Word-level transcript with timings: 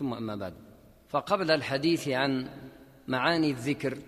ثم 0.00 0.14
أما 0.14 0.36
بعد. 0.36 0.54
فقبل 1.08 1.50
الحديث 1.50 2.08
عن 2.08 2.48
معاني 3.08 3.50
الذكر 3.50 3.98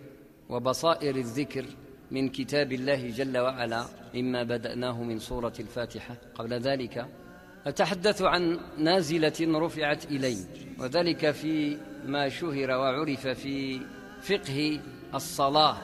وبصائر 0.48 1.16
الذكر 1.16 1.64
من 2.10 2.28
كتاب 2.28 2.72
الله 2.72 3.10
جل 3.10 3.38
وعلا 3.38 3.84
مما 4.14 4.42
بدأناه 4.42 5.02
من 5.02 5.18
سورة 5.18 5.52
الفاتحة 5.60 6.16
قبل 6.34 6.52
ذلك 6.54 7.06
أتحدث 7.66 8.22
عن 8.22 8.60
نازلة 8.78 9.32
رفعت 9.40 10.04
إلي 10.04 10.36
وذلك 10.78 11.30
في 11.30 11.78
ما 12.06 12.28
شهر 12.28 12.70
وعرف 12.70 13.26
في 13.26 13.80
فقه 14.22 14.80
الصلاة 15.14 15.76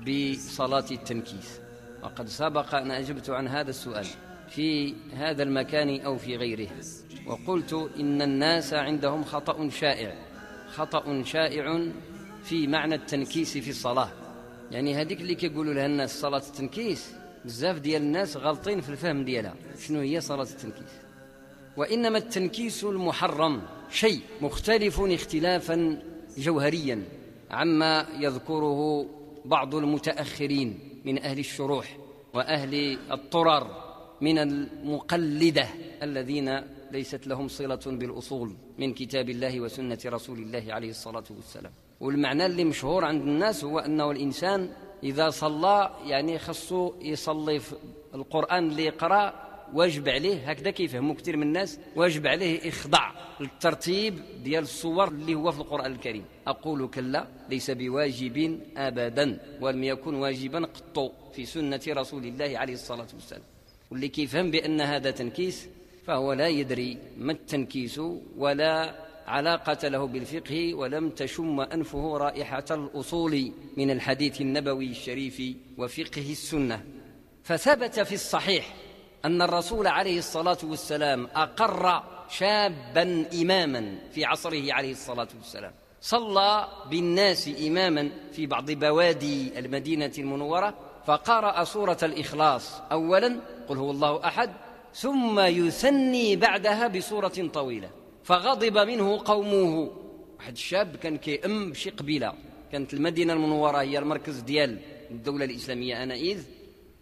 بصلاة 0.00 0.90
التنكيس. 0.90 1.60
وقد 2.02 2.28
سبق 2.28 2.74
أن 2.74 2.90
أجبت 2.90 3.30
عن 3.30 3.48
هذا 3.48 3.70
السؤال 3.70 4.06
في 4.48 4.94
هذا 5.12 5.42
المكان 5.42 6.00
أو 6.00 6.16
في 6.16 6.36
غيره. 6.36 6.68
وقلت 7.26 7.90
إن 8.00 8.22
الناس 8.22 8.74
عندهم 8.74 9.24
خطأ 9.24 9.68
شائع 9.68 10.14
خطأ 10.68 11.22
شائع 11.22 11.88
في 12.44 12.66
معنى 12.66 12.94
التنكيس 12.94 13.58
في 13.58 13.70
الصلاة. 13.70 14.08
يعني 14.70 14.94
هذيك 14.94 15.20
اللي 15.20 15.34
كيقولوا 15.34 15.74
لها 15.74 15.86
الناس 15.86 16.20
صلاة 16.20 16.42
التنكيس 16.48 17.12
بزاف 17.44 17.78
ديال 17.78 18.02
الناس 18.02 18.36
غالطين 18.36 18.80
في 18.80 18.88
الفهم 18.88 19.24
ديالها. 19.24 19.54
شنو 19.78 20.00
هي 20.00 20.20
صلاة 20.20 20.42
التنكيس؟ 20.42 21.04
وإنما 21.76 22.18
التنكيس 22.18 22.84
المحرم 22.84 23.62
شيء 23.90 24.20
مختلف 24.40 25.00
اختلافا 25.00 26.02
جوهريا 26.38 27.02
عما 27.50 28.06
يذكره 28.18 29.06
بعض 29.44 29.74
المتأخرين 29.74 30.78
من 31.04 31.18
أهل 31.22 31.38
الشروح 31.38 31.96
وأهل 32.34 32.98
الطرر 33.12 33.84
من 34.20 34.38
المقلدة 34.38 35.66
الذين 36.02 36.60
ليست 36.94 37.26
لهم 37.26 37.48
صلة 37.48 37.80
بالأصول 37.86 38.56
من 38.78 38.94
كتاب 38.94 39.30
الله 39.30 39.60
وسنة 39.60 39.98
رسول 40.06 40.38
الله 40.38 40.64
عليه 40.74 40.90
الصلاة 40.90 41.24
والسلام. 41.30 41.72
والمعنى 42.00 42.46
اللي 42.46 42.64
مشهور 42.64 43.04
عند 43.04 43.22
الناس 43.22 43.64
هو 43.64 43.78
أنه 43.78 44.10
الإنسان 44.10 44.70
إذا 45.02 45.30
صلى 45.30 45.90
يعني 46.04 46.38
خصو 46.38 46.92
يصلي 47.02 47.58
في 47.60 47.74
القرآن 48.14 48.70
اللي 48.70 48.84
يقرأ 48.84 49.44
واجب 49.74 50.08
عليه 50.08 50.50
هكذا 50.50 50.70
كيفهموا 50.70 51.14
كثير 51.14 51.36
من 51.36 51.42
الناس 51.42 51.78
واجب 51.96 52.26
عليه 52.26 52.68
إخضاع 52.68 53.12
الترتيب 53.40 54.14
ديال 54.44 54.62
الصور 54.62 55.08
اللي 55.08 55.34
هو 55.34 55.52
في 55.52 55.58
القرآن 55.60 55.92
الكريم. 55.92 56.24
أقول 56.46 56.88
كلا 56.88 57.26
ليس 57.50 57.70
بواجب 57.70 58.60
أبدا 58.76 59.40
ولم 59.60 59.84
يكن 59.84 60.14
واجبا 60.14 60.58
قط 60.66 61.12
في 61.34 61.46
سنة 61.46 61.80
رسول 61.88 62.24
الله 62.24 62.58
عليه 62.58 62.74
الصلاة 62.74 63.06
والسلام. 63.14 63.42
واللي 63.90 64.08
كيفهم 64.08 64.50
بأن 64.50 64.80
هذا 64.80 65.10
تنكيس 65.10 65.68
فهو 66.06 66.32
لا 66.32 66.48
يدري 66.48 66.98
ما 67.18 67.32
التنكيس 67.32 68.00
ولا 68.36 68.94
علاقة 69.26 69.88
له 69.88 70.06
بالفقه 70.06 70.74
ولم 70.74 71.10
تشم 71.10 71.60
أنفه 71.60 72.16
رائحة 72.16 72.64
الأصول 72.70 73.52
من 73.76 73.90
الحديث 73.90 74.40
النبوي 74.40 74.90
الشريف 74.90 75.42
وفقه 75.78 76.30
السنة. 76.30 76.84
فثبت 77.42 78.00
في 78.00 78.14
الصحيح 78.14 78.74
أن 79.24 79.42
الرسول 79.42 79.86
عليه 79.86 80.18
الصلاة 80.18 80.58
والسلام 80.64 81.28
أقر 81.34 82.02
شابا 82.28 83.26
إماما 83.42 83.98
في 84.12 84.24
عصره 84.24 84.72
عليه 84.72 84.90
الصلاة 84.90 85.28
والسلام. 85.38 85.72
صلى 86.00 86.68
بالناس 86.90 87.50
إماما 87.66 88.10
في 88.32 88.46
بعض 88.46 88.70
بوادي 88.70 89.58
المدينة 89.58 90.12
المنورة 90.18 90.74
فقرأ 91.06 91.64
سورة 91.64 91.98
الإخلاص 92.02 92.80
أولا 92.92 93.40
قل 93.68 93.78
هو 93.78 93.90
الله 93.90 94.26
أحد 94.26 94.50
ثم 94.94 95.40
يثني 95.40 96.36
بعدها 96.36 96.86
بسورة 96.86 97.48
طويلة. 97.52 97.90
فغضب 98.24 98.78
منه 98.78 99.20
قومه. 99.24 99.90
واحد 100.38 100.52
الشاب 100.52 100.96
كان 100.96 101.16
كيأم 101.16 101.70
بشي 101.70 101.90
قبيلة. 101.90 102.32
كانت 102.72 102.94
المدينة 102.94 103.32
المنورة 103.32 103.78
هي 103.78 103.98
المركز 103.98 104.38
ديال 104.38 104.78
الدولة 105.10 105.44
الإسلامية 105.44 106.02
أنئذ 106.02 106.42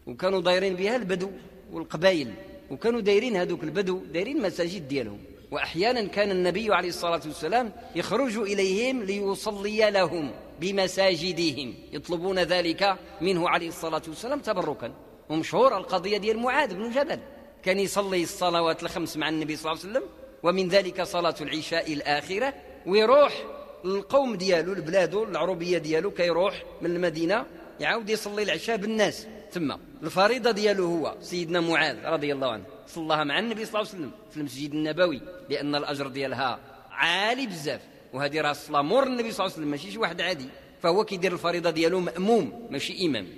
وكانوا 0.06 0.40
دايرين 0.40 0.74
بها 0.74 0.96
البدو 0.96 1.30
والقبائل. 1.72 2.32
وكانوا 2.70 3.00
دايرين 3.00 3.36
هذوك 3.36 3.64
البدو 3.64 3.98
دايرين 3.98 4.42
مساجد 4.42 4.88
ديالهم. 4.88 5.18
وأحيانا 5.50 6.04
كان 6.04 6.30
النبي 6.30 6.74
عليه 6.74 6.88
الصلاة 6.88 7.20
والسلام 7.26 7.72
يخرج 7.96 8.38
إليهم 8.38 9.02
ليصلي 9.02 9.90
لهم 9.90 10.30
بمساجدهم. 10.60 11.74
يطلبون 11.92 12.38
ذلك 12.38 12.96
منه 13.20 13.48
عليه 13.48 13.68
الصلاة 13.68 14.02
والسلام 14.08 14.40
تبركا. 14.40 14.92
ومشهور 15.28 15.76
القضية 15.76 16.16
ديال 16.16 16.38
معاذ 16.38 16.74
بن 16.74 16.90
جبل. 16.90 17.18
كان 17.64 17.78
يصلي 17.78 18.22
الصلوات 18.22 18.82
الخمس 18.82 19.16
مع 19.16 19.28
النبي 19.28 19.56
صلى 19.56 19.72
الله 19.72 19.82
عليه 19.84 19.90
وسلم 19.90 20.08
ومن 20.42 20.68
ذلك 20.68 21.02
صلاة 21.02 21.34
العشاء 21.40 21.92
الآخرة 21.92 22.54
ويروح 22.86 23.44
القوم 23.84 24.36
ديالو 24.36 24.72
لبلادو 24.72 25.24
العروبية 25.24 25.78
ديالو 25.78 26.10
كيروح 26.10 26.62
من 26.80 26.90
المدينة 26.90 27.46
يعاود 27.80 28.10
يصلي 28.10 28.42
العشاء 28.42 28.76
بالناس 28.76 29.26
ثم 29.52 29.76
الفريضة 30.02 30.50
ديالو 30.50 30.84
هو 30.84 31.16
سيدنا 31.20 31.60
معاذ 31.60 32.04
رضي 32.04 32.32
الله 32.32 32.52
عنه 32.52 32.64
صلاها 32.86 33.24
مع 33.24 33.38
النبي 33.38 33.64
صلى 33.64 33.80
الله 33.80 33.90
عليه 33.92 33.98
وسلم 33.98 34.10
في 34.30 34.36
المسجد 34.36 34.72
النبوي 34.72 35.20
لأن 35.50 35.74
الأجر 35.74 36.08
ديالها 36.08 36.58
عالي 36.90 37.46
بزاف. 37.46 37.80
وهذه 38.12 38.40
راه 38.40 38.50
الصلاه 38.50 38.82
مور 38.82 39.02
النبي 39.06 39.32
صلى 39.32 39.46
الله 39.46 39.54
عليه 39.54 39.54
وسلم 39.54 39.68
ماشي 39.70 39.90
شي 39.90 39.98
واحد 39.98 40.20
عادي. 40.20 40.46
فهو 40.82 41.04
كيدير 41.04 41.32
الفريضة 41.32 41.70
ديالو 41.70 42.00
مأموم 42.00 42.68
ماشي 42.70 43.06
إمام. 43.06 43.28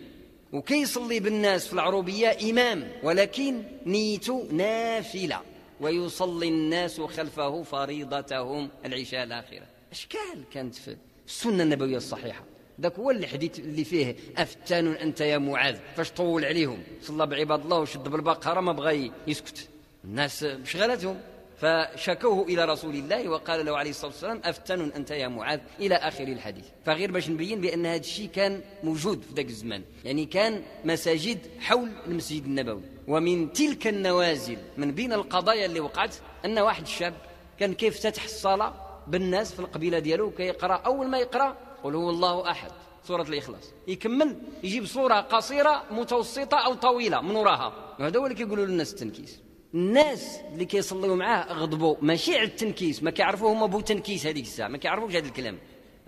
وكيصلي 0.55 1.21
بالناس 1.21 1.67
في 1.67 1.73
العروبية 1.73 2.51
إمام 2.51 2.93
ولكن 3.03 3.63
نيته 3.87 4.49
نافلة 4.53 5.41
ويصلي 5.81 6.49
الناس 6.49 7.01
خلفه 7.01 7.63
فريضتهم 7.63 8.71
العشاء 8.85 9.25
الآخرة. 9.25 9.67
أشكال 9.93 10.45
كانت 10.53 10.75
في 10.75 10.97
السنة 11.27 11.63
النبوية 11.63 11.97
الصحيحة. 11.97 12.45
ذاك 12.81 12.99
هو 12.99 13.11
الحديث 13.11 13.59
اللي 13.59 13.85
فيه 13.85 14.17
أفتان 14.37 14.87
أنت 14.87 15.21
يا 15.21 15.39
معاذ 15.39 15.77
فاش 15.97 16.11
طول 16.11 16.45
عليهم؟ 16.45 16.83
صلى 17.03 17.27
بعباد 17.27 17.61
الله 17.61 17.79
وشد 17.79 18.09
بالبقرة 18.09 18.61
ما 18.61 18.73
بغى 18.73 19.13
يسكت. 19.27 19.69
الناس 20.05 20.47
شغلتهم 20.65 21.21
فشكوه 21.57 22.47
إلى 22.47 22.65
رسول 22.65 22.95
الله 22.95 23.29
وقال 23.29 23.67
له 23.67 23.77
عليه 23.77 23.91
الصلاة 23.91 24.11
والسلام 24.11 24.41
أفتن 24.45 24.93
أنت 24.97 25.11
يا 25.11 25.29
معاذ 25.29 25.61
إلى 25.81 25.95
آخر 25.95 26.25
الحديث. 26.25 26.65
فغير 26.87 27.13
باش 27.13 27.31
نبين 27.31 27.61
بأن 27.61 27.87
هذا 27.87 28.01
الشيء 28.01 28.29
كان 28.29 28.61
موجود 28.83 29.23
في 29.23 29.35
ذاك 29.35 29.47
الزمان. 29.47 29.83
يعني 30.05 30.27
كان 30.27 30.63
مساجد 30.85 31.39
حول 31.61 31.89
المسجد 32.07 32.45
النبوي. 32.45 32.83
ومن 33.09 33.53
تلك 33.53 33.87
النوازل 33.87 34.59
من 34.77 34.93
بين 34.93 35.13
القضايا 35.13 35.67
اللي 35.67 35.81
وقعت 35.81 36.15
أن 36.45 36.59
واحد 36.59 36.83
الشاب 36.83 37.15
كان 37.59 37.75
كيف 37.75 38.01
فتح 38.07 38.25
الصلاة 38.25 38.75
بالناس 39.07 39.53
في 39.53 39.61
القبيلة 39.61 39.99
ديالو 39.99 40.31
كيقرأ 40.31 40.75
أول 40.75 41.09
ما 41.09 41.19
يقرأ 41.19 41.57
قل 41.85 41.95
هو 41.95 42.11
الله 42.11 42.51
أحد. 42.51 42.71
سورة 43.05 43.23
الإخلاص. 43.23 43.73
يكمل 43.89 44.37
يجيب 44.63 44.87
سوره 44.87 45.21
قصيرة 45.21 45.83
متوسطة 45.91 46.57
أو 46.57 46.75
طويلة 46.75 47.21
من 47.21 47.37
وراها. 47.37 47.95
وهذا 48.01 48.19
هو 48.19 48.27
اللي 48.27 48.37
كيقولوا 48.37 48.67
للناس 48.67 48.93
التنكيس. 48.93 49.44
الناس 49.75 50.41
اللي 50.53 50.65
كيصليو 50.65 51.17
معاه 51.17 51.53
غضبوا. 51.53 51.97
ماشي 52.03 52.37
على 52.39 52.45
التنكيس 52.45 53.03
ما 53.03 53.11
كيعرفوا 53.11 53.53
هما 53.53 53.67
بو 53.67 53.81
تنكيس 53.81 54.27
هذيك 54.27 54.45
الساعة 54.45 54.69
ما 54.69 54.79
كيعرفوش 54.79 55.15
هذا 55.15 55.27
الكلام. 55.27 55.59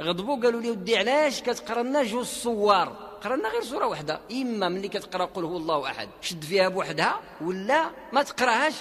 غضبوا 0.01 0.43
قالوا 0.43 0.61
لي 0.61 0.71
ودي 0.71 0.97
علاش 0.97 1.43
كتقرا 1.43 1.83
لنا 1.83 2.03
جوج 2.03 2.25
صوار 2.25 2.89
قرا 3.23 3.37
لنا 3.37 3.49
غير 3.49 3.63
سوره 3.63 3.87
واحدة 3.87 4.21
إما 4.33 4.69
ملي 4.69 4.89
كتقرا 4.89 5.25
قل 5.25 5.45
هو 5.45 5.57
الله 5.57 5.91
أحد 5.91 6.09
شد 6.21 6.43
فيها 6.45 6.69
بوحدها 6.69 7.21
ولا 7.41 7.91
ما 8.13 8.23
تقراهاش 8.23 8.75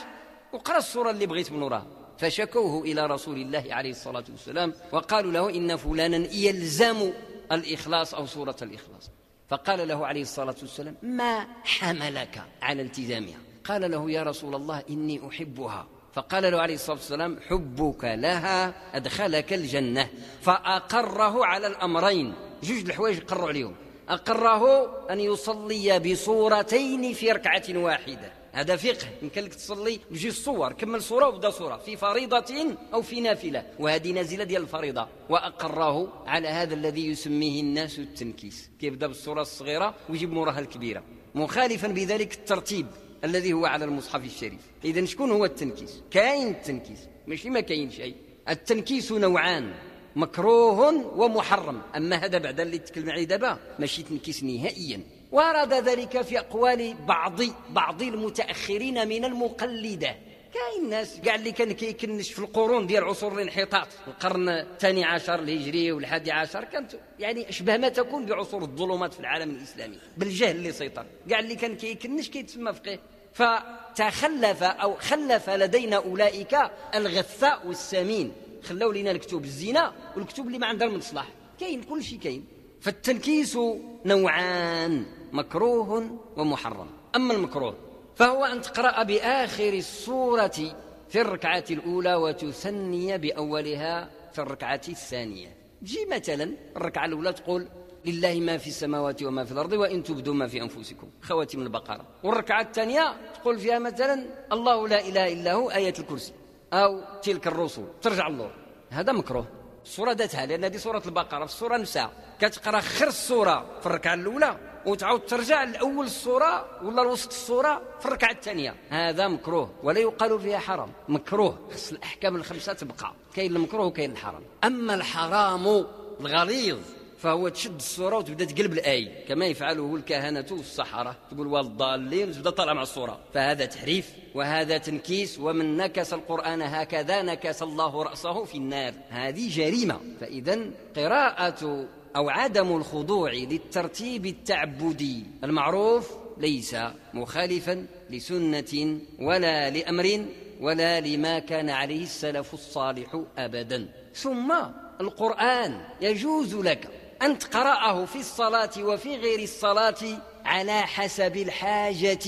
وقرا 0.54 0.78
السوره 0.78 1.12
اللي 1.12 1.26
بغيت 1.26 1.52
من 1.52 1.62
وراها. 1.62 1.88
فشكوه 2.18 2.84
إلى 2.84 3.06
رسول 3.06 3.38
الله 3.38 3.64
عليه 3.70 3.90
الصلاة 3.90 4.24
والسلام 4.30 4.74
وقالوا 4.92 5.32
له 5.32 5.50
إن 5.50 5.76
فلانا 5.76 6.18
يلزم 6.34 7.12
الإخلاص 7.52 8.14
أو 8.14 8.26
سوره 8.26 8.56
الإخلاص. 8.62 9.12
فقال 9.50 9.88
له 9.88 10.08
عليه 10.08 10.22
الصلاة 10.22 10.56
والسلام 10.62 10.96
ما 11.02 11.48
حملك 11.64 12.44
على 12.62 12.82
التزامها؟ 12.82 13.45
قال 13.68 13.92
له 13.92 14.12
يا 14.12 14.24
رسول 14.24 14.56
الله 14.56 14.84
إني 14.90 15.28
أحبها. 15.28 15.88
فقال 16.14 16.52
له 16.52 16.62
عليه 16.62 16.76
الصلاة 16.76 16.98
والسلام 16.98 17.40
حبك 17.48 18.04
لها 18.04 18.74
أدخلك 18.98 19.54
الجنة. 19.54 20.10
فأقره 20.42 21.46
على 21.46 21.68
الأمرين. 21.68 22.34
جوج 22.64 22.78
الحوايج 22.78 23.20
قروا 23.20 23.48
عليهم. 23.48 23.76
أقره 24.10 24.86
أن 25.12 25.20
يصلي 25.20 26.00
بصورتين 26.00 27.14
في 27.14 27.32
ركعة 27.32 27.64
واحدة. 27.70 28.32
هذا 28.52 28.76
فقه. 28.76 29.08
يمكن 29.22 29.42
لك 29.42 29.54
تصلي 29.54 30.00
بجوج 30.12 30.32
صور 30.32 30.74
كمل 30.74 31.02
صورة 31.02 31.28
وبدا 31.28 31.50
صورة. 31.50 31.78
في 31.78 31.98
فريضة 31.98 32.78
أو 32.94 33.02
في 33.02 33.22
نافلة. 33.22 33.66
وهذه 33.80 34.12
نازلة 34.12 34.44
ديال 34.44 34.62
الفريضة. 34.62 35.08
وأقره 35.30 36.24
على 36.28 36.48
هذا 36.48 36.74
الذي 36.74 37.08
يسميه 37.08 37.62
الناس 37.62 38.00
التنكيس. 38.00 38.70
كيبدأ 38.80 39.08
بالصورة 39.08 39.42
الصغيرة 39.42 39.96
ويجيب 40.10 40.32
موراها 40.32 40.60
الكبيرة. 40.60 41.04
مخالفا 41.36 41.88
بذلك 41.88 42.34
الترتيب. 42.34 42.88
الذي 43.26 43.54
هو 43.54 43.66
على 43.66 43.86
المصحف 43.86 44.26
الشريف. 44.26 44.62
إذا 44.86 45.06
شكون 45.06 45.32
هو 45.32 45.46
التنكيس؟ 45.46 46.02
كاين 46.12 46.48
التنكيس 46.48 47.00
ماشي 47.28 47.50
ما 47.50 47.60
كاين 47.60 47.92
شيء. 47.92 48.16
التنكيس 48.50 49.12
نوعان 49.12 49.74
مكروه 50.16 51.18
ومحرم. 51.18 51.82
أما 51.96 52.16
هذا 52.16 52.38
بعد 52.38 52.60
اللي 52.60 52.78
تكلم 52.78 53.10
عليه 53.10 53.24
دابا 53.24 53.60
ماشي 53.80 54.04
تنكيس 54.04 54.44
نهائيا. 54.44 55.02
ورد 55.32 55.74
ذلك 55.74 56.22
في 56.22 56.40
أقوال 56.40 56.96
بعض 57.08 57.42
بعض 57.70 58.02
المتأخرين 58.02 59.08
من 59.08 59.26
المقلدة. 59.26 60.16
كاين 60.54 60.90
ناس 60.90 61.20
كاع 61.20 61.36
اللي 61.36 61.52
كان 61.52 61.72
كيكنش 61.72 62.32
في 62.32 62.40
القرون 62.40 62.88
ديال 62.88 63.04
عصور 63.04 63.34
الانحطاط. 63.34 63.88
القرن 64.08 64.50
الثاني 64.50 65.04
عشر 65.04 65.40
الهجري 65.40 65.92
والحادي 65.92 66.32
عشر 66.32 66.64
كانت 66.64 66.92
يعني 67.20 67.50
أشبه 67.50 67.78
ما 67.78 67.90
تكون 67.90 68.26
بعصور 68.26 68.62
الظلمات 68.62 69.14
في 69.14 69.20
العالم 69.20 69.50
الإسلامي. 69.50 69.98
بالجهل 70.18 70.56
اللي 70.56 70.72
سيطر. 70.72 71.06
كاع 71.30 71.40
اللي 71.40 71.56
كان 71.56 71.76
كيكنش 71.76 72.30
كيتسمى 72.30 72.74
فقيه. 72.74 73.00
فتخلف 73.36 74.64
أو 74.64 74.96
خلف 74.96 75.50
لدينا 75.50 75.96
أولئك 75.98 76.58
الغثاء 76.96 77.68
والسمين 77.68 78.32
خلاو 78.64 78.92
لنا 78.92 79.12
الكتب 79.12 79.44
الزنا 79.44 79.94
والكتب 80.16 80.48
اللي 80.48 80.58
ما 80.58 80.68
عندها 80.68 80.88
المصلح. 80.88 81.28
كاين 81.60 81.84
كل 81.84 82.04
شيء 82.04 82.20
كاين. 82.20 82.46
فالتنكيس 82.82 83.58
نوعان 84.06 85.06
مكروه 85.32 86.20
ومحرم. 86.38 86.90
أما 87.16 87.34
المكروه 87.34 87.76
فهو 88.16 88.46
أن 88.46 88.62
تقرأ 88.62 89.04
بآخر 89.04 89.74
السورة 89.74 90.76
في 91.10 91.22
الركعة 91.22 91.64
الأولى 91.72 92.16
وتثني 92.16 93.18
بأولها 93.18 94.10
في 94.34 94.40
الركعة 94.40 94.82
الثانية. 94.90 95.56
جي 95.84 96.06
مثلا 96.06 96.52
الركعة 96.78 97.06
الأولى 97.06 97.34
تقول 97.34 97.68
لله 98.06 98.40
ما 98.40 98.58
في 98.58 98.68
السماوات 98.68 99.24
وما 99.24 99.46
في 99.46 99.52
الأرض 99.52 99.74
وإن 99.74 100.04
تبدوا 100.04 100.34
ما 100.34 100.48
في 100.48 100.62
أنفسكم. 100.62 101.10
خواتم 101.22 101.62
البقرة. 101.62 102.06
والركعة 102.24 102.62
الثانية 102.62 103.16
تقول 103.42 103.60
فيها 103.60 103.80
مثلا 103.80 104.26
الله 104.52 104.88
لا 104.88 105.08
إله 105.08 105.34
إلا 105.34 105.54
هو 105.54 105.72
آية 105.72 105.94
الكرسي. 106.00 106.34
أو 106.74 107.02
تلك 107.22 107.48
الرسل 107.48 107.86
ترجع 108.02 108.28
اللور 108.28 108.52
هذا 108.90 109.12
مكروه. 109.12 109.48
السورة 109.84 110.12
ذاتها 110.12 110.46
لأن 110.46 110.64
هذه 110.64 110.78
سورة 110.78 111.02
البقرة. 111.06 111.46
في 111.46 111.52
السورة 111.54 111.78
نساء 111.78 112.12
كتقرأ 112.40 112.80
آخر 112.80 113.08
السورة 113.08 113.80
في 113.80 113.86
الركعة 113.86 114.14
الأولى 114.14 114.58
وتعاود 114.86 115.26
ترجع 115.26 115.64
لأول 115.64 116.06
السورة 116.06 116.84
ولا 116.84 117.02
لوسط 117.02 117.28
السورة 117.28 117.82
في 118.00 118.06
الركعة 118.06 118.32
الثانية. 118.32 118.76
هذا 118.90 119.28
مكروه 119.28 119.70
ولا 119.84 120.00
يقال 120.00 120.40
فيها 120.40 120.58
حرام. 120.60 120.92
مكروه. 121.10 121.58
خص 121.74 121.92
الأحكام 121.92 122.36
الخمسة 122.36 122.74
تبقى. 122.74 123.14
كاين 123.36 123.56
المكروه 123.56 123.86
وكاين 123.86 124.12
الحرام. 124.12 124.42
أما 124.64 124.96
الحرام 124.96 125.86
الغليظ 126.20 126.80
فهو 127.26 127.50
تشد 127.50 127.76
الصورة 127.76 128.18
وتبدا 128.18 128.46
تقلب 128.46 128.74
الآية 128.74 129.26
كما 129.28 129.46
يفعله 129.46 129.96
الكهنة 129.96 130.46
والسحرة 130.52 131.16
تقول 131.32 131.48
والضالين 131.48 132.30
وتبدا 132.30 132.50
طالع 132.50 132.74
مع 132.74 132.82
الصورة. 132.82 133.20
فهذا 133.34 133.66
تحريف 133.66 134.10
وهذا 134.36 134.78
تنكيس. 134.78 135.40
ومن 135.40 135.78
نكس 135.78 136.14
القرآن 136.14 136.62
هكذا 136.62 137.22
نكس 137.22 137.64
الله 137.64 138.04
رأسه 138.04 138.44
في 138.44 138.58
النار. 138.58 138.94
هذه 139.10 139.50
جريمة. 139.50 140.00
فإذا 140.22 140.60
قراءة 140.96 141.88
أو 142.16 142.30
عدم 142.30 142.76
الخضوع 142.76 143.32
للترتيب 143.32 144.26
التعبدي 144.26 145.24
المعروف 145.44 146.12
ليس 146.38 146.76
مخالفا 147.14 147.86
لسنة 148.10 149.00
ولا 149.20 149.70
لأمر 149.70 150.26
ولا 150.62 151.00
لما 151.00 151.40
كان 151.40 151.70
عليه 151.70 152.04
السلف 152.04 152.54
الصالح 152.54 153.22
أبدا. 153.38 153.88
ثم 154.14 154.54
القرآن 155.02 155.82
يجوز 156.02 156.56
لك 156.56 156.90
أن 157.22 157.40
تقرأه 157.40 158.06
في 158.06 158.20
الصلاة 158.20 158.72
وفي 158.80 159.16
غير 159.16 159.40
الصلاة 159.40 160.22
على 160.46 160.82
حسب 160.82 161.38
الحاجة. 161.38 162.20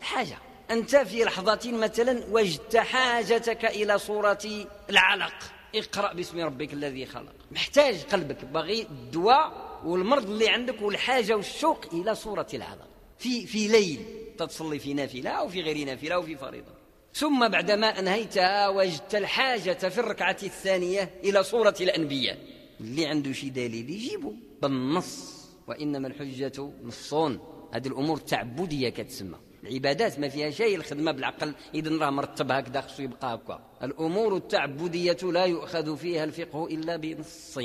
حاجة. 0.00 0.38
أنت 0.70 0.96
في 0.96 1.24
لحظة 1.24 1.72
مثلا 1.72 2.24
وجدت 2.30 2.76
حاجتك 2.76 3.64
إلى 3.64 3.98
صورة 3.98 4.66
العلق. 4.90 5.34
اقرأ 5.74 6.12
باسم 6.12 6.40
ربك 6.40 6.72
الذي 6.72 7.06
خلق. 7.06 7.32
محتاج 7.50 8.02
قلبك. 8.02 8.44
باغي 8.44 8.82
الدواء 8.82 9.80
والمرض 9.84 10.30
اللي 10.30 10.48
عندك 10.48 10.82
والحاجة 10.82 11.36
والشوق 11.36 11.84
إلى 11.92 12.14
صورة 12.14 12.46
العلق. 12.54 12.88
في 13.18 13.46
في 13.46 13.68
ليل 13.68 14.00
تتصلي 14.38 14.78
في 14.78 14.94
نافلة 14.94 15.30
أو 15.30 15.48
في 15.48 15.60
غير 15.60 15.86
نافلة 15.86 16.14
أو 16.14 16.22
في 16.22 16.36
فريضة. 16.36 16.72
ثم 17.14 17.48
بعدما 17.48 17.98
أنهيتها 17.98 18.68
وجدت 18.68 19.14
الحاجة 19.14 19.88
في 19.88 19.98
الركعة 19.98 20.36
الثانية 20.42 21.10
إلى 21.24 21.44
صورة 21.44 21.74
الأنبياء. 21.80 22.53
اللي 22.84 23.06
عنده 23.06 23.32
شي 23.32 23.50
دليل 23.50 23.90
يجيبه 23.90 24.32
بالنص 24.62 25.44
وإنما 25.68 26.08
الحجة 26.08 26.70
نصون. 26.84 27.38
هذه 27.72 27.86
الأمور 27.88 28.16
التعبدية 28.16 28.88
كتسمى. 28.88 29.38
العبادات 29.62 30.18
ما 30.18 30.28
فيها 30.28 30.50
شيء 30.50 30.76
الخدمة 30.76 31.12
بالعقل 31.12 31.54
إذا 31.74 31.98
راه 31.98 32.10
مرتب 32.10 32.50
هكذا 32.52 32.80
خصو 32.80 33.02
يبقى 33.02 33.34
هكا. 33.34 33.60
الأمور 33.82 34.36
التعبدية 34.36 35.16
لا 35.22 35.44
يؤخذ 35.44 35.96
فيها 35.96 36.24
الفقه 36.24 36.66
إلا 36.66 36.96
بنص 36.96 37.58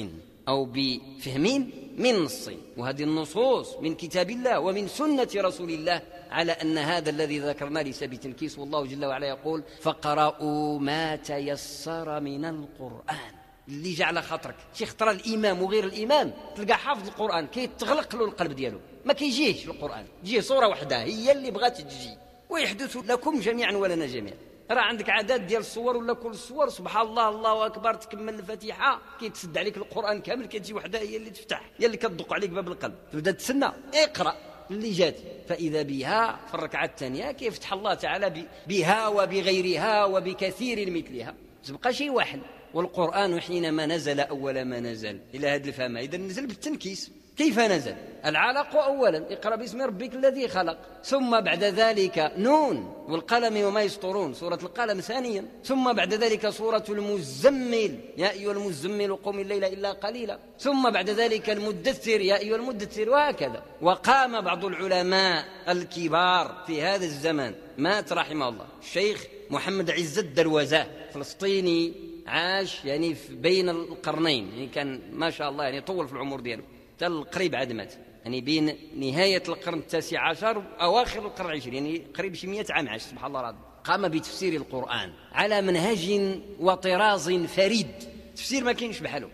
أو 0.47 0.65
بفهم 0.65 1.71
من 1.97 2.15
نص 2.15 2.49
وهذه 2.77 3.03
النصوص 3.03 3.75
من 3.81 3.95
كتاب 3.95 4.29
الله 4.29 4.59
ومن 4.59 4.87
سنة 4.87 5.27
رسول 5.35 5.69
الله 5.69 6.01
على 6.29 6.51
أن 6.51 6.77
هذا 6.77 7.09
الذي 7.09 7.39
ذكرنا 7.39 7.79
ليس 7.79 8.03
بتنكيس 8.03 8.59
والله 8.59 8.85
جل 8.85 9.05
وعلا 9.05 9.27
يقول 9.27 9.63
فقرأوا 9.81 10.79
ما 10.79 11.15
تيسر 11.15 12.19
من 12.19 12.45
القرآن. 12.45 13.38
اللي 13.69 13.93
جعل 13.93 14.23
خاطرك. 14.23 14.55
شي 14.73 14.85
خطرة 14.85 15.11
الامام 15.11 15.61
وغير 15.61 15.83
الامام 15.83 16.33
تلقى 16.55 16.77
حافظ 16.77 17.07
القرآن 17.07 17.47
كيتغلق 17.47 18.15
له 18.15 18.25
القلب 18.25 18.51
ديالو. 18.51 18.79
ما 19.05 19.13
كيجيهش 19.13 19.67
القرآن. 19.67 20.05
تجيه 20.23 20.41
صورة 20.41 20.67
واحدة 20.67 21.03
هي 21.03 21.31
اللي 21.31 21.51
بغات 21.51 21.81
تجي. 21.81 22.17
ويحدث 22.49 22.97
لكم 22.97 23.39
جميعا 23.39 23.71
ولنا 23.71 24.05
جميعا. 24.05 24.35
راه 24.71 24.81
عندك 24.81 25.09
عدد 25.09 25.47
ديال 25.47 25.59
الصور 25.59 25.97
ولا 25.97 26.13
كل 26.13 26.29
الصور 26.29 26.69
سبحان 26.69 27.07
الله 27.07 27.29
الله 27.29 27.65
أكبر 27.65 27.93
تكمل 27.93 28.33
الفاتحة. 28.33 29.01
كيتسد 29.19 29.57
عليك 29.57 29.77
القرآن 29.77 30.21
كامل 30.21 30.45
كتجي 30.45 30.73
وحدة 30.73 30.99
هي 30.99 31.17
اللي 31.17 31.29
تفتح 31.29 31.61
هي 31.77 31.85
اللي 31.85 31.97
كتدق 31.97 32.33
عليك 32.33 32.49
باب 32.49 32.67
القلب. 32.67 32.95
تبدا 33.11 33.31
تسنى. 33.31 33.71
اقرأ 33.93 34.35
اللي 34.71 34.91
جات. 34.91 35.15
فإذا 35.49 35.81
بها 35.81 36.39
في 36.47 36.53
الركعة 36.53 36.85
الثانية 36.85 37.31
كيفتح 37.31 37.73
الله 37.73 37.93
تعالى 37.93 38.45
بها 38.67 39.07
وبغيرها 39.07 40.05
وبكثير 40.05 40.91
مثلها. 40.91 41.35
تبقى 41.63 41.93
شيء 41.93 42.09
واحد. 42.09 42.39
والقرآن 42.73 43.41
حينما 43.41 43.85
نزل 43.85 44.19
أول 44.19 44.61
ما 44.61 44.79
نزل. 44.79 45.19
إلى 45.35 45.47
هذا 45.47 45.67
الفهم 45.67 45.97
إذا 45.97 46.17
نزل 46.17 46.47
بالتنكيس. 46.47 47.11
كيف 47.37 47.59
نزل؟ 47.59 47.95
العلق 48.25 48.75
أولا. 48.75 49.33
اقرأ 49.33 49.55
باسم 49.55 49.81
ربك 49.81 50.13
الذي 50.13 50.47
خلق. 50.47 50.77
ثم 51.03 51.41
بعد 51.41 51.63
ذلك 51.63 52.31
نون 52.37 53.05
والقلم 53.07 53.63
وما 53.63 53.81
يسطرون. 53.81 54.33
سورة 54.33 54.59
القلم 54.63 54.99
ثانيا. 54.99 55.45
ثم 55.63 55.93
بعد 55.93 56.13
ذلك 56.13 56.49
سورة 56.49 56.83
المزمل. 56.89 57.99
يا 58.17 58.31
أيها 58.31 58.51
المزمل 58.51 59.15
قم 59.15 59.39
الليل 59.39 59.63
إلا 59.63 59.91
قليلا. 59.91 60.39
ثم 60.59 60.89
بعد 60.89 61.09
ذلك 61.09 61.49
المدثر. 61.49 62.21
يا 62.21 62.37
أيها 62.37 62.55
المدثر. 62.55 63.09
وهكذا. 63.09 63.63
وقام 63.81 64.41
بعض 64.41 64.65
العلماء 64.65 65.45
الكبار 65.69 66.63
في 66.67 66.81
هذا 66.81 67.05
الزمان. 67.05 67.55
مات 67.77 68.13
رحمه 68.13 68.49
الله. 68.49 68.65
الشيخ 68.81 69.25
محمد 69.49 69.91
عز 69.91 70.19
الدروزاه 70.19 70.87
فلسطيني 71.13 72.08
عاش 72.29 72.85
يعني 72.85 73.15
بين 73.29 73.69
القرنين. 73.69 74.49
يعني 74.49 74.67
كان 74.67 75.01
ما 75.13 75.29
شاء 75.29 75.49
الله 75.49 75.63
يعني 75.63 75.81
طول 75.81 76.07
في 76.07 76.13
العمر 76.13 76.39
ديالو. 76.39 76.63
حتى 76.95 77.07
القريب 77.07 77.55
عاد 77.55 77.71
مات. 77.71 77.93
يعني 78.23 78.41
بين 78.41 78.75
نهاية 78.95 79.43
القرن 79.47 79.79
التاسع 79.79 80.29
عشر 80.29 80.57
وأواخر 80.57 81.25
القرن 81.25 81.49
العشرين. 81.49 81.85
يعني 81.85 82.05
قريب 82.17 82.35
شي 82.35 82.47
100 82.47 82.65
عام 82.69 82.89
عاش 82.89 83.01
سبحان 83.01 83.27
الله 83.27 83.39
العظيم. 83.39 83.61
قام 83.83 84.07
بتفسير 84.07 84.53
القرآن 84.53 85.13
على 85.31 85.61
منهج 85.61 86.39
وطراز 86.59 87.31
فريد. 87.31 87.91
تفسير 88.35 88.63
ما 88.63 88.71
كاينش 88.73 88.99
بحاله. 88.99 89.29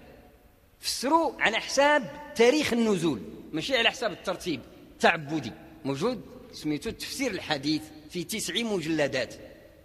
فسروا 0.80 1.32
على 1.40 1.58
حساب 1.58 2.12
تاريخ 2.36 2.74
النزول 2.74 3.22
ماشي 3.54 3.78
على 3.78 3.90
حساب 3.90 4.12
الترتيب. 4.12 4.62
تعبدي. 5.00 5.52
موجود؟ 5.86 6.22
سميتو 6.52 6.90
التفسير 6.90 7.32
الحديث 7.32 7.82
في 8.10 8.24
تسع 8.24 8.54
مجلدات. 8.64 9.36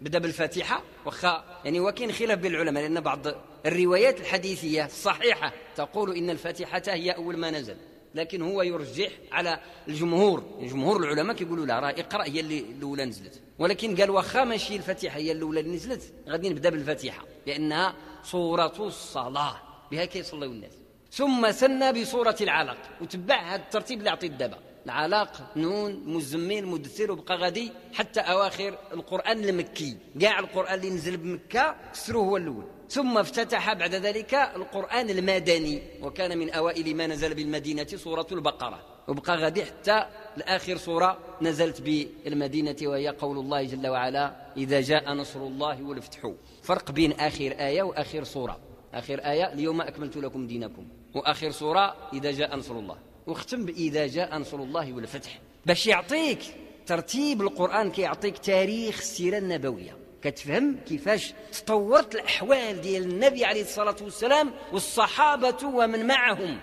بدا 0.00 0.19
بالفاتحه 0.19 0.83
واخا 1.04 1.45
يعني 1.64 1.80
وكاين 1.80 2.12
خلاف 2.12 2.38
بين 2.38 2.54
العلماء 2.54 2.83
لأن 2.83 3.00
بعض 3.00 3.26
الروايات 3.66 4.21
الحديثية 4.21 4.85
الصحيحه 4.85 5.52
تقول 5.76 6.16
إن 6.16 6.30
الفاتحه 6.30 6.83
هي 6.87 7.11
أول 7.11 7.37
ما 7.37 7.50
نزل 7.50 7.76
لكن 8.14 8.42
هو 8.42 8.62
يرجح 8.62 9.11
على 9.33 9.61
الجمهور 9.88 10.45
جمهور 10.61 11.02
العلماء 11.04 11.37
كيقولوا 11.37 11.66
لا 11.66 11.80
راه 11.80 11.90
اقرأ 11.90 12.25
هي 12.25 12.40
اللي 12.40 12.59
الأولى 12.59 13.04
نزلت 13.04 13.40
ولكن 13.59 13.97
قال 13.97 14.11
واخا 14.11 14.45
ماشي 14.45 14.76
الفاتحه 14.76 15.16
هي 15.16 15.33
الأولى 15.33 15.61
اللي 15.61 15.75
نزلت 15.75 16.12
غادي 16.28 16.49
نبدأ 16.49 16.71
بالفاتحه 16.71 17.25
لأنها 17.47 17.95
صورة 18.25 18.75
الصلاة 18.78 19.57
بها 19.90 20.04
كيصليو 20.04 20.50
الناس 20.50 20.73
ثم 21.12 21.52
سنى 21.52 21.92
بصورة 21.92 22.37
العلق 22.40 22.78
وتبع 23.00 23.54
هذا 23.54 23.62
الترتيب 23.62 23.99
اللي 23.99 24.11
عطيت 24.11 24.33
دابا 24.33 24.59
العلاق 24.87 25.52
نون 25.56 26.02
مزمين 26.06 26.66
مدثر 26.66 27.12
وبقى 27.12 27.37
غادي. 27.37 27.72
حتى 27.92 28.20
أواخر 28.20 28.78
القرآن 28.92 29.44
المكي. 29.44 29.96
كاع 30.20 30.38
القرآن 30.38 30.75
اللي 30.75 30.90
نزل 30.90 31.16
بمكة 31.16 31.76
كسروه 31.92 32.25
هو 32.25 32.37
الأول. 32.37 32.64
ثم 32.88 33.18
افتتح 33.18 33.72
بعد 33.72 33.94
ذلك 33.94 34.34
القرآن 34.34 35.10
المدني. 35.10 35.82
وكان 36.02 36.38
من 36.38 36.50
أوائل 36.50 36.96
ما 36.96 37.06
نزل 37.06 37.34
بالمدينة 37.34 37.87
سورة 37.87 38.26
البقرة. 38.32 38.80
وبقى 39.08 39.37
غادي 39.37 39.64
حتى 39.64 40.06
لاخر 40.37 40.76
سورة 40.76 41.18
نزلت 41.42 41.80
بالمدينة 41.80 42.76
وهي 42.82 43.08
قول 43.08 43.38
الله 43.38 43.62
جل 43.62 43.87
وعلا 43.87 44.52
إذا 44.56 44.80
جاء 44.80 45.12
نصر 45.12 45.40
الله 45.40 45.82
والفتح 45.82 46.32
فرق 46.62 46.90
بين 46.90 47.12
آخر 47.12 47.54
آية 47.58 47.82
وآخر 47.82 48.25
سورة. 48.25 48.58
آخر 48.94 49.18
آية 49.18 49.52
اليوم 49.52 49.80
أكملت 49.80 50.16
لكم 50.16 50.46
دينكم. 50.46 50.88
وآخر 51.14 51.50
سورة 51.50 51.96
إذا 52.12 52.30
جاء 52.30 52.56
نصر 52.56 52.75
الله. 52.75 53.10
واختم 53.30 53.64
بإذا 53.64 54.06
جاء 54.06 54.38
نصر 54.38 54.56
الله 54.56 54.92
والفتح 54.92 55.38
باش 55.66 55.87
يعطيك 55.87 56.38
ترتيب 56.87 57.42
القرآن 57.42 57.90
كيعطيك 57.90 58.38
تاريخ 58.38 58.99
السيرة 58.99 59.38
النبوية. 59.38 59.96
كتفهم 60.22 60.76
كيفاش 60.88 61.34
تطورت 61.52 62.14
الأحوال 62.14 62.80
ديال 62.80 63.02
النبي 63.02 63.44
عليه 63.44 63.62
الصلاة 63.62 63.96
والسلام 64.00 64.50
والصحابة 64.72 65.66
ومن 65.66 66.06
معهم 66.06 66.60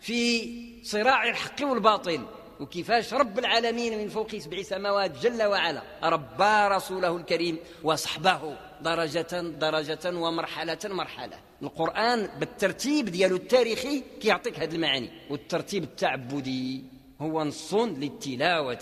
في 0.00 0.48
صراع 0.82 1.28
الحق 1.28 1.62
والباطل 1.62 2.26
وكيفاش 2.60 3.14
رب 3.14 3.38
العالمين 3.38 3.98
من 3.98 4.08
فوق 4.08 4.36
سبع 4.36 4.62
سماوات 4.62 5.18
جل 5.18 5.42
وعلا 5.42 5.82
ربى 6.02 6.74
رسوله 6.76 7.16
الكريم 7.16 7.58
وصحبه 7.82 8.56
درجة 8.80 9.40
درجة 9.40 10.16
ومرحلة 10.18 10.78
مرحلة. 10.84 11.49
القرآن 11.62 12.28
بالترتيب 12.40 13.08
ديالو 13.08 13.36
التاريخي 13.36 14.02
كيعطيك 14.20 14.60
هذه 14.60 14.74
المعاني. 14.74 15.10
والترتيب 15.30 15.84
التعبدي 15.84 16.84
هو 17.20 17.44
نص 17.44 17.74
للتلاوة. 17.74 18.78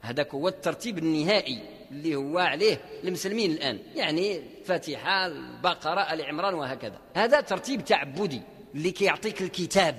هذاك 0.00 0.34
هو 0.34 0.48
الترتيب 0.48 0.98
النهائي 0.98 1.58
اللي 1.90 2.16
هو 2.16 2.38
عليه 2.38 2.80
المسلمين 3.04 3.50
الآن. 3.50 3.78
يعني 3.94 4.40
فاتحة 4.64 5.26
البقرة 5.26 6.00
العمران 6.00 6.54
وهكذا. 6.54 6.98
هذا 7.14 7.40
ترتيب 7.40 7.84
تعبدي 7.84 8.42
اللي 8.74 8.90
كيعطيك 8.90 9.42
الكتاب. 9.42 9.96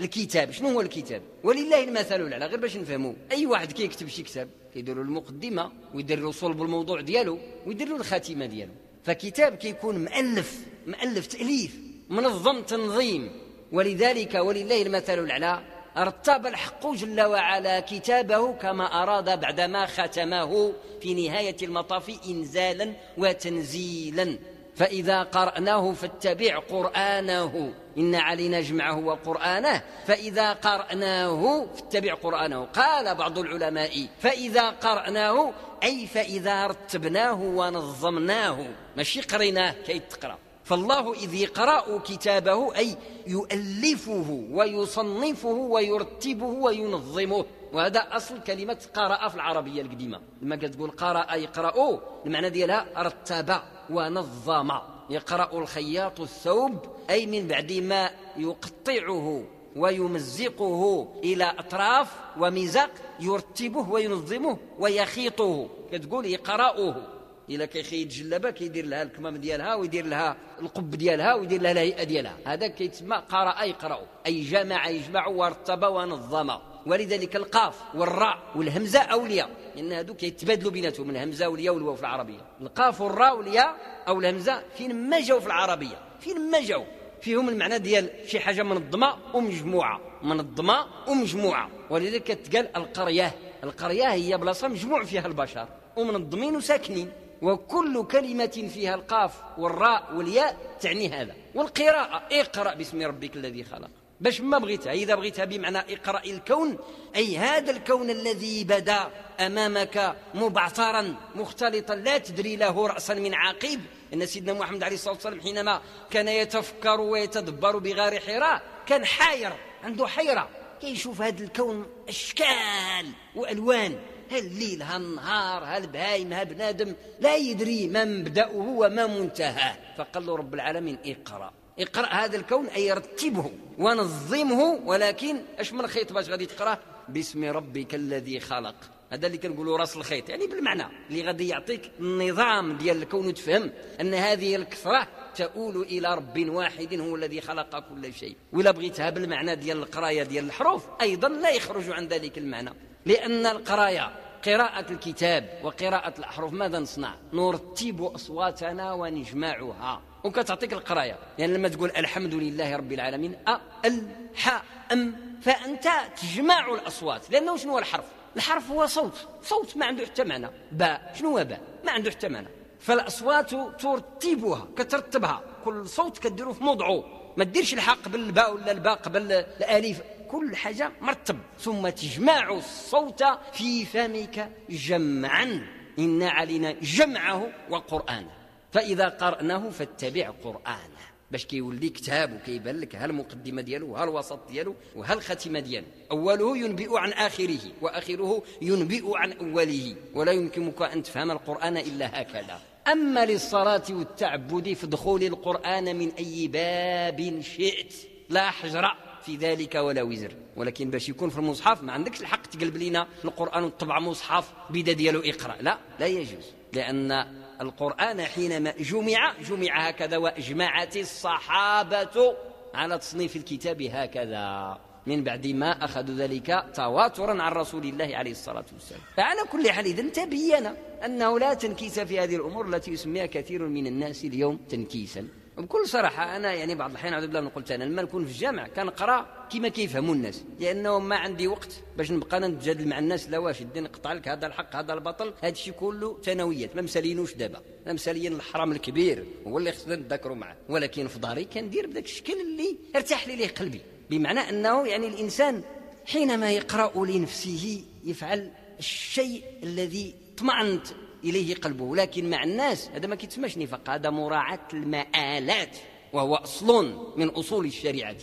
الكتاب. 0.00 0.50
شنو 0.50 0.68
هو 0.68 0.80
الكتاب؟ 0.80 1.22
ولله 1.44 1.84
المثل 1.84 2.20
الأعلى. 2.20 2.46
غير 2.46 2.60
باش 2.60 2.76
نفهموا 2.76 3.12
أي 3.32 3.46
واحد 3.46 3.72
كيكتب 3.72 4.08
شي 4.08 4.22
كتاب 4.22 4.48
كيدير 4.74 4.94
له 4.96 5.02
المقدمة 5.02 5.72
ويدير 5.94 6.20
له 6.20 6.32
صلب 6.32 6.62
الموضوع 6.62 7.00
ديالو 7.00 7.38
ويدير 7.66 7.88
له 7.88 7.96
الخاتمة 7.96 8.46
ديالو. 8.46 8.72
فكتاب 9.04 9.54
كيكون 9.54 10.04
مؤلف. 10.04 10.60
مؤلف 10.88 11.26
تأليف. 11.26 11.76
منظم 12.08 12.62
تنظيم. 12.62 13.30
ولذلك 13.72 14.34
ولله 14.34 14.82
المثل 14.82 15.18
الأعلى 15.18 15.60
ارتب 15.96 16.46
الحق 16.46 16.86
جل 16.86 17.20
وعلا 17.20 17.80
كتابه 17.80 18.52
كما 18.52 19.02
أراد 19.02 19.40
بعدما 19.40 19.86
ختمه 19.86 20.72
في 21.02 21.28
نهاية 21.28 21.56
المطاف 21.62 22.18
إنزالا 22.28 22.92
وتنزيلا. 23.18 24.38
فإذا 24.76 25.22
قرأناه 25.22 25.92
فاتبع 25.92 26.58
قرآنه. 26.58 27.72
إن 27.98 28.14
علينا 28.14 28.60
جمعه 28.60 28.98
وقرآنه. 28.98 29.82
فإذا 30.06 30.52
قرأناه 30.52 31.66
فاتبع 31.74 32.14
قرآنه. 32.14 32.64
قال 32.64 33.14
بعض 33.14 33.38
العلماء 33.38 34.06
فإذا 34.20 34.70
قرأناه 34.70 35.52
أي 35.82 36.06
فإذا 36.06 36.66
رتبناه 36.66 37.40
ونظمناه. 37.42 38.66
ماشي 38.96 39.20
قريناه 39.20 39.74
كي 39.86 39.98
تقرأ. 39.98 40.38
فالله 40.68 41.12
إذ 41.12 41.34
يقرأ 41.34 41.98
كتابه 41.98 42.76
أي 42.76 42.96
يؤلفه 43.26 44.46
ويصنفه 44.50 45.48
ويرتبه 45.48 46.46
وينظمه. 46.46 47.44
وهذا 47.72 48.00
أصل 48.00 48.42
كلمة 48.42 48.78
قرأ 48.94 49.28
في 49.28 49.34
العربية 49.34 49.82
القديمة. 49.82 50.20
لما 50.42 50.56
كتقول 50.56 50.90
قرأ 50.90 51.34
يقرأ 51.34 52.00
المعنى 52.26 52.50
ديالها 52.50 52.86
رتب 52.98 53.54
ونظم. 53.90 54.70
يقرأ 55.10 55.58
الخياط 55.58 56.20
الثوب 56.20 56.78
أي 57.10 57.26
من 57.26 57.48
بعد 57.48 57.72
ما 57.72 58.10
يقطعه 58.36 59.44
ويمزقه 59.76 61.08
إلى 61.24 61.44
أطراف 61.44 62.08
ومزق 62.38 62.90
يرتبه 63.20 63.90
وينظمه 63.90 64.58
ويخيطه. 64.78 65.68
كتقول 65.92 66.26
يقرأه. 66.26 67.17
إلا 67.50 67.66
كيخيط 67.66 68.08
جلابة 68.08 68.50
كيدير 68.50 68.86
لها 68.86 69.02
الكمام 69.02 69.36
ديالها 69.36 69.74
ويدير 69.74 70.06
لها 70.06 70.36
القب 70.60 70.90
ديالها 70.90 71.34
ويدير 71.34 71.62
لها 71.62 71.72
الهيئة 71.72 72.04
ديالها. 72.04 72.36
هذا 72.46 72.66
كيتسمى 72.66 73.16
قرأ 73.16 73.62
يقرأ 73.62 74.00
أي 74.26 74.40
جمع 74.40 74.88
يجمع 74.88 75.26
وارتب 75.26 75.82
ونظم. 75.82 76.50
ولذلك 76.86 77.36
القاف 77.36 77.74
والراء 77.94 78.38
والهمزة 78.56 79.00
أولياء. 79.00 79.50
إن 79.78 79.92
هذو 79.92 80.14
كيتبادلوا 80.14 80.70
بيناتهم 80.70 81.10
الهمزة 81.10 81.48
والياء 81.48 81.74
والواو 81.74 81.94
في 81.94 82.00
العربية. 82.00 82.40
القاف 82.60 83.00
والراء 83.00 83.38
والياء 83.38 83.76
أو 84.08 84.20
الهمزة 84.20 84.62
فين 84.76 85.10
ما 85.10 85.20
جاوا 85.20 85.40
في 85.40 85.46
العربية. 85.46 85.98
فين 86.20 86.50
ما 86.50 86.60
جاوا. 86.60 86.84
فيهم 87.20 87.48
المعنى 87.48 87.78
ديال 87.78 88.10
شي 88.26 88.40
حاجة 88.40 88.62
منظمة 88.62 89.16
ومجموعة. 89.34 90.00
منظمة 90.22 90.86
ومجموعة. 91.08 91.70
ولذلك 91.90 92.22
كتقال 92.22 92.76
القرية. 92.76 93.34
القرية 93.64 94.12
هي 94.12 94.36
بلاصة 94.36 94.68
مجموع 94.68 95.04
فيها 95.04 95.26
البشر. 95.26 95.68
ومنظمين 95.96 96.56
وساكنين. 96.56 97.12
وكل 97.42 98.04
كلمة 98.04 98.70
فيها 98.74 98.94
القاف 98.94 99.32
والراء 99.58 100.14
والياء 100.14 100.76
تعني 100.80 101.08
هذا. 101.08 101.34
والقراءة 101.54 102.28
اقرأ 102.32 102.74
باسم 102.74 103.02
ربك 103.02 103.36
الذي 103.36 103.64
خلق. 103.64 103.90
باش 104.20 104.40
ما 104.40 104.58
بغيتها 104.58 104.92
إذا 104.92 105.14
بغيتها 105.14 105.44
بمعنى 105.44 105.78
اقرأ 105.78 106.22
الكون 106.24 106.78
أي 107.16 107.38
هذا 107.38 107.70
الكون 107.70 108.10
الذي 108.10 108.64
بدا 108.64 109.10
أمامك 109.40 110.16
مبعثرا 110.34 111.14
مختلطا 111.34 111.94
لا 111.94 112.18
تدري 112.18 112.56
له 112.56 112.86
رأسا 112.86 113.14
من 113.14 113.34
عقيب. 113.34 113.80
إن 114.14 114.26
سيدنا 114.26 114.52
محمد 114.52 114.82
عليه 114.82 114.94
الصلاة 114.94 115.14
والسلام 115.14 115.40
حينما 115.40 115.80
كان 116.10 116.28
يتفكر 116.28 117.00
ويتدبر 117.00 117.78
بغار 117.78 118.20
حراء 118.20 118.62
كان 118.86 119.04
حاير 119.04 119.52
عنده 119.84 120.06
حيرة. 120.06 120.48
كيشوف 120.80 121.22
هذا 121.22 121.44
الكون 121.44 121.86
أشكال 122.08 123.06
وألوان. 123.36 123.98
هل 124.30 124.38
الليل 124.38 124.82
ها 124.82 124.96
النهار 124.96 125.64
ها 125.64 125.78
البهايم 125.78 126.32
ها 126.32 126.42
بنادم 126.42 126.94
لا 127.20 127.36
يدري 127.36 127.88
ما 127.88 128.04
مبدأه 128.04 128.56
وما 128.56 129.06
منتهاه 129.06 129.76
فقال 129.98 130.26
له 130.26 130.36
رب 130.36 130.54
العالمين 130.54 130.98
اقرأ. 131.06 131.52
اقرأ 131.78 132.06
هذا 132.06 132.36
الكون 132.36 132.66
أي 132.66 132.92
رتبه 132.92 133.50
ونظمه 133.78 134.80
ولكن 134.84 135.36
اش 135.58 135.72
من 135.72 135.86
خيط 135.86 136.12
باش 136.12 136.28
غادي 136.28 136.46
تقراه 136.46 136.78
باسم 137.08 137.44
ربك 137.44 137.94
الذي 137.94 138.40
خلق. 138.40 138.74
هذا 139.12 139.26
اللي 139.26 139.38
كنقولوا 139.38 139.78
راس 139.78 139.96
الخيط 139.96 140.28
يعني 140.28 140.46
بالمعنى 140.46 140.82
اللي 141.10 141.22
غادي 141.22 141.48
يعطيك 141.48 141.90
النظام 142.00 142.76
ديال 142.76 143.02
الكون 143.02 143.26
وتفهم 143.26 143.70
أن 144.00 144.14
هذه 144.14 144.56
الكثرة 144.56 145.08
تؤول 145.36 145.82
إلى 145.82 146.14
رب 146.14 146.48
واحد 146.48 147.00
هو 147.00 147.16
الذي 147.16 147.40
خلق 147.40 147.78
كل 147.88 148.14
شيء. 148.14 148.36
ولا 148.52 148.70
بغيتها 148.70 149.10
بالمعنى 149.10 149.56
ديال 149.56 149.76
القراية 149.76 150.22
ديال 150.22 150.44
الحروف 150.44 150.86
أيضا 151.00 151.28
لا 151.28 151.50
يخرج 151.50 151.90
عن 151.90 152.06
ذلك 152.08 152.38
المعنى. 152.38 152.87
لأن 153.08 153.46
القرايه 153.46 154.10
قراءة 154.44 154.92
الكتاب 154.92 155.60
وقراءة 155.62 156.18
الأحرف 156.18 156.52
ماذا 156.52 156.78
نصنع؟ 156.78 157.14
نرتب 157.32 158.02
أصواتنا 158.02 158.92
ونجمعها 158.92 160.02
وكتعطيك 160.24 160.72
القرايه 160.72 161.18
يعني 161.38 161.54
لما 161.54 161.68
تقول 161.68 161.90
الحمد 161.96 162.34
لله 162.34 162.76
رب 162.76 162.92
العالمين 162.92 163.36
أ 163.48 163.60
ال 163.84 164.06
ح 164.36 164.62
ام 164.92 165.16
فانت 165.42 165.88
تجمع 166.20 166.74
الاصوات 166.74 167.30
لأنه 167.30 167.56
شنو 167.56 167.72
هو 167.72 167.78
الحرف 167.78 168.04
الحرف 168.36 168.70
هو 168.70 168.86
صوت 168.86 169.28
صوت 169.42 169.76
ما 169.76 169.86
عنده 169.86 170.06
حتى 170.06 170.24
معنى 170.24 170.50
باء 170.72 171.12
شنو 171.18 171.28
هو 171.38 171.44
باء 171.44 171.60
ما 171.84 171.92
عنده 171.92 172.10
حتى 172.10 172.28
معنى 172.28 172.48
فالاصوات 172.80 173.50
ترتبها 173.80 174.68
كترتبها 174.76 175.42
كل 175.64 175.88
صوت 175.88 176.18
كديرو 176.18 176.52
في 176.52 176.64
موضعه 176.64 177.04
ما 177.36 177.44
ديرش 177.44 177.74
الحق 177.74 178.02
قبل 178.04 178.20
الباء 178.20 178.54
ولا 178.54 178.72
الباء 178.72 178.94
قبل 178.94 179.32
الالف 179.32 180.02
كل 180.30 180.56
حاجة 180.56 180.92
مرتب. 181.00 181.38
ثم 181.58 181.88
تجمع 181.88 182.52
الصوت 182.52 183.24
في 183.52 183.84
فمك 183.84 184.50
جمعا. 184.70 185.66
إن 185.98 186.22
علينا 186.22 186.72
جمعه 186.82 187.46
وقرآنه. 187.70 188.30
فإذا 188.72 189.08
قرأناه 189.08 189.70
فاتبع 189.70 190.30
قرآنه. 190.44 191.08
باش 191.30 191.46
كيولي 191.46 191.88
كتاب 191.88 192.32
وكيبان 192.32 192.80
لك 192.80 192.96
ها 192.96 193.04
المقدمه 193.04 193.62
ديالو 193.62 193.96
ها 193.96 194.04
الوسط 194.04 194.48
ديالو 194.48 194.74
وها 194.96 195.12
الختمه 195.12 195.60
ديالو. 195.60 195.86
أوله 196.10 196.58
ينبئ 196.58 196.98
عن 196.98 197.12
آخره 197.12 197.60
وآخره 197.80 198.42
ينبئ 198.62 199.16
عن 199.16 199.32
أوله. 199.32 199.96
ولا 200.14 200.32
يمكنك 200.32 200.82
أن 200.82 201.02
تفهم 201.02 201.30
القرآن 201.30 201.76
إلا 201.76 202.22
هكذا. 202.22 202.60
أما 202.92 203.26
للصلاة 203.26 203.82
والتعبد 203.90 204.72
فادخل 204.72 205.22
القرآن 205.22 205.96
من 205.96 206.12
أي 206.18 206.48
باب 206.48 207.40
شئت. 207.40 207.94
لا 208.28 208.50
حجر 208.50 209.07
في 209.28 209.36
ذلك 209.36 209.74
ولا 209.74 210.02
وزر. 210.02 210.32
ولكن 210.56 210.90
باش 210.90 211.08
يكون 211.08 211.28
في 211.28 211.38
المصحف 211.38 211.82
ما 211.82 211.92
عندكش 211.92 212.20
الحق 212.20 212.46
تقلب 212.46 212.76
لنا 212.76 213.06
القرآن 213.24 213.64
وتطبع 213.64 213.98
مصحف 214.00 214.52
بدا 214.70 214.92
ديالو 214.92 215.20
إقرأ. 215.20 215.56
لا 215.60 215.78
لا 216.00 216.06
يجوز. 216.06 216.46
لأن 216.72 217.12
القرآن 217.60 218.22
حينما 218.22 218.74
جمع 218.80 219.34
جمع 219.48 219.88
هكذا 219.88 220.16
وأجمعت 220.16 220.96
الصحابة 220.96 222.36
على 222.74 222.98
تصنيف 222.98 223.36
الكتاب 223.36 223.82
هكذا. 223.82 224.78
من 225.06 225.24
بعد 225.24 225.46
ما 225.46 225.84
أخذوا 225.84 226.16
ذلك 226.16 226.64
تواترا 226.74 227.42
عن 227.42 227.52
رسول 227.52 227.84
الله 227.84 228.16
عليه 228.16 228.30
الصلاة 228.30 228.64
والسلام. 228.72 229.00
فعلى 229.16 229.40
كل 229.52 229.70
حال 229.70 229.86
إذن 229.86 230.12
تبين 230.12 230.66
أنه 231.04 231.38
لا 231.38 231.54
تنكيس 231.54 232.00
في 232.00 232.20
هذه 232.20 232.36
الأمور 232.36 232.68
التي 232.68 232.90
يسميها 232.90 233.26
كثير 233.26 233.66
من 233.66 233.86
الناس 233.86 234.24
اليوم 234.24 234.56
تنكيسا. 234.56 235.28
بكل 235.58 235.88
صراحة 235.88 236.36
أنا 236.36 236.54
يعني 236.54 236.74
بعض 236.74 236.90
الأحيان 236.90 237.12
أعوذ 237.12 237.26
بالله 237.26 237.40
من 237.40 237.48
قلت 237.48 237.70
أنا 237.70 237.84
لما 237.84 238.02
نكون 238.02 238.24
في 238.24 238.30
الجامع 238.30 238.68
كنقرأ 238.68 239.46
كما 239.52 239.68
كيفهموا 239.68 240.14
الناس 240.14 240.44
لأنه 240.60 240.98
ما 240.98 241.16
عندي 241.16 241.48
وقت 241.48 241.82
باش 241.96 242.10
نبقى 242.10 242.40
نتجادل 242.40 242.88
مع 242.88 242.98
الناس 242.98 243.28
لا 243.28 243.38
واش 243.38 243.60
الدين 243.60 243.82
نقطع 243.82 244.12
لك 244.12 244.28
هذا 244.28 244.46
الحق 244.46 244.76
هذا 244.76 244.92
البطل 244.94 245.34
هذا 245.42 245.52
الشيء 245.52 245.72
كله 245.72 246.18
ثانويات 246.22 246.76
ما 246.76 246.82
مسالينوش 246.82 247.34
دابا 247.34 247.60
ما 247.86 247.92
مساليين 247.92 248.32
الحرام 248.32 248.72
الكبير 248.72 249.24
هو 249.46 249.58
اللي 249.58 249.72
خصنا 249.72 249.96
نتذكروا 249.96 250.36
معاه 250.36 250.56
ولكن 250.68 251.08
في 251.08 251.18
داري 251.18 251.44
كندير 251.44 251.86
بداك 251.86 252.04
الشكل 252.04 252.40
اللي 252.40 252.76
ارتاح 252.96 253.28
لي 253.28 253.36
ليه 253.36 253.48
قلبي 253.48 253.80
بمعنى 254.10 254.40
أنه 254.40 254.86
يعني 254.86 255.06
الإنسان 255.08 255.62
حينما 256.06 256.50
يقرأ 256.52 257.04
لنفسه 257.06 257.84
يفعل 258.04 258.50
الشيء 258.78 259.42
الذي 259.62 260.14
اطمأنت 260.34 260.86
إليه 261.24 261.54
قلبه. 261.54 261.96
لكن 261.96 262.30
مع 262.30 262.44
الناس 262.44 262.88
هذا 262.94 263.06
ما 263.06 263.14
كيتسماش 263.14 263.58
نفاق 263.58 263.90
هذا 263.90 264.10
مراعاة 264.10 264.68
المآلات 264.72 265.76
وهو 266.12 266.34
أصل 266.34 266.94
من 267.16 267.28
أصول 267.28 267.66
الشريعة. 267.66 268.16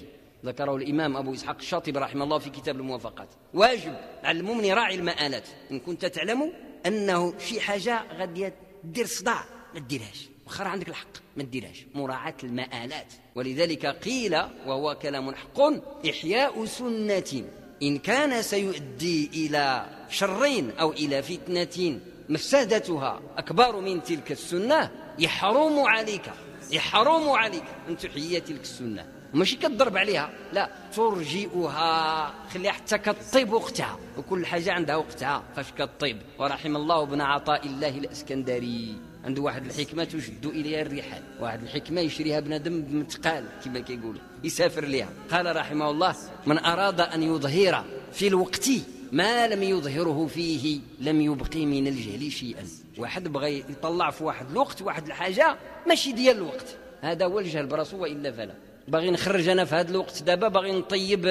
ذكره 0.46 0.75
الإمام 0.75 1.18
أبو 1.18 1.34
إسحاق 1.34 1.58
الشاطبي 1.58 2.00
رحمه 2.00 2.24
الله 2.24 2.38
في 2.40 2.50
كتاب 2.50 2.75
الموافقات. 2.75 3.30
واجب 3.54 3.96
على 4.24 4.40
المؤمن 4.40 4.72
راعي 4.72 4.96
المآلات. 4.96 5.48
إن 5.72 5.80
كنت 5.80 6.06
تعلم 6.06 6.54
أنه 6.86 7.40
شي 7.40 7.62
حاجة 7.62 8.04
غادي 8.18 8.52
دير 8.84 9.06
صداع 9.06 9.44
ما 9.74 9.80
ديرهاش. 9.80 10.30
وخر 10.48 10.68
عندك 10.68 10.90
الحق 10.90 11.18
ما 11.38 11.44
ديرهاش. 11.44 11.86
مراعاة 11.96 12.36
المآلات. 12.44 13.14
ولذلك 13.36 13.86
قيل 13.86 14.36
وهو 14.68 14.98
كلام 15.02 15.36
حق 15.36 15.62
إحياء 16.10 16.66
سنة. 16.66 17.44
إن 17.84 17.98
كان 17.98 18.42
سيؤدي 18.42 19.30
إلى 19.34 19.86
شر 20.10 20.64
أو 20.80 20.92
إلى 20.92 21.24
فتنة 21.24 22.00
مفسدتها 22.29 23.22
أكبر 23.38 23.82
من 23.82 24.03
تلك 24.03 24.32
السنة 24.32 24.91
يحرم 25.20 25.79
عليك 25.79 26.32
يحرم 26.72 27.29
عليك 27.29 27.63
أن 27.89 27.98
تحيي 27.98 28.39
تلك 28.39 28.62
السنة. 28.62 29.05
ماشي 29.34 29.55
كتضرب 29.55 29.98
عليها 29.98 30.29
لا 30.53 30.70
ترجئها 30.96 32.34
خليها 32.53 32.72
حتى 32.72 32.98
كطيب 32.98 33.53
وقتها. 33.53 33.98
وكل 34.17 34.46
حاجة 34.46 34.74
عندها 34.74 34.96
وقتها 34.96 35.44
فاش 35.55 35.65
كطيب؟ 35.77 36.17
ورحم 36.39 36.75
الله 36.75 37.03
ابن 37.03 37.22
عطاء 37.22 37.65
الله 37.65 37.89
الأسكندري. 37.89 38.96
عنده 39.25 39.41
واحد 39.41 39.65
الحكمة 39.65 40.03
تشد 40.03 40.46
إليها 40.46 40.82
الرحال 40.82 41.24
واحد 41.39 41.63
الحكمة 41.63 42.01
يشريها 42.01 42.39
بنادم 42.39 42.82
بمتقال 42.82 43.46
كما 43.65 43.79
كيقولوا 43.79 44.22
يسافر 44.44 44.86
لها 44.86 45.10
قال 45.32 45.55
رحمه 45.55 45.89
الله 45.89 46.15
من 46.46 46.58
أراد 46.58 47.01
أن 47.01 47.24
يظهر 47.24 47.84
في 48.13 48.27
الوقت 48.27 48.70
ما 49.15 49.48
لم 49.48 49.63
يظهره 49.63 50.27
فيه 50.27 50.79
لم 51.00 51.22
يبقي 51.22 51.65
من 51.65 51.88
الجهل 51.88 52.31
شيئا. 52.31 52.67
واحد 52.98 53.27
بغى 53.27 53.60
يطلع 53.60 54.10
في 54.12 54.24
واحد 54.24 54.50
الوقت 54.50 54.81
واحد 54.81 55.05
الحاجة 55.05 55.57
ماشي 55.88 56.12
ديال 56.12 56.38
الوقت. 56.38 56.77
هذا 57.01 57.25
هو 57.25 57.39
الجهل 57.39 57.67
براسو 57.67 57.98
وإلا 57.98 58.31
فلا. 58.31 58.55
باغي 58.88 59.12
نخرج 59.12 59.48
أنا 59.48 59.65
في 59.65 59.75
هذا 59.75 59.91
الوقت 59.91 60.24
دابا 60.24 60.48
باغي 60.48 60.72
نطيب 60.72 61.25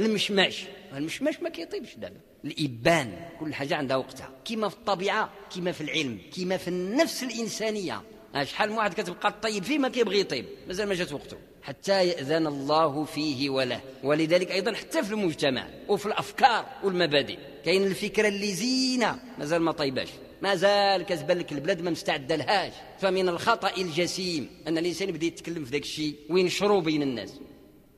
المشماش. 0.00 0.64
المشماش 0.96 1.40
ما 1.40 1.48
كيطيبش 1.48 1.94
دابا. 1.96 2.20
الإبان 2.44 3.28
كل 3.40 3.54
حاجة 3.54 3.76
عندها 3.76 3.96
وقتها. 3.96 4.30
كما 4.44 4.68
في 4.68 4.76
الطبيعة 4.76 5.30
كما 5.56 5.72
في 5.72 5.80
العلم 5.80 6.18
كما 6.36 6.56
في 6.56 6.68
النفس 6.68 7.22
الإنسانية. 7.22 8.02
شحال 8.42 8.70
من 8.70 8.76
واحد 8.76 8.94
كتبقى 8.94 9.32
تطيب 9.32 9.64
فيه 9.64 9.78
ما 9.78 9.88
كيبغي 9.88 10.20
يطيب. 10.20 10.44
مازال 10.68 10.88
ما 10.88 10.94
جات 10.94 11.12
وقته. 11.12 11.36
حتى 11.62 12.08
يأذن 12.08 12.46
الله 12.46 13.04
فيه 13.04 13.50
وله. 13.50 13.80
ولذلك 14.04 14.50
أيضا 14.50 14.72
حتى 14.72 15.02
في 15.02 15.12
المجتمع 15.12 15.66
وفي 15.88 16.06
الأفكار 16.06 16.66
والمبادئ. 16.84 17.38
كاين 17.64 17.86
الفكرة 17.86 18.28
اللي 18.28 18.52
زينة 18.52 19.18
مازال 19.38 19.62
ما 19.62 19.72
طيباش. 19.72 20.08
ما 20.42 20.54
زال 20.54 21.02
كتبان 21.02 21.38
لك 21.38 21.52
البلاد 21.52 21.82
ما 21.82 21.90
مستعدة 21.90 22.36
لهاش. 22.36 22.72
فمن 23.00 23.28
الخطأ 23.28 23.70
الجسيم 23.78 24.50
أن 24.68 24.78
الإنسان 24.78 25.08
يبدأ 25.08 25.26
يتكلم 25.26 25.64
في 25.64 25.70
ذاك 25.70 25.82
الشيء 25.82 26.14
وينشروا 26.30 26.80
بين 26.80 27.02
الناس. 27.02 27.40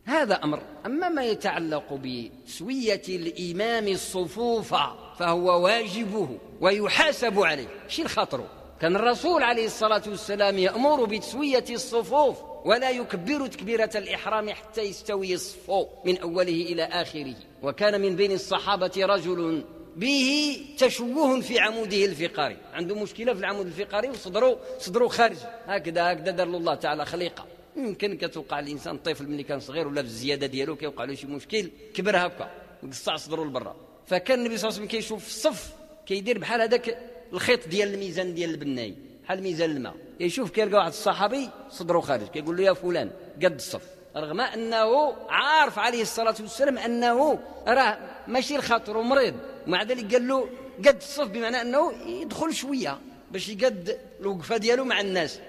هذا 0.05 0.35
أمر. 0.35 0.63
أما 0.87 1.09
ما 1.09 1.25
يتعلق 1.25 1.85
بتسويه 1.93 3.03
الإمام 3.09 3.89
الصفوف 3.89 4.75
فهو 5.19 5.65
واجبه 5.65 6.29
ويحاسب 6.61 7.41
عليه. 7.41 7.69
شي 7.89 8.03
الخطر؟ 8.03 8.45
كان 8.81 8.97
الرسول 8.97 9.43
عليه 9.43 9.67
الصلاة 9.67 10.03
والسلام 10.07 10.59
يأمر 10.59 11.05
بتسوية 11.05 11.65
الصفوف. 11.71 12.37
ولا 12.65 12.91
يكبر 12.91 13.47
تكبيرة 13.47 13.91
الإحرام 13.95 14.51
حتى 14.51 14.83
يستوي 14.83 15.35
الصف 15.35 15.71
من 16.05 16.19
أوله 16.19 16.63
إلى 16.73 16.85
آخره. 16.85 17.35
وكان 17.63 18.01
من 18.01 18.17
بين 18.17 18.33
الصحابة 18.33 18.93
رجل 18.97 19.65
به 19.97 20.57
تشوه 20.79 21.41
في 21.41 21.59
عموده 21.59 22.05
الفقري 22.05 22.57
عنده 22.73 22.95
مشكلة 22.95 23.35
في 23.35 23.41
العمود 23.41 23.67
الفقري 23.67 24.11
وصدره 24.11 24.59
صدره 24.79 25.09
خارج. 25.09 25.37
هكذا 25.67 26.13
هكذا 26.13 26.31
دار 26.31 26.47
له 26.47 26.59
الله 26.59 26.75
تعالى 26.75 27.07
خليقة. 27.07 27.47
يمكن 27.77 28.17
كتوقع 28.17 28.59
الإنسان 28.59 28.95
الطفل 28.95 29.27
ملي 29.27 29.43
كان 29.43 29.61
صغير 29.61 29.89
ولا 29.89 30.03
في 30.03 30.09
الزيادة 30.09 30.47
ديالو 30.47 30.77
كيوقع 30.77 31.05
له 31.05 31.15
شي 31.15 31.27
مشكل 31.27 31.71
كبر 31.95 32.17
هكا 32.17 32.51
وقصع 32.83 33.17
صدره 33.17 33.45
لبرا. 33.45 33.77
فكان 34.07 34.39
النبي 34.39 34.57
صلى 34.57 34.69
الله 34.69 34.79
عليه 34.79 34.87
وسلم 34.87 35.01
كيشوف 35.01 35.27
الصف 35.27 35.73
كيدير 36.07 36.39
بحال 36.39 36.61
هذاك 36.61 36.99
الخيط 37.33 37.69
ديال 37.69 37.95
الميزان 37.95 38.35
ديال 38.35 38.51
البناي. 38.51 38.95
بحال 39.33 39.43
ميزان 39.43 39.71
الماء. 39.71 39.95
كيشوف 40.19 40.51
كيلقى 40.51 40.77
واحد 40.77 40.89
الصحابي 40.89 41.49
صدره 41.71 42.01
خارج 42.01 42.29
كيقول 42.29 42.57
له 42.57 42.63
يا 42.63 42.73
فلان 42.73 43.11
قد 43.37 43.55
الصف. 43.55 43.83
رغم 44.17 44.41
أنه 44.41 45.17
عارف 45.29 45.79
عليه 45.79 46.03
الصلاة 46.03 46.35
والسلام 46.41 46.79
أنه 46.79 47.39
راه 47.69 47.99
ماشي 48.29 48.57
الخاطر 48.57 49.03
مريض 49.03 49.35
ومع 49.67 49.83
ذلك 49.83 50.13
قال 50.13 50.29
له 50.29 50.49
قد 50.79 50.97
الصف 50.97 51.29
بمعنى 51.29 51.61
أنه 51.61 51.93
يدخل 52.07 52.55
شوية 52.55 52.99
باش 53.31 53.49
يقد 53.49 53.99
الوقفة 54.21 54.57
ديالو 54.57 54.85
مع 54.85 55.01
الناس. 55.01 55.41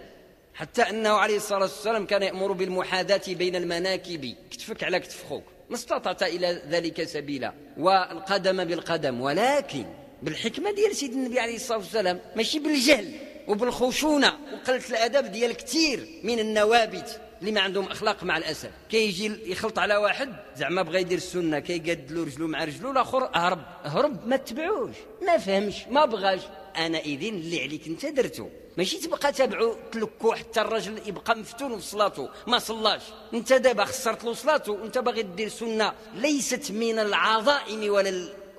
حتى 0.53 0.81
أنه 0.81 1.09
عليه 1.09 1.37
الصلاة 1.37 1.61
والسلام 1.61 2.05
كان 2.05 2.23
يأمر 2.23 2.51
بالمحاذاة 2.51 3.21
بين 3.27 3.55
المناكب. 3.55 4.35
كتفك 4.51 4.83
على 4.83 4.99
كتف 4.99 5.25
خوك. 5.29 5.43
ما 5.69 5.75
استطعت 5.75 6.23
إلى 6.23 6.61
ذلك 6.69 7.03
سبيلا. 7.03 7.53
والقدم 7.77 8.63
بالقدم. 8.63 9.21
ولكن 9.21 9.85
بالحكمة 10.21 10.71
ديال 10.71 10.95
سيدنا 10.95 11.17
النبي 11.17 11.39
عليه 11.39 11.55
الصلاة 11.55 11.77
والسلام 11.77 12.19
ماشي 12.35 12.59
بالجهل. 12.59 13.32
وبالخشونة 13.47 14.33
وقلة 14.53 14.81
الأدب 14.89 15.31
ديال 15.31 15.53
كثير 15.53 16.07
من 16.23 16.39
النوابت 16.39 17.21
اللي 17.41 17.51
ما 17.51 17.61
عندهم 17.61 17.85
أخلاق 17.85 18.23
مع 18.23 18.37
الأسف. 18.37 18.69
كيجي 18.89 19.51
يخلط 19.51 19.79
على 19.79 19.95
واحد 19.95 20.35
زعما 20.57 20.81
بغى 20.81 21.01
يدير 21.01 21.17
السنة 21.17 21.59
كيقاد 21.59 22.11
له 22.11 22.23
رجلو 22.23 22.47
مع 22.47 22.63
رجلو 22.63 22.91
الآخر 22.91 23.29
هرب. 23.33 23.63
هرب 23.83 24.27
ما 24.27 24.37
تبعوش 24.37 24.95
ما 25.21 25.37
فهمش 25.37 25.75
ما 25.89 26.05
بغاش. 26.05 26.41
أنا 26.77 26.99
إذن 26.99 27.35
اللي 27.35 27.63
عليك 27.63 27.87
أنت 27.87 28.05
درتو 28.05 28.49
ماشي 28.77 28.97
تبقى 28.97 29.31
تابعو 29.31 29.75
تلكو 29.91 30.33
حتى 30.33 30.61
الرجل 30.61 31.01
يبقى 31.05 31.37
مفتون 31.37 31.79
في 31.79 31.85
صلاته. 31.85 32.29
ما 32.47 32.59
صلاش. 32.59 33.01
أنت 33.33 33.53
دابا 33.53 33.85
خسرت 33.85 34.23
له 34.23 34.33
صلاته 34.33 34.71
وانت 34.71 34.97
باغي 34.97 35.21
دير 35.21 35.49
سنة 35.49 35.93
ليست 36.15 36.71
من 36.71 36.99
العظائم 36.99 37.91
ولا 37.91 38.09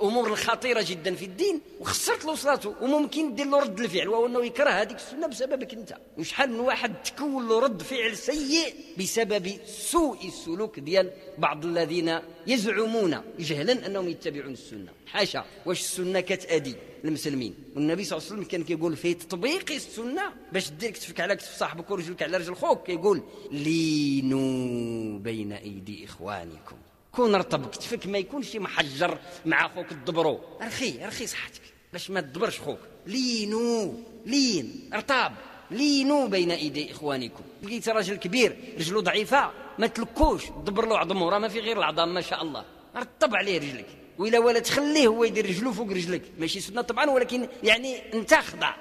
امور 0.02 0.26
الخطيرة 0.26 0.84
جدا 0.88 1.14
في 1.14 1.24
الدين 1.24 1.60
وخسرت 1.80 2.24
له 2.24 2.34
صلاته 2.34 2.74
وممكن 2.82 3.34
دير 3.34 3.46
له 3.46 3.58
رد 3.58 3.80
الفعل 3.80 4.08
وهو 4.08 4.26
إنه 4.26 4.44
يكره 4.44 4.70
هذيك 4.70 4.96
السنة 4.96 5.26
بسببك 5.26 5.74
أنت. 5.74 5.96
وشحال 6.18 6.50
من 6.50 6.60
واحد 6.60 7.02
تكون 7.02 7.48
له 7.48 7.58
رد 7.58 7.82
فعل 7.82 8.16
سيء 8.16 8.74
بسبب 8.98 9.52
سوء 9.66 10.26
السلوك 10.28 10.80
ديال 10.80 11.10
بعض 11.38 11.64
الذين 11.64 12.18
يزعمون 12.46 13.22
جهلا 13.38 13.86
أنهم 13.86 14.08
يتبعون 14.08 14.52
السنة. 14.52 14.92
حاشا 15.06 15.44
واش 15.66 15.80
السنة 15.80 16.20
كتأدي 16.20 16.76
المسلمين؟ 17.04 17.54
والنبي 17.76 18.04
صلى 18.04 18.18
الله 18.18 18.28
عليه 18.28 18.36
وسلم 18.36 18.50
كان 18.50 18.64
كيقول 18.64 18.96
في 18.96 19.14
تطبيق 19.14 19.72
السنة 19.72 20.22
باش 20.52 20.70
دير 20.70 20.90
كتفك 20.90 21.20
على 21.20 21.36
كتف 21.36 21.58
صاحبك 21.58 21.90
ورجلك 21.90 22.22
على 22.22 22.36
رجل 22.36 22.54
خوك 22.54 22.86
كيقول 22.86 23.22
لينوا 23.50 25.18
بين 25.18 25.52
أيدي 25.52 26.04
إخوانكم. 26.04 26.76
كون 27.16 27.34
رطب 27.34 27.70
كتفك 27.70 28.06
ما 28.06 28.18
يكونش 28.18 28.56
محجر 28.56 29.18
مع 29.46 29.68
خوك 29.68 29.92
الدبرو 29.92 30.40
رخي 30.62 30.98
رخي 31.04 31.26
صحتك. 31.26 31.60
باش 31.92 32.10
ما 32.10 32.20
تدبرش 32.20 32.60
خوك. 32.60 32.78
لينو 33.06 33.94
لين 34.26 34.90
ارطاب 34.94 35.32
لينو 35.70 36.28
بين 36.28 36.50
إيدي 36.50 36.92
إخوانكم. 36.92 37.42
لقيت 37.62 37.88
راجل 37.88 38.16
كبير 38.16 38.56
رجلو 38.78 39.00
ضعيفة 39.00 39.50
ما 39.78 39.86
تلكوش. 39.86 40.42
دبر 40.66 40.86
له 40.86 40.98
عظمه 40.98 41.28
راه 41.28 41.38
ما 41.38 41.48
في 41.48 41.60
غير 41.60 41.78
العظام 41.78 42.14
ما 42.14 42.20
شاء 42.20 42.42
الله. 42.42 42.64
رطب 42.96 43.36
عليه 43.36 43.58
رجلك. 43.58 43.86
وإلا 44.18 44.38
ولا 44.38 44.58
تخليه 44.58 45.06
هو 45.06 45.24
يدير 45.24 45.46
رجلو 45.46 45.72
فوق 45.72 45.88
رجلك. 45.90 46.22
ماشي 46.38 46.60
سنة 46.60 46.82
طبعا 46.82 47.10
ولكن 47.10 47.48
يعني 47.62 48.14
انت 48.14 48.34
خضع 48.34 48.74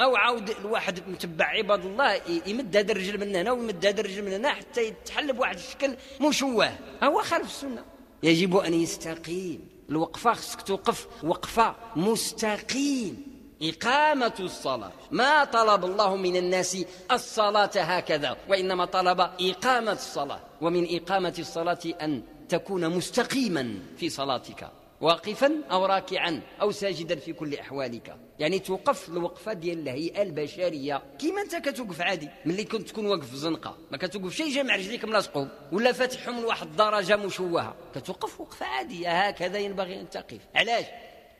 أو 0.00 0.16
عاود 0.16 0.50
الواحد 0.50 1.08
متبع 1.08 1.44
عباد 1.44 1.84
الله 1.84 2.20
يمد 2.46 2.76
هذا 2.76 2.92
الرجل 2.92 3.20
من 3.20 3.36
هنا 3.36 3.52
ويمد 3.52 3.86
هذا 3.86 4.00
الرجل 4.00 4.22
من 4.22 4.32
هنا 4.32 4.52
حتى 4.52 4.82
يتحل 4.82 5.32
بواحد 5.32 5.56
الشكل 5.56 5.96
مشوه. 6.20 6.70
هو 7.02 7.22
خالف 7.22 7.46
السنة. 7.46 7.84
يجب 8.22 8.56
أن 8.56 8.74
يستقيم. 8.74 9.68
الوقفة 9.90 10.32
خصك 10.32 10.62
توقف 10.62 11.06
وقفة 11.24 11.74
مستقيم. 11.96 13.26
إقامة 13.62 14.34
الصلاة. 14.40 14.92
ما 15.10 15.44
طلب 15.44 15.84
الله 15.84 16.16
من 16.16 16.36
الناس 16.36 16.84
الصلاة 17.12 17.70
هكذا 17.76 18.36
وإنما 18.48 18.84
طلب 18.84 19.20
إقامة 19.20 19.92
الصلاة. 19.92 20.40
ومن 20.60 20.96
إقامة 20.96 21.34
الصلاة 21.38 21.78
أن 22.02 22.22
تكون 22.48 22.88
مستقيما 22.88 23.74
في 23.96 24.08
صلاتك. 24.08 24.70
واقفا 25.00 25.52
أو 25.70 25.86
راكعا 25.86 26.40
أو 26.60 26.70
ساجدا 26.70 27.16
في 27.16 27.32
كل 27.32 27.54
أحوالك. 27.54 28.16
يعني 28.38 28.58
توقف 28.58 29.08
الوقفة 29.08 29.52
ديال 29.52 29.78
الهيئة 29.78 30.22
البشرية. 30.22 31.02
كيما 31.18 31.42
أنت 31.42 31.56
كتوقف 31.56 32.00
عادي. 32.00 32.28
ملي 32.46 32.64
كنت 32.64 32.88
تكون 32.88 33.06
واقف 33.06 33.30
في 33.30 33.36
زنقة. 33.36 33.78
ما 33.90 33.98
كتوقف 33.98 34.34
شي 34.34 34.54
جامع 34.54 34.76
رجليك 34.76 35.04
ملاصقو 35.04 35.46
ولا 35.72 35.92
فاتحهم 35.92 36.40
لواحد 36.40 36.66
الدرجة 36.66 37.16
مشوهة. 37.16 37.76
كتوقف 37.94 38.40
وقفة 38.40 38.66
عادية. 38.66 39.28
هكذا 39.28 39.58
ينبغي 39.58 40.00
أن 40.00 40.10
تقف. 40.10 40.40
علاش؟ 40.54 40.84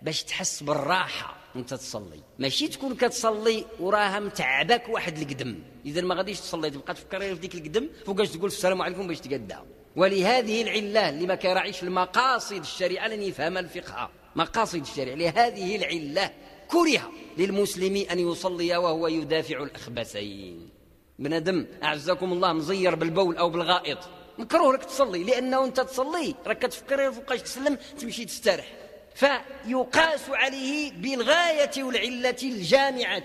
باش 0.03 0.23
تحس 0.23 0.63
بالراحة 0.63 1.37
وأنت 1.55 1.75
تصلي. 1.75 2.21
ماشي 2.39 2.69
تكون 2.69 2.95
كتصلي 2.95 3.65
وراها 3.81 4.21
متعبك 4.21 4.89
واحد 4.89 5.19
القدم. 5.19 5.59
إذا 5.87 6.01
ما 6.01 6.15
غاديش 6.15 6.41
تصلي 6.41 6.71
تبقى 6.71 6.95
تفكر 6.95 7.21
في 7.21 7.35
ديك 7.35 7.55
القدم. 7.55 7.89
فوقاش 8.07 8.31
تقول 8.31 8.47
السلام 8.47 8.83
عليكم 8.83 9.07
باش 9.07 9.21
تقدها. 9.21 9.65
ولهذه 9.97 10.63
العلة 10.63 11.09
اللي 11.09 11.27
ما 11.27 11.35
كيراعيش 11.35 11.83
المقاصد 11.83 12.61
الشريعة 12.61 13.09
لن 13.09 13.23
يفهم 13.23 13.59
الفقه. 13.59 14.11
مقاصد 14.37 14.81
الشريعة 14.81 15.15
لهذه 15.15 15.77
العلة 15.77 16.31
كره 16.69 17.13
للمسلم 17.39 18.07
أن 18.11 18.19
يصلي 18.19 18.77
وهو 18.77 19.09
يدافع 19.09 19.63
الأخبثين. 19.63 20.69
بنادم 21.19 21.67
أعزكم 21.83 22.33
الله 22.33 22.53
مزير 22.53 22.95
بالبول 22.95 23.37
أو 23.37 23.51
بالغائط. 23.51 23.99
مكروه 24.39 24.75
لك 24.75 24.85
تصلي 24.85 25.25
لأنه 25.25 25.65
أنت 25.65 25.81
تصلي. 25.81 26.35
راك 26.47 26.59
كتفكر 26.59 27.13
فوقاش 27.13 27.43
تسلم 27.43 27.79
تمشي 27.99 28.25
تسترح. 28.25 28.67
فيقاس 29.15 30.29
عليه 30.29 30.93
بالغاية 30.93 31.83
والعلة 31.83 32.37
الجامعة. 32.43 33.25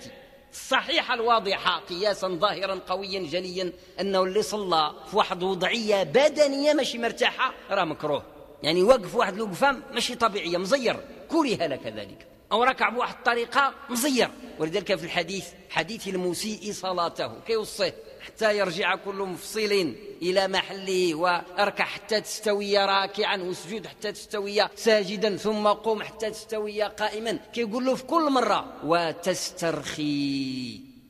الصحيحة 0.51 1.13
الواضحة 1.13 1.79
قياسا 1.79 2.27
ظاهرا 2.27 2.79
قويا 2.87 3.19
جليا 3.19 3.73
أنه 3.99 4.23
اللي 4.23 4.41
صلى 4.41 4.93
في 5.11 5.17
واحد 5.17 5.43
وضعية 5.43 6.03
بدنية 6.03 6.73
ماشي 6.73 6.97
مرتاحة 6.97 7.53
راه 7.69 7.83
مكروه. 7.83 8.23
يعني 8.63 8.83
وقف 8.83 9.15
واحد 9.15 9.33
الوقفة 9.33 9.77
ماشي 9.91 10.15
طبيعية 10.15 10.57
مزير. 10.57 10.99
كره 11.29 11.67
لك 11.67 11.87
ذلك. 11.87 12.27
أو 12.51 12.63
ركع 12.63 12.89
بواحد 12.89 13.15
الطريقة 13.15 13.73
مزير. 13.89 14.29
ولذلك 14.59 14.95
في 14.95 15.03
الحديث 15.03 15.47
حديث 15.69 16.07
المسيء 16.07 16.73
صلاته 16.73 17.39
كيوصيه. 17.47 17.95
حتى 18.19 18.57
يرجع 18.57 18.95
كل 18.95 19.15
مفصل 19.15 19.95
إلى 20.21 20.47
محله 20.47 21.15
وأركع 21.15 21.85
حتى 21.85 22.21
تستوي 22.21 22.77
راكعا 22.77 23.37
واسجد 23.37 23.87
حتى 23.87 24.11
تستوي 24.11 24.67
ساجدا 24.75 25.37
ثم 25.37 25.67
قم 25.67 26.03
حتى 26.03 26.29
تستوي 26.29 26.83
قائما. 26.83 27.39
كيقول 27.53 27.85
له 27.85 27.95
في 27.95 28.03
كل 28.03 28.31
مرة 28.31 28.73
وتسترخي 28.83 30.09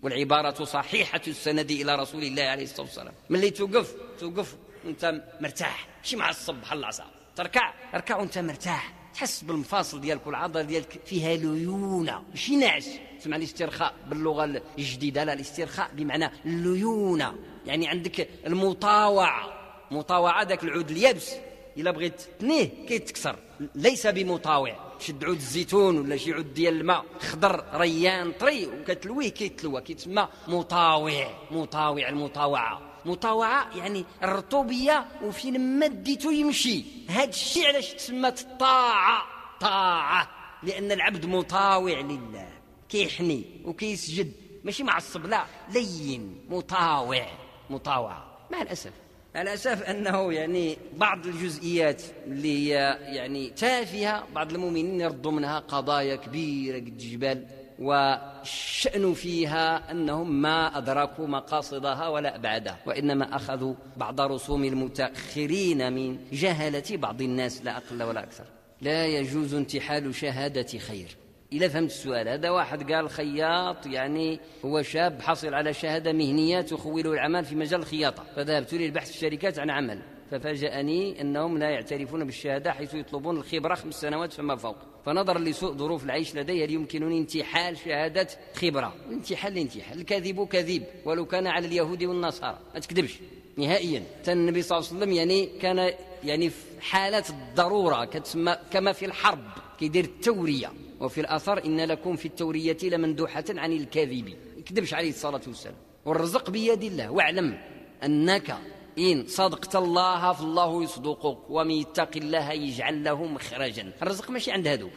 والعبارة 0.04 0.63
صحيحة 0.63 1.22
السند 1.28 1.72
إلى 1.72 1.95
رسول 1.95 2.24
الله 2.24 2.43
عليه 2.43 2.63
الصلاة 2.63 2.82
والسلام. 2.82 3.13
ملي 3.30 3.50
توقف؟ 3.50 3.95
توقف 4.19 4.56
وأنت 4.86 5.22
مرتاح. 5.41 5.88
ماشي 6.00 6.15
معصب 6.15 6.56
بحال 6.56 6.80
العصا. 6.80 7.06
تركع. 7.36 7.74
اركع 7.93 8.17
وأنت 8.17 8.38
مرتاح. 8.38 8.93
تحس 9.13 9.41
بالمفاصل 9.43 10.02
ديالك 10.02 10.28
والعضلة 10.28 10.62
ديالك 10.62 11.00
فيها 11.06 11.36
ليونة. 11.36 12.24
ماشي 12.30 12.56
نعس 12.56 12.89
تسمع 13.19 13.36
الاسترخاء 13.36 13.93
باللغة 14.08 14.62
الجديدة 14.77 15.23
لا 15.23 15.34
الاسترخاء 15.34 15.89
بمعنى 15.93 16.32
الليونة. 16.45 17.36
يعني 17.65 17.88
عندك 17.88 18.29
المطاوعة. 18.47 19.53
مطاوعة 19.91 20.43
ذاك 20.43 20.63
العود 20.63 20.91
اليابس. 20.91 21.34
إلا 21.77 21.91
بغيت 21.91 22.21
تنيه 22.39 22.69
كيتكسر. 22.88 23.36
ليس 23.75 24.08
بمطاوع. 24.08 24.75
شد 24.99 25.25
عود 25.25 25.36
الزيتون 25.36 25.97
ولا 25.97 26.17
شي 26.17 26.34
عود 26.34 26.53
ديال 26.53 26.73
الماء. 26.73 27.05
خضر 27.19 27.63
ريان 27.73 28.32
طري. 28.32 28.65
وكتلويه 28.65 29.29
كيتلوى. 29.29 29.82
كيتسمى 29.82 30.27
مطاوع. 30.47 31.27
مطاوع 31.51 32.10
المطاوعة. 32.10 32.82
مطاوعة 33.05 33.77
يعني 33.77 34.05
الرطوبية 34.23 35.05
وفين 35.23 35.79
مديتو 35.79 36.32
يمشي. 36.32 36.84
هاد 37.10 37.27
الشيء 37.27 37.67
علاش 37.67 37.93
تسمات 37.93 38.41
الطاعة 38.41 39.23
طاعة. 39.60 40.29
لأن 40.63 40.91
العبد 40.91 41.25
مطاوع 41.25 41.99
لله. 41.99 42.59
كيحني 42.89 43.43
وكيسجد 43.65 44.32
ماشي 44.63 44.84
معصب 44.84 45.25
لا 45.25 45.45
لين 45.73 46.36
مطاوع 46.49 47.28
مطاوعة 47.69 48.25
مع 48.52 48.62
الأسف. 48.62 48.91
مع 49.36 49.41
الأسف 49.41 49.84
أنه 49.84 50.34
يعني 50.34 50.78
بعض 50.97 51.25
الجزئيات 51.25 52.02
اللي 52.25 52.69
هي 52.69 52.97
يعني 53.15 53.49
تافهة 53.49 54.23
بعض 54.36 54.52
المؤمنين 54.54 55.02
يردوا 55.02 55.32
منها 55.32 55.60
قضايا 55.60 56.15
كبيرة 56.15 56.78
قد 56.78 56.97
جبال 56.97 57.47
والشأن 57.80 59.13
فيها 59.13 59.91
أنهم 59.91 60.41
ما 60.41 60.78
أدركوا 60.78 61.28
مقاصدها 61.28 62.08
ولا 62.08 62.36
أبعدها 62.36 62.80
وإنما 62.86 63.36
أخذوا 63.36 63.73
بعض 63.97 64.21
رسوم 64.21 64.63
المتأخرين 64.63 65.93
من 65.93 66.17
جهلة 66.32 66.84
بعض 66.97 67.21
الناس 67.21 67.62
لا 67.63 67.78
أقل 67.78 68.04
ولا 68.04 68.23
أكثر. 68.23 68.45
لا 68.82 69.08
يجوز 69.08 69.54
انتحال 69.54 70.15
شهادة 70.15 70.80
خير. 70.80 71.15
إذا 71.53 71.67
فهمت 71.67 71.89
السؤال. 71.89 72.27
هذا 72.27 72.49
واحد 72.49 72.91
قال 72.91 73.09
خياط 73.09 73.85
يعني 73.85 74.39
هو 74.65 74.81
شاب 74.81 75.21
حصل 75.21 75.53
على 75.53 75.73
شهادة 75.73 76.13
مهنية 76.13 76.62
تخوله 76.62 77.13
العمل 77.13 77.45
في 77.45 77.55
مجال 77.55 77.79
الخياطة. 77.79 78.23
فذهبت 78.35 78.73
للبحث 78.73 79.09
الشركات 79.09 79.59
عن 79.59 79.69
عمل. 79.69 80.01
ففاجأني 80.31 81.21
أنهم 81.21 81.57
لا 81.57 81.69
يعترفون 81.69 82.23
بالشهادة 82.23 82.71
حيث 82.71 82.93
يطلبون 82.93 83.38
الخبرة 83.38 83.75
خمس 83.75 83.93
سنوات 83.93 84.33
فما 84.33 84.55
فوق. 84.55 84.75
فنظرا 85.05 85.39
لسوء 85.39 85.73
ظروف 85.73 86.03
العيش 86.03 86.35
لدي 86.35 86.65
هل 86.65 86.71
يمكنني 86.71 87.17
انتحال 87.17 87.77
شهادة 87.77 88.27
خبرة؟ 88.55 88.93
الانتحال 89.07 89.53
الانتحال 89.53 89.99
الكذب 89.99 90.47
كذب. 90.47 90.83
ولو 91.05 91.25
كان 91.25 91.47
على 91.47 91.67
اليهود 91.67 92.03
والنصارى. 92.03 92.59
ما 92.73 92.79
تكذبش. 92.79 93.19
نهائيا. 93.57 94.03
النبي 94.27 94.62
صلى 94.62 94.77
الله 94.77 94.89
عليه 94.89 94.97
وسلم 94.97 95.13
يعني 95.13 95.45
كان 95.45 95.93
يعني 96.23 96.49
في 96.49 96.81
حالات 96.81 97.29
الضرورة 97.29 98.05
كتسمى 98.05 98.55
كما 98.71 98.91
في 98.91 99.05
الحرب. 99.05 99.43
كيدير 99.79 100.03
التورية. 100.03 100.71
وفي 100.99 101.21
الأثر 101.21 101.65
إن 101.65 101.81
لكم 101.81 102.15
في 102.15 102.25
التورية 102.25 102.77
لمندوحة 102.83 103.43
عن 103.49 103.71
الكاذب 103.71 104.33
يكذبش 104.57 104.93
عليه 104.93 105.09
الصلاة 105.09 105.41
والسلام. 105.47 105.75
والرزق 106.05 106.49
بيد 106.49 106.83
الله. 106.83 107.12
واعلم 107.12 107.57
أنك 108.03 108.57
إن 108.99 109.27
صدقت 109.27 109.75
الله 109.75 110.33
فالله 110.33 110.83
يصدقك 110.83 111.49
ومن 111.49 111.71
يتق 111.71 112.09
الله 112.15 112.51
يجعل 112.51 113.03
له 113.03 113.25
مخرجا. 113.25 113.91
الرزق 114.01 114.29
ماشي 114.29 114.51
عند 114.51 114.67
هذوك. 114.67 114.91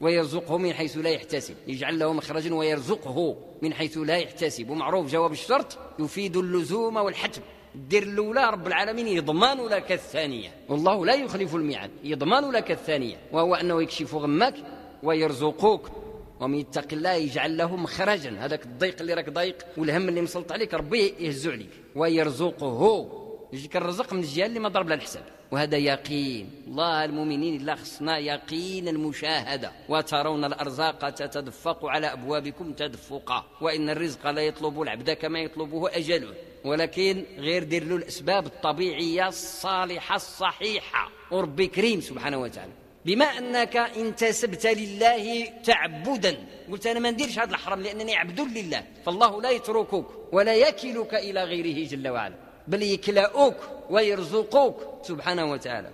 ويرزقه 0.00 0.58
من 0.58 0.72
حيث 0.72 0.96
لا 0.96 1.10
يحتسب. 1.10 1.54
يجعل 1.66 1.98
له 1.98 2.12
مخرجا 2.12 2.54
ويرزقه 2.54 3.36
من 3.62 3.74
حيث 3.74 3.98
لا 3.98 4.16
يحتسب. 4.16 4.70
ومعروف 4.70 5.12
جواب 5.12 5.32
الشرط 5.32 5.78
يفيد 5.98 6.36
اللزوم 6.36 6.96
والحتم. 6.96 7.42
دير 7.74 8.02
الأولى 8.02 8.50
رب 8.50 8.66
العالمين 8.66 9.08
يضمن 9.08 9.66
لك 9.66 9.92
الثانية. 9.92 10.50
والله 10.68 11.06
لا 11.06 11.14
يخلف 11.14 11.54
الميعاد. 11.54 11.90
يضمن 12.04 12.50
لك 12.50 12.70
الثانية. 12.70 13.16
وهو 13.32 13.54
أنه 13.54 13.82
يكشف 13.82 14.14
غمك 14.14 14.54
ويرزقك 15.04 15.80
ومن 16.40 16.58
يتق 16.58 16.92
الله 16.92 17.12
يجعل 17.12 17.56
له 17.56 17.76
مخرجا 17.76 18.36
هذاك 18.38 18.64
الضيق 18.66 19.00
اللي 19.00 19.14
راك 19.14 19.30
ضيق 19.30 19.56
والهم 19.76 20.08
اللي 20.08 20.22
مسلط 20.22 20.52
عليك 20.52 20.74
ربي 20.74 21.14
يهزو 21.18 21.50
عليك. 21.50 21.70
ويرزقه. 21.96 23.10
يجيك 23.52 23.76
الرزق 23.76 24.12
من 24.12 24.20
الجهه 24.20 24.46
اللي 24.46 24.60
ما 24.60 24.68
ضرب 24.68 24.88
لها 24.88 24.96
الحساب. 24.96 25.24
وهذا 25.52 25.76
يقين. 25.76 26.50
الله 26.66 27.04
المؤمنين 27.04 27.60
الله 27.60 27.74
خصنا 27.74 28.18
يقين 28.18 28.88
المشاهده 28.88 29.72
وترون 29.88 30.44
الأرزاق 30.44 31.10
تتدفق 31.10 31.86
على 31.86 32.12
أبوابكم 32.12 32.72
تدفقا 32.72 33.44
وإن 33.60 33.90
الرزق 33.90 34.30
لا 34.30 34.42
يطلب 34.42 34.82
العبد 34.82 35.10
كما 35.10 35.38
يطلبه 35.38 35.96
أجله. 35.96 36.34
ولكن 36.64 37.24
غير 37.38 37.64
دير 37.64 37.84
له 37.84 37.96
الأسباب 37.96 38.46
الطبيعية 38.46 39.28
الصالحة 39.28 40.16
الصحيحة. 40.16 41.10
وربي 41.30 41.66
كريم 41.66 42.00
سبحانه 42.00 42.38
وتعالى. 42.38 42.72
بما 43.06 43.24
أنك 43.24 43.76
انتسبت 43.76 44.66
لله 44.66 45.46
تعبدا. 45.64 46.36
قلت 46.70 46.86
أنا 46.86 47.00
ما 47.00 47.10
نديرش 47.10 47.38
هذا 47.38 47.50
الحرام 47.50 47.80
لأنني 47.80 48.16
عبد 48.16 48.40
لله. 48.40 48.84
فالله 49.04 49.42
لا 49.42 49.50
يتركك 49.50 50.06
ولا 50.32 50.54
يكلك 50.54 51.14
إلى 51.14 51.44
غيره 51.44 51.88
جل 51.88 52.08
وعلا. 52.08 52.34
بل 52.68 52.82
يكلاؤك 52.82 53.56
ويرزقوك 53.90 54.76
سبحانه 55.02 55.44
وتعالى. 55.52 55.90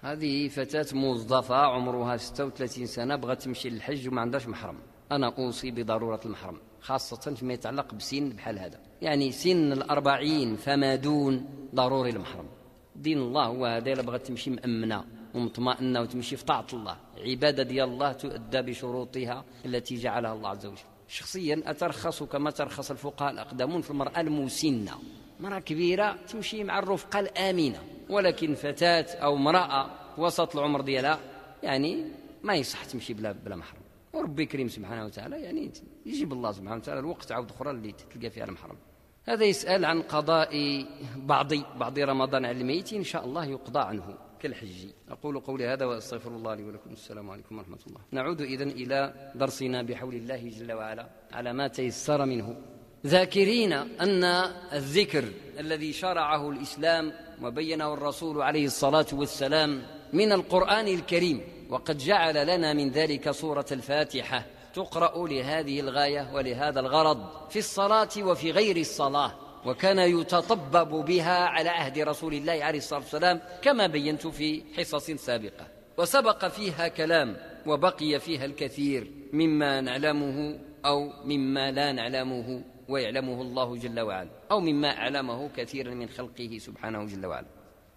هذه 0.00 0.48
فتاة 0.48 0.86
موظفة 0.92 1.56
عمرها 1.56 2.16
36 2.16 2.86
سنة 2.86 3.16
بغت 3.16 3.42
تمشي 3.42 3.70
للحج 3.70 4.08
وما 4.08 4.20
عندهاش 4.20 4.46
محرم. 4.48 4.78
أنا 5.12 5.34
أوصي 5.38 5.70
بضرورة 5.70 6.20
المحرم 6.24 6.58
خاصة 6.80 7.34
فيما 7.34 7.54
يتعلق 7.54 7.94
بسن 7.94 8.28
بحال 8.28 8.58
هذا. 8.58 8.80
يعني 9.02 9.32
سن 9.32 9.72
الأربعين 9.72 10.56
فما 10.56 10.94
دون 10.94 11.46
ضروري 11.74 12.10
المحرم. 12.10 12.48
دين 12.96 13.18
الله 13.18 13.44
هو 13.44 13.66
هذا 13.66 14.02
بغت 14.02 14.26
تمشي 14.26 14.50
مأمنة. 14.50 15.15
ومطمئنة 15.36 16.00
وتمشي 16.00 16.36
في 16.36 16.44
طاعة 16.44 16.66
الله. 16.72 16.96
عبادة 17.18 17.62
ديال 17.62 17.88
الله 17.88 18.12
تؤدى 18.12 18.62
بشروطها 18.62 19.44
التي 19.64 19.94
جعلها 19.96 20.32
الله 20.32 20.48
عز 20.48 20.66
وجل. 20.66 20.78
شخصيا 21.08 21.62
أترخص 21.66 22.22
كما 22.22 22.50
ترخص 22.50 22.90
الفقهاء 22.90 23.32
الأقدمون 23.32 23.80
في 23.80 23.90
المرأة 23.90 24.20
المسنة. 24.20 24.92
مرأة 25.40 25.58
كبيرة 25.58 26.16
تمشي 26.28 26.64
مع 26.64 26.78
الرفقة 26.78 27.20
الآمنة. 27.20 27.82
ولكن 28.10 28.54
فتاة 28.54 29.06
أو 29.14 29.36
امرأة 29.36 29.90
وسط 30.18 30.56
العمر 30.56 30.80
ديالها 30.80 31.20
يعني 31.62 32.04
ما 32.42 32.54
يصح 32.54 32.84
تمشي 32.84 33.14
بلا 33.14 33.32
بلا 33.32 33.56
محرم. 33.56 33.80
وربي 34.12 34.46
كريم 34.46 34.68
سبحانه 34.68 35.04
وتعالى 35.04 35.42
يعني 35.42 35.70
يجيب 36.06 36.32
الله 36.32 36.52
سبحانه 36.52 36.76
وتعالى 36.76 37.00
الوقت 37.00 37.32
عاود 37.32 37.50
أخرى 37.50 37.70
اللي 37.70 37.92
تلقى 37.92 38.30
فيها 38.30 38.44
المحرم. 38.44 38.76
هذا 39.24 39.44
يسأل 39.44 39.84
عن 39.84 40.02
قضاء 40.02 40.84
بعض 41.16 41.54
بعض 41.54 41.98
رمضان 41.98 42.44
على 42.44 42.60
الميت 42.60 42.92
إن 42.92 43.04
شاء 43.04 43.24
الله 43.24 43.44
يقضى 43.44 43.78
عنه. 43.78 44.14
كالحج. 44.42 44.88
أقول 45.08 45.40
قولي 45.40 45.66
هذا 45.66 45.84
وأستغفر 45.84 46.30
الله 46.30 46.54
لي 46.54 46.64
ولكم. 46.64 46.90
السلام 46.92 47.30
عليكم 47.30 47.58
ورحمة 47.58 47.78
الله. 47.86 48.00
نعود 48.10 48.40
إذن 48.40 48.68
إلى 48.68 49.32
درسنا 49.34 49.82
بحول 49.82 50.14
الله 50.14 50.48
جل 50.48 50.72
وعلا 50.72 51.06
على 51.32 51.52
ما 51.52 51.68
تيسر 51.68 52.26
منه. 52.26 52.56
ذاكرين 53.06 53.72
أن 53.72 54.24
الذكر 54.72 55.24
الذي 55.58 55.92
شرعه 55.92 56.50
الإسلام 56.50 57.12
وبينه 57.42 57.94
الرسول 57.94 58.42
عليه 58.42 58.66
الصلاة 58.66 59.06
والسلام 59.12 59.82
من 60.12 60.32
القرآن 60.32 60.88
الكريم 60.88 61.40
وقد 61.70 61.98
جعل 61.98 62.46
لنا 62.46 62.72
من 62.72 62.90
ذلك 62.90 63.30
سورة 63.30 63.66
الفاتحة 63.72 64.46
تقرأ 64.74 65.28
لهذه 65.28 65.80
الغاية 65.80 66.34
ولهذا 66.34 66.80
الغرض 66.80 67.48
في 67.50 67.58
الصلاة 67.58 68.08
وفي 68.18 68.50
غير 68.50 68.76
الصلاة. 68.76 69.45
وكان 69.66 69.98
يتطبب 69.98 71.04
بها 71.04 71.38
على 71.38 71.68
عهد 71.68 71.98
رسول 71.98 72.34
الله 72.34 72.64
عليه 72.64 72.78
الصلاة 72.78 73.00
والسلام 73.00 73.40
كما 73.62 73.86
بينت 73.86 74.26
في 74.26 74.62
حصص 74.76 75.10
سابقة. 75.10 75.66
وسبق 75.98 76.48
فيها 76.48 76.88
كلام 76.88 77.36
وبقي 77.66 78.20
فيها 78.20 78.44
الكثير 78.44 79.10
مما 79.32 79.80
نعلمه 79.80 80.58
أو 80.86 81.12
مما 81.24 81.70
لا 81.70 81.92
نعلمه 81.92 82.64
ويعلمه 82.88 83.42
الله 83.42 83.76
جل 83.76 84.00
وعلا 84.00 84.30
أو 84.50 84.60
مما 84.60 84.88
أعلمه 84.98 85.50
كثيرا 85.56 85.94
من 85.94 86.08
خلقه 86.08 86.58
سبحانه 86.58 87.04
جل 87.04 87.26
وعلا. 87.26 87.46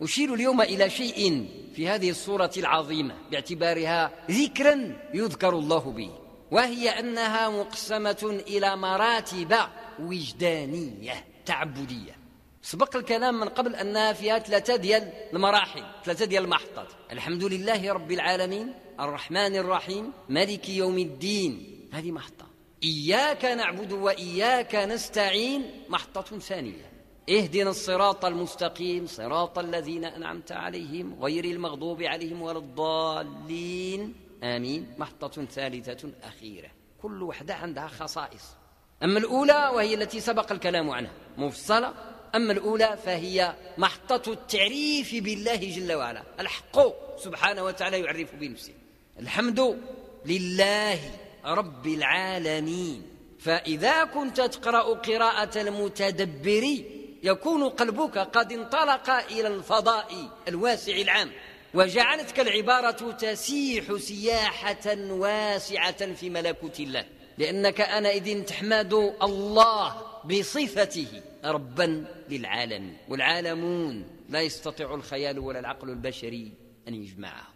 أشير 0.02 0.34
اليوم 0.34 0.62
إلى 0.62 0.90
شيء 0.90 1.48
في 1.76 1.88
هذه 1.88 2.10
الصورة 2.10 2.52
العظيمة 2.58 3.16
باعتبارها 3.32 4.12
ذكرا 4.32 4.98
يذكر 5.14 5.50
الله 5.50 5.92
به 5.92 6.12
وهي 6.52 6.90
أنها 6.90 7.50
مقسمة 7.50 8.42
إلى 8.48 8.76
مراتب 8.76 9.56
وجدانية. 10.00 11.29
تعبدية. 11.50 12.16
سبق 12.62 12.96
الكلام 12.96 13.40
من 13.40 13.50
قبل 13.50 13.76
أنها 13.76 14.14
فيها 14.14 14.40
ثلاثة 14.40 14.76
ديال 14.76 15.14
المراحل 15.34 15.84
ثلاثة 16.06 16.26
ديال 16.26 16.44
المحطات 16.44 16.88
الحمد 17.12 17.44
لله 17.44 17.94
رب 17.94 18.12
العالمين 18.12 18.74
الرحمن 19.00 19.56
الرحيم 19.56 20.12
ملك 20.30 20.70
يوم 20.70 20.98
الدين. 20.98 21.86
هذه 21.94 22.12
محطة. 22.12 22.46
إياك 22.84 23.46
نعبد 23.46 23.92
وإياك 23.92 24.76
نستعين 24.76 25.86
محطة 25.90 26.40
ثانية. 26.40 26.92
اهدنا 27.30 27.70
الصراط 27.70 28.26
المستقيم 28.26 29.06
صراط 29.06 29.60
الذين 29.60 30.06
أنعمت 30.06 30.52
عليهم 30.52 31.24
غير 31.24 31.46
المغضوب 31.46 32.04
عليهم 32.04 32.42
ولا 32.42 32.58
الضالين. 32.58 34.16
آمين. 34.44 34.96
محطة 34.98 35.46
ثالثة 35.46 36.12
أخيرة. 36.24 36.70
كل 37.02 37.24
وحدة 37.24 37.56
عندها 37.56 37.88
خصائص. 37.88 38.59
أما 39.04 39.20
الأولى 39.20 39.72
وهي 39.74 39.94
التي 39.94 40.20
سبق 40.20 40.52
الكلام 40.52 40.90
عنها 40.90 41.12
مفصلة 41.38 41.94
أما 42.36 42.52
الأولى 42.52 42.98
فهي 43.06 43.56
محطة 43.78 44.32
التعريف 44.32 45.16
بالله 45.16 45.56
جل 45.56 45.94
وعلا 45.94 46.24
الحق 46.40 46.78
سبحانه 47.18 47.64
وتعالى 47.64 48.00
يعرف 48.00 48.36
بنفسه. 48.36 48.74
الحمد 49.20 49.78
لله 50.26 51.00
رب 51.46 51.88
العالمين. 51.88 53.04
فإذا 53.40 54.04
كنت 54.04 54.42
تقرأ 54.42 54.94
قراءة 54.94 55.62
المتدبر 55.62 56.84
يكون 57.24 57.70
قلبك 57.70 58.18
قد 58.18 58.52
انطلق 58.52 59.10
إلى 59.10 59.48
الفضاء 59.48 60.30
الواسع 60.48 60.96
العام 60.96 61.32
وجعلتك 61.74 62.40
العبارة 62.40 63.12
تسيح 63.12 63.98
سياحة 63.98 64.96
واسعة 64.96 66.14
في 66.14 66.30
ملكوت 66.30 66.80
الله. 66.80 67.06
لأنك 67.40 67.82
أنئذ 67.82 68.44
تحمد 68.44 68.94
الله 69.24 70.02
بصفته 70.26 71.22
ربا 71.46 72.06
للعالم. 72.30 72.98
والعالمون 73.10 74.08
لا 74.30 74.42
يستطيع 74.42 74.94
الخيال 74.96 75.40
ولا 75.40 75.60
العقل 75.60 75.90
البشري 75.90 76.52
أن 76.88 76.96
يجمعه 76.96 77.48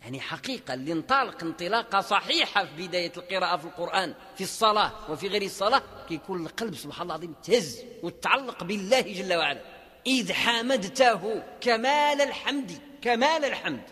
يعني 0.00 0.20
حقيقة 0.20 0.74
اللي 0.74 0.92
انطلق 0.92 1.44
انطلاقة 1.44 2.00
صحيحة 2.00 2.64
في 2.64 2.86
بداية 2.86 3.12
القراءة 3.16 3.56
في 3.56 3.64
القرآن 3.64 4.14
في 4.36 4.44
الصلاة 4.44 5.10
وفي 5.10 5.28
غير 5.28 5.42
الصلاة 5.42 5.82
كيكون 6.08 6.46
القلب 6.46 6.74
سبحان 6.74 7.02
الله 7.02 7.14
العظيم 7.14 7.34
تهز 7.42 7.84
وتعلق 8.02 8.64
بالله 8.64 9.00
جل 9.00 9.34
وعلا. 9.34 9.60
إذ 10.06 10.32
حمدته 10.32 11.42
كمال 11.60 12.20
الحمد 12.20 12.72
كمال 13.02 13.44
الحمد. 13.44 13.82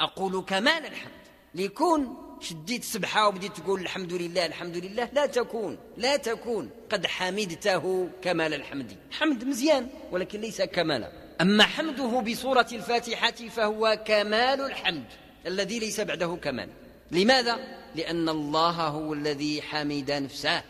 أقول 0.00 0.44
كمال 0.44 0.86
الحمد 0.86 1.22
ليكون 1.54 2.31
شديت 2.42 2.80
السبحة 2.80 3.28
وبديت 3.28 3.56
تقول 3.56 3.80
الحمد 3.80 4.12
لله 4.12 4.46
الحمد 4.46 4.76
لله 4.76 5.08
لا 5.12 5.26
تكون 5.26 5.78
لا 5.96 6.16
تكون. 6.16 6.70
قد 6.90 7.06
حمدته 7.06 8.08
كمال 8.22 8.54
الحمد. 8.54 8.96
حمد 9.10 9.44
مزيان 9.44 9.88
ولكن 10.10 10.40
ليس 10.40 10.62
كمالا. 10.62 11.12
أما 11.40 11.64
حمده 11.64 12.20
بصورة 12.20 12.66
الفاتحة 12.72 13.30
فهو 13.30 13.98
كمال 14.06 14.60
الحمد 14.60 15.04
الذي 15.46 15.78
ليس 15.78 16.00
بعده 16.00 16.38
كمال. 16.42 16.68
لماذا؟ 17.10 17.58
لأن 17.94 18.28
الله 18.28 18.70
هو 18.70 19.12
الذي 19.12 19.62
حمد 19.62 20.10
نفسه. 20.10 20.62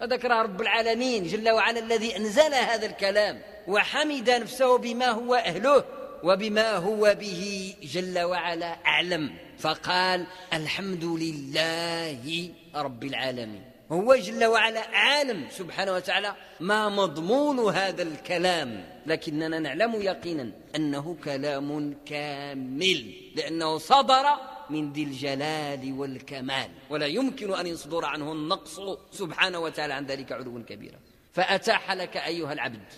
وذكر 0.00 0.30
رب 0.30 0.60
العالمين 0.60 1.26
جل 1.26 1.50
وعلا 1.50 1.78
الذي 1.78 2.16
أنزل 2.16 2.54
هذا 2.54 2.86
الكلام 2.86 3.42
وحمد 3.68 4.30
نفسه 4.30 4.78
بما 4.78 5.08
هو 5.08 5.34
أهله 5.34 5.84
وبما 6.22 6.76
هو 6.76 7.16
به 7.20 7.74
جل 7.82 8.18
وعلا 8.18 8.86
أعلم. 8.86 9.49
فقال 9.60 10.26
الحمد 10.52 11.04
لله 11.04 12.50
رب 12.74 13.04
العالمين. 13.04 13.62
هو 13.92 14.14
جل 14.14 14.44
وعلا 14.44 14.80
عالم 14.80 15.46
سبحانه 15.50 15.92
وتعالى 15.92 16.34
ما 16.60 16.88
مضمون 16.88 17.74
هذا 17.74 18.02
الكلام 18.02 18.84
لكننا 19.06 19.58
نعلم 19.58 20.02
يقينا 20.02 20.52
أنه 20.76 21.16
كلام 21.24 21.96
كامل 22.06 23.14
لأنه 23.36 23.78
صدر 23.78 24.24
من 24.70 24.92
ذي 24.92 25.02
الجلال 25.02 25.92
والكمال 25.92 26.70
ولا 26.90 27.06
يمكن 27.06 27.54
أن 27.54 27.66
يصدر 27.66 28.04
عنه 28.04 28.32
النقص 28.32 28.80
سبحانه 29.12 29.58
وتعالى 29.58 29.94
عن 29.94 30.06
ذلك 30.06 30.32
علوا 30.32 30.62
كبيرا. 30.68 30.98
فأتاح 31.32 31.92
لك 31.92 32.16
أيها 32.16 32.52
العبد 32.52 32.88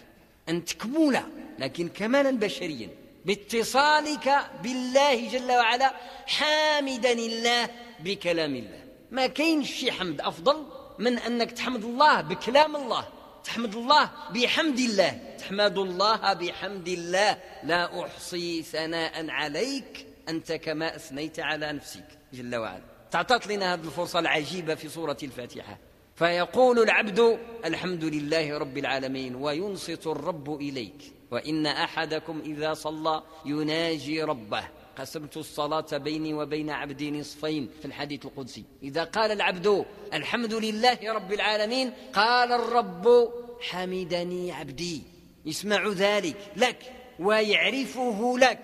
أن 0.48 0.64
تكمل 0.64 1.22
لكن 1.58 1.88
كمالا 1.88 2.30
بشريا. 2.30 2.88
باتصالك 3.24 4.50
بالله 4.62 5.28
جل 5.28 5.52
وعلا 5.52 5.92
حامدا 6.26 7.12
الله 7.12 7.68
بكلام 8.00 8.56
الله. 8.56 8.84
ما 9.10 9.26
كاين 9.26 9.64
شي 9.64 9.92
حمد 9.92 10.20
أفضل 10.20 10.66
من 10.98 11.18
أنك 11.18 11.52
تحمد 11.52 11.84
الله 11.84 12.20
بكلام 12.20 12.76
الله 12.76 13.08
تحمد 13.44 13.74
الله 13.74 14.10
بحمد 14.30 14.78
الله. 14.78 15.20
تحمد 15.38 15.78
الله 15.78 16.32
بحمد 16.32 16.88
الله. 16.88 17.38
لا 17.64 18.06
أحصي 18.06 18.62
ثناء 18.62 19.30
عليك 19.30 20.06
أنت 20.28 20.52
كما 20.52 20.96
أثنيت 20.96 21.40
على 21.40 21.72
نفسك 21.72 22.08
جل 22.32 22.56
وعلا. 22.56 22.82
تعطت 23.10 23.46
لنا 23.46 23.74
هذه 23.74 23.80
الفرصة 23.80 24.18
العجيبة 24.18 24.74
في 24.74 24.88
سورة 24.88 25.16
الفاتحة. 25.22 25.78
فيقول 26.14 26.78
العبد 26.78 27.38
الحمد 27.64 28.04
لله 28.04 28.58
رب 28.58 28.78
العالمين 28.78 29.34
وينصت 29.34 30.06
الرب 30.06 30.60
إليك 30.60 31.12
وإن 31.30 31.66
أحدكم 31.66 32.42
إذا 32.44 32.74
صلى 32.74 33.22
يناجي 33.44 34.22
ربه. 34.22 34.68
قسمت 34.98 35.36
الصلاة 35.36 35.86
بيني 35.92 36.34
وبين 36.34 36.70
عبدي 36.70 37.10
نصفين 37.10 37.70
في 37.80 37.84
الحديث 37.84 38.26
القدسي. 38.26 38.64
إذا 38.82 39.04
قال 39.04 39.32
العبد 39.32 39.84
الحمد 40.14 40.54
لله 40.54 40.98
رب 41.12 41.32
العالمين 41.32 41.92
قال 42.12 42.52
الرب 42.52 43.32
حمدني 43.60 44.52
عبدي 44.52 45.02
يسمع 45.46 45.88
ذلك 45.88 46.36
لك 46.56 46.92
ويعرفه 47.18 48.38
لك 48.38 48.62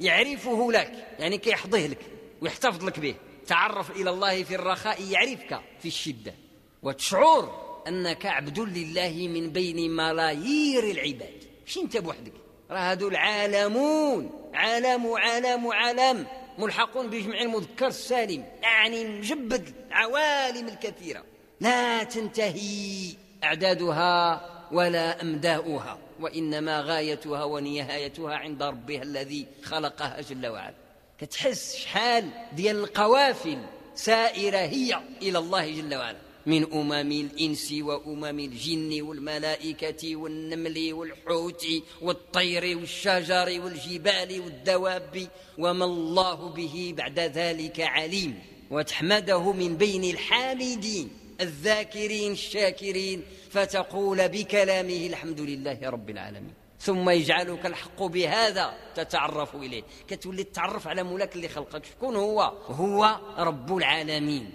يعرفه 0.00 0.72
لك 0.72 0.92
يعني 1.18 1.38
كيحضه 1.38 1.86
لك 1.86 1.98
ويحتفظ 2.40 2.84
لك 2.84 3.00
به. 3.00 3.14
تعرف 3.46 3.90
إلى 3.90 4.10
الله 4.10 4.42
في 4.42 4.54
الرخاء 4.54 5.02
يعرفك 5.02 5.60
في 5.80 5.88
الشدة. 5.88 6.34
وتشعر 6.82 7.60
أنك 7.88 8.26
عبد 8.26 8.58
لله 8.58 9.28
من 9.28 9.50
بين 9.50 9.90
ملايير 9.90 10.84
العباد. 10.84 11.44
مش 11.66 11.78
انت 11.78 11.96
بوحدك 11.96 12.32
راه 12.70 12.90
هادو 12.90 13.08
العالمون. 13.08 14.30
عالم 14.54 15.12
عالم 15.12 15.66
عالم. 15.66 16.26
ملحقون 16.58 17.10
بجمع 17.10 17.40
المذكر 17.40 17.86
السالم. 17.86 18.44
يعني 18.62 19.04
مجبد 19.04 19.74
عوالم 19.90 20.68
الكثيرة. 20.68 21.24
لا 21.60 22.02
تنتهي 22.02 23.14
أعدادها 23.44 24.40
ولا 24.72 25.22
أمداؤها 25.22 25.98
وإنما 26.20 26.80
غايتها 26.80 27.44
ونهايتها 27.44 28.34
عند 28.34 28.62
ربها 28.62 29.02
الذي 29.02 29.46
خلقها 29.62 30.20
جل 30.20 30.46
وعلا. 30.46 30.74
كتحس 31.20 31.76
شحال 31.76 32.28
ديال 32.52 32.76
القوافل 32.76 33.58
سائرة 33.94 34.58
هي 34.58 35.00
إلى 35.22 35.38
الله 35.38 35.70
جل 35.70 35.94
وعلا. 35.94 36.29
من 36.46 36.72
أمم 36.72 37.12
الإنس 37.12 37.72
وأمم 37.72 38.38
الجن 38.38 39.02
والملائكة 39.02 40.16
والنمل 40.16 40.92
والحوت 40.92 41.66
والطير 42.02 42.78
والشجر 42.78 43.60
والجبال 43.64 44.40
والدواب 44.40 45.28
وما 45.58 45.84
الله 45.84 46.48
به 46.48 46.94
بعد 46.96 47.18
ذلك 47.18 47.80
عليم 47.80 48.38
وتحمده 48.70 49.52
من 49.52 49.76
بين 49.76 50.04
الحامدين 50.04 51.10
الذاكرين 51.40 52.32
الشاكرين 52.32 53.22
فتقول 53.50 54.28
بكلامه 54.28 55.06
الحمد 55.06 55.40
لله 55.40 55.78
رب 55.90 56.10
العالمين 56.10 56.54
ثم 56.80 57.10
يجعلك 57.10 57.66
الحق 57.66 58.02
بهذا 58.02 58.74
تتعرف 58.94 59.56
إليه 59.56 59.82
كتولي 60.08 60.44
تتعرف 60.44 60.88
على 60.88 61.02
مولاك 61.02 61.36
اللي 61.36 61.48
خلقك 61.48 61.84
شكون 61.84 62.16
هو؟ 62.16 62.40
هو 62.66 63.20
رب 63.38 63.76
العالمين 63.76 64.52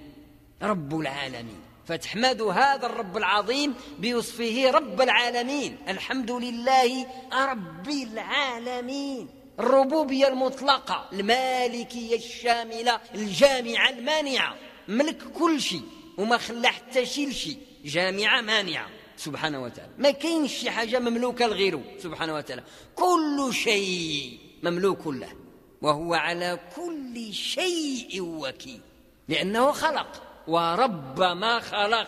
رب 0.62 1.00
العالمين 1.00 1.60
فتحمد 1.86 2.42
هذا 2.42 2.86
الرب 2.86 3.18
العظيم 3.18 3.74
بوصفه 4.00 4.72
رب 4.72 5.02
العالمين. 5.02 5.78
الحمد 5.88 6.32
لله 6.32 7.08
رب 7.34 7.90
العالمين. 7.90 9.30
الربوبية 9.60 10.28
المطلقة 10.28 11.10
المالكية 11.14 12.16
الشاملة 12.16 13.00
الجامعة 13.16 13.90
المانعة. 13.90 14.56
ملك 14.88 15.24
كل 15.24 15.62
شيء 15.62 15.82
وما 16.18 16.38
خلى 16.38 16.68
حتى 16.68 17.06
شي 17.06 17.26
لشي. 17.26 17.58
جامعة 17.86 18.42
مانعة. 18.42 18.88
سبحانه 19.18 19.64
وتعالى. 19.64 19.92
ما 19.98 20.12
كاينش 20.12 20.54
شي 20.54 20.72
حاجة 20.72 21.00
مملوكة 21.00 21.48
لغيره. 21.48 21.82
سبحانه 22.00 22.36
وتعالى. 22.36 22.64
كل 22.96 23.50
شيء 23.54 24.40
مملوك 24.64 25.08
له. 25.08 25.30
وهو 25.82 26.14
على 26.14 26.60
كل 26.76 27.34
شيء 27.34 28.22
وكيل. 28.22 28.82
لأنه 29.28 29.72
خلق. 29.72 30.22
ورب 30.48 31.22
ما 31.22 31.60
خلق. 31.60 32.08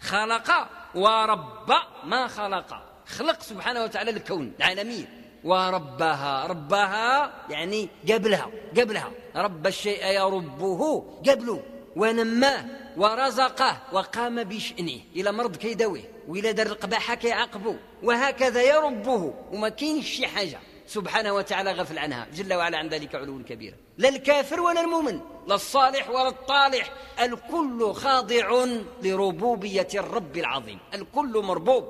خلق 0.00 0.68
ورب 0.94 1.72
ما 2.04 2.26
خلق. 2.26 2.82
خلق 3.06 3.42
سبحانه 3.42 3.84
وتعالى 3.84 4.10
الكون 4.10 4.52
العالمين. 4.58 5.06
وربها. 5.44 6.46
ربها 6.46 7.32
يعني 7.50 7.88
قبلها 8.12 8.50
قبلها. 8.76 9.10
رب 9.36 9.66
الشيء 9.66 10.06
يربه 10.06 11.04
قبله. 11.28 11.62
ونماه 11.96 12.64
ورزقه 12.96 13.80
وقام 13.92 14.44
بشأنه. 14.44 15.00
إلى 15.16 15.32
مرض 15.32 15.56
كيدويه. 15.56 16.04
وإلى 16.28 16.52
دار 16.52 16.66
القباحة 16.66 17.14
كيعاقبه 17.14 17.76
وهكذا 18.02 18.62
يربه. 18.62 19.34
وما 19.52 19.68
كاينش 19.68 20.06
شي 20.06 20.26
حاجة. 20.26 20.60
سبحانه 20.86 21.32
وتعالى 21.32 21.72
غفل 21.72 21.98
عنها. 21.98 22.26
جل 22.34 22.54
وعلا 22.54 22.78
عن 22.78 22.88
ذلك 22.88 23.14
علو 23.14 23.44
كبير. 23.44 23.74
لا 23.98 24.08
الكافر 24.08 24.60
ولا 24.60 24.80
المؤمن 24.80 25.20
لا 25.46 25.54
الصالح 25.54 26.10
ولا 26.10 26.28
الطالح. 26.28 26.92
الكل 27.20 27.92
خاضع 27.92 28.66
لربوبية 29.02 29.88
الرب 29.94 30.36
العظيم. 30.36 30.78
الكل 30.94 31.42
مربوب. 31.44 31.84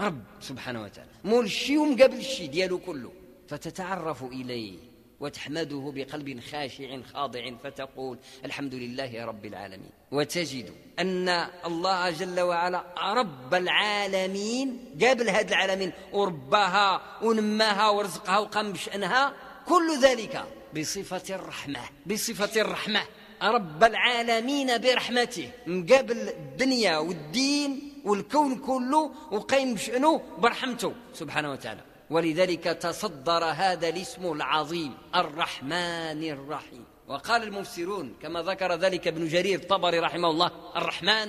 رب 0.00 0.22
سبحانه 0.40 0.82
وتعالى. 0.82 1.10
مول 1.24 1.44
الشيء 1.44 1.78
ومقابل 1.78 2.16
الشيء 2.16 2.50
ديالو 2.50 2.78
كله. 2.78 3.12
فتتعرف 3.48 4.22
إليه. 4.22 4.87
وتحمده 5.20 5.92
بقلب 5.94 6.40
خاشع 6.40 7.02
خاضع 7.14 7.50
فتقول 7.64 8.18
الحمد 8.44 8.74
لله 8.74 9.24
رب 9.24 9.44
العالمين. 9.46 9.90
وتجد 10.12 10.72
أن 10.98 11.28
الله 11.66 12.10
جل 12.10 12.40
وعلا 12.40 12.84
رب 13.14 13.54
العالمين 13.54 14.94
قبل 15.02 15.30
هذا 15.30 15.48
العالمين 15.48 15.92
ورباها 16.12 17.00
ونماها 17.22 17.88
ورزقها 17.90 18.38
وقام 18.38 18.72
بشأنها 18.72 19.34
كل 19.66 19.98
ذلك 20.02 20.44
بصفة 20.76 21.34
الرحمة 21.34 21.80
بصفة 22.06 22.60
الرحمة. 22.60 23.02
رب 23.42 23.84
العالمين 23.84 24.78
برحمته. 24.78 25.50
مقابل 25.66 26.18
الدنيا 26.28 26.98
والدين 26.98 28.02
والكون 28.04 28.56
كله 28.56 29.12
وقيم 29.30 29.74
بشأنه 29.74 30.22
برحمته 30.38 30.92
سبحانه 31.14 31.52
وتعالى. 31.52 31.87
ولذلك 32.10 32.64
تصدر 32.64 33.44
هذا 33.44 33.88
الاسم 33.88 34.32
العظيم 34.32 34.94
الرحمن 35.14 36.24
الرحيم. 36.24 36.84
وقال 37.08 37.42
المفسرون 37.42 38.14
كما 38.22 38.42
ذكر 38.42 38.74
ذلك 38.74 39.08
ابن 39.08 39.28
جرير 39.28 39.58
الطبري 39.58 39.98
رحمه 39.98 40.30
الله 40.30 40.50
الرحمن 40.76 41.28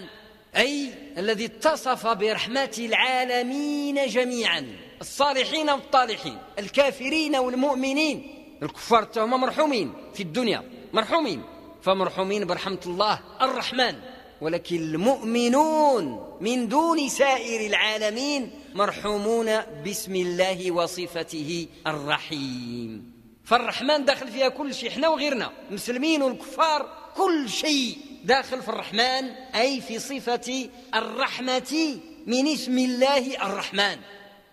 أي 0.58 0.94
الذي 1.18 1.46
اتصف 1.46 2.08
برحمة 2.08 2.76
العالمين 2.80 4.08
جميعا 4.08 4.76
الصالحين 5.02 5.70
والطالحين 5.70 6.38
الكافرين 6.60 7.36
والمؤمنين. 7.36 8.36
الكفار 8.64 9.08
هم 9.18 9.42
مرحومين 9.42 9.94
في 10.14 10.24
الدنيا 10.24 10.64
مرحومين. 10.94 11.44
فمرحومين 11.82 12.46
برحمة 12.46 12.80
الله 12.86 13.20
الرحمن. 13.42 13.96
ولكن 14.42 14.76
المؤمنون 14.76 16.38
من 16.42 16.68
دون 16.68 17.10
سائر 17.10 17.68
العالمين 17.70 18.52
مرحومون 18.76 19.62
باسم 19.84 20.16
الله 20.16 20.72
وصفته 20.72 21.68
الرحيم. 21.88 23.12
فالرحمن 23.44 24.06
داخل 24.06 24.28
فيها 24.28 24.50
كل 24.50 24.74
شيء 24.74 24.90
إحنا 24.90 25.10
وغيرنا 25.10 25.52
مسلمين 25.72 26.22
والكفار 26.22 27.12
كل 27.16 27.50
شيء 27.50 27.98
داخل 28.24 28.62
في 28.62 28.70
الرحمن 28.70 29.30
أي 29.56 29.82
في 29.82 30.00
صفة 30.00 30.70
الرحمة 30.96 32.00
من 32.28 32.48
اسم 32.48 32.78
الله 32.78 33.46
الرحمن. 33.48 33.98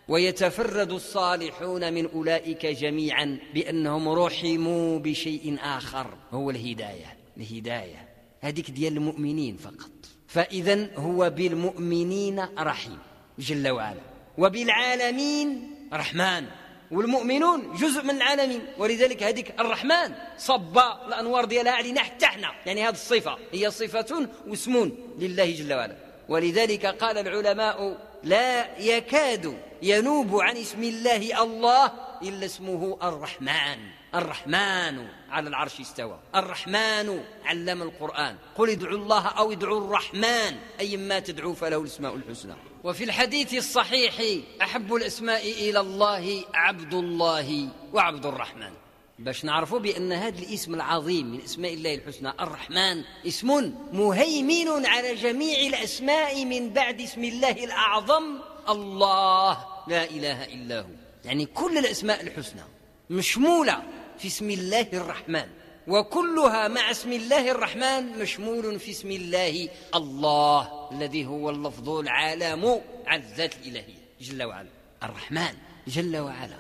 ويتفرد 0.09 0.93
الصالحون 0.93 1.93
من 1.93 2.11
أولئك 2.11 2.67
جميعا 2.67 3.39
بأنهم 3.55 4.09
رحموا 4.09 4.99
بشيء 4.99 5.57
آخر. 5.61 6.07
هو 6.33 6.51
الهداية 6.51 7.17
الهداية. 7.37 8.09
هذيك 8.41 8.71
ديال 8.71 8.97
المؤمنين 8.97 9.57
فقط. 9.57 9.91
فإذا 10.27 10.91
هو 10.97 11.31
بالمؤمنين 11.31 12.41
رحيم. 12.59 12.99
جل 13.39 13.69
وعلا. 13.69 14.01
وبالعالمين 14.39 15.71
رحمن. 15.93 16.45
والمؤمنون 16.91 17.75
جزء 17.77 18.03
من 18.03 18.11
العالمين. 18.11 18.67
ولذلك 18.79 19.23
هذيك 19.23 19.61
الرحمن 19.61 20.15
صب 20.39 20.79
الأنوار 21.07 21.45
ديالها 21.45 21.73
علينا 21.73 22.01
حتى 22.01 22.27
إحنا 22.27 22.49
يعني 22.67 22.83
هذه 22.83 22.93
الصفة. 22.93 23.39
هي 23.53 23.71
صفه 23.71 24.29
واسم 24.47 24.93
لله 25.19 25.51
جل 25.51 25.75
وعلا. 25.75 25.97
ولذلك 26.29 26.87
قال 26.87 27.19
العلماء 27.19 27.99
لا 28.25 28.79
يكاد 28.79 29.59
ينوب 29.83 30.41
عن 30.41 30.57
اسم 30.57 30.83
الله 30.83 31.43
الله 31.43 31.93
إلا 32.23 32.47
اسمه 32.47 32.99
الرحمن. 33.03 33.79
الرحمن 34.15 35.07
على 35.31 35.49
العرش 35.49 35.81
استوى. 35.81 36.19
الرحمن 36.35 37.25
علم 37.45 37.83
القرآن. 37.83 38.37
قل 38.57 38.71
ادعوا 38.71 38.99
الله 38.99 39.29
أو 39.29 39.53
ادعوا 39.53 39.81
الرحمن. 39.81 40.57
أي 40.81 40.97
ما 40.97 41.19
تدعو 41.19 41.55
فله 41.55 41.81
الأسماء 41.81 42.15
الحسنى. 42.15 42.55
وفي 42.87 43.05
الحديث 43.05 43.55
الصحيح 43.55 44.15
أحب 44.63 44.95
الأسماء 44.95 45.43
إلى 45.51 45.81
الله 45.81 46.45
عبد 46.55 46.95
الله 46.95 47.69
وعبد 47.93 48.27
الرحمن. 48.27 48.73
باش 49.19 49.45
نعرفوا 49.45 49.79
بأن 49.79 50.13
هذا 50.13 50.39
الاسم 50.39 50.75
العظيم 50.75 51.27
من 51.27 51.41
أسماء 51.41 51.75
الله 51.75 51.95
الحسنى 51.95 52.29
الرحمن 52.41 53.05
اسم 53.27 53.75
مهيمن 53.93 54.87
على 54.87 55.15
جميع 55.15 55.59
الأسماء 55.59 56.45
من 56.45 56.71
بعد 56.71 57.01
اسم 57.01 57.25
الله 57.25 57.65
الأعظم 57.65 58.39
الله 58.69 59.67
لا 59.89 60.05
إله 60.05 60.45
إلا 60.45 60.81
هو. 60.81 60.95
يعني 61.25 61.47
كل 61.47 61.79
الأسماء 61.79 62.23
الحسنى 62.23 62.63
مشمولة 63.11 63.83
في 64.19 64.27
اسم 64.29 64.51
الله 64.51 64.89
الرحمن. 64.93 65.49
وكلها 65.89 66.69
مع 66.69 66.91
اسم 66.91 67.13
الله 67.13 67.51
الرحمن 67.51 68.19
مشمول 68.19 68.81
في 68.81 68.91
اسم 68.91 69.11
الله 69.11 69.69
الله 69.95 70.89
الذي 70.93 71.27
هو 71.27 71.51
اللفظ 71.51 71.89
العالم 71.89 72.81
عن 73.07 73.21
الذات 73.21 73.55
الإلهية. 73.57 74.07
جل 74.21 74.43
وعلا. 74.43 74.69
الرحمن. 75.03 75.55
جل 75.87 76.17
وعلا. 76.17 76.59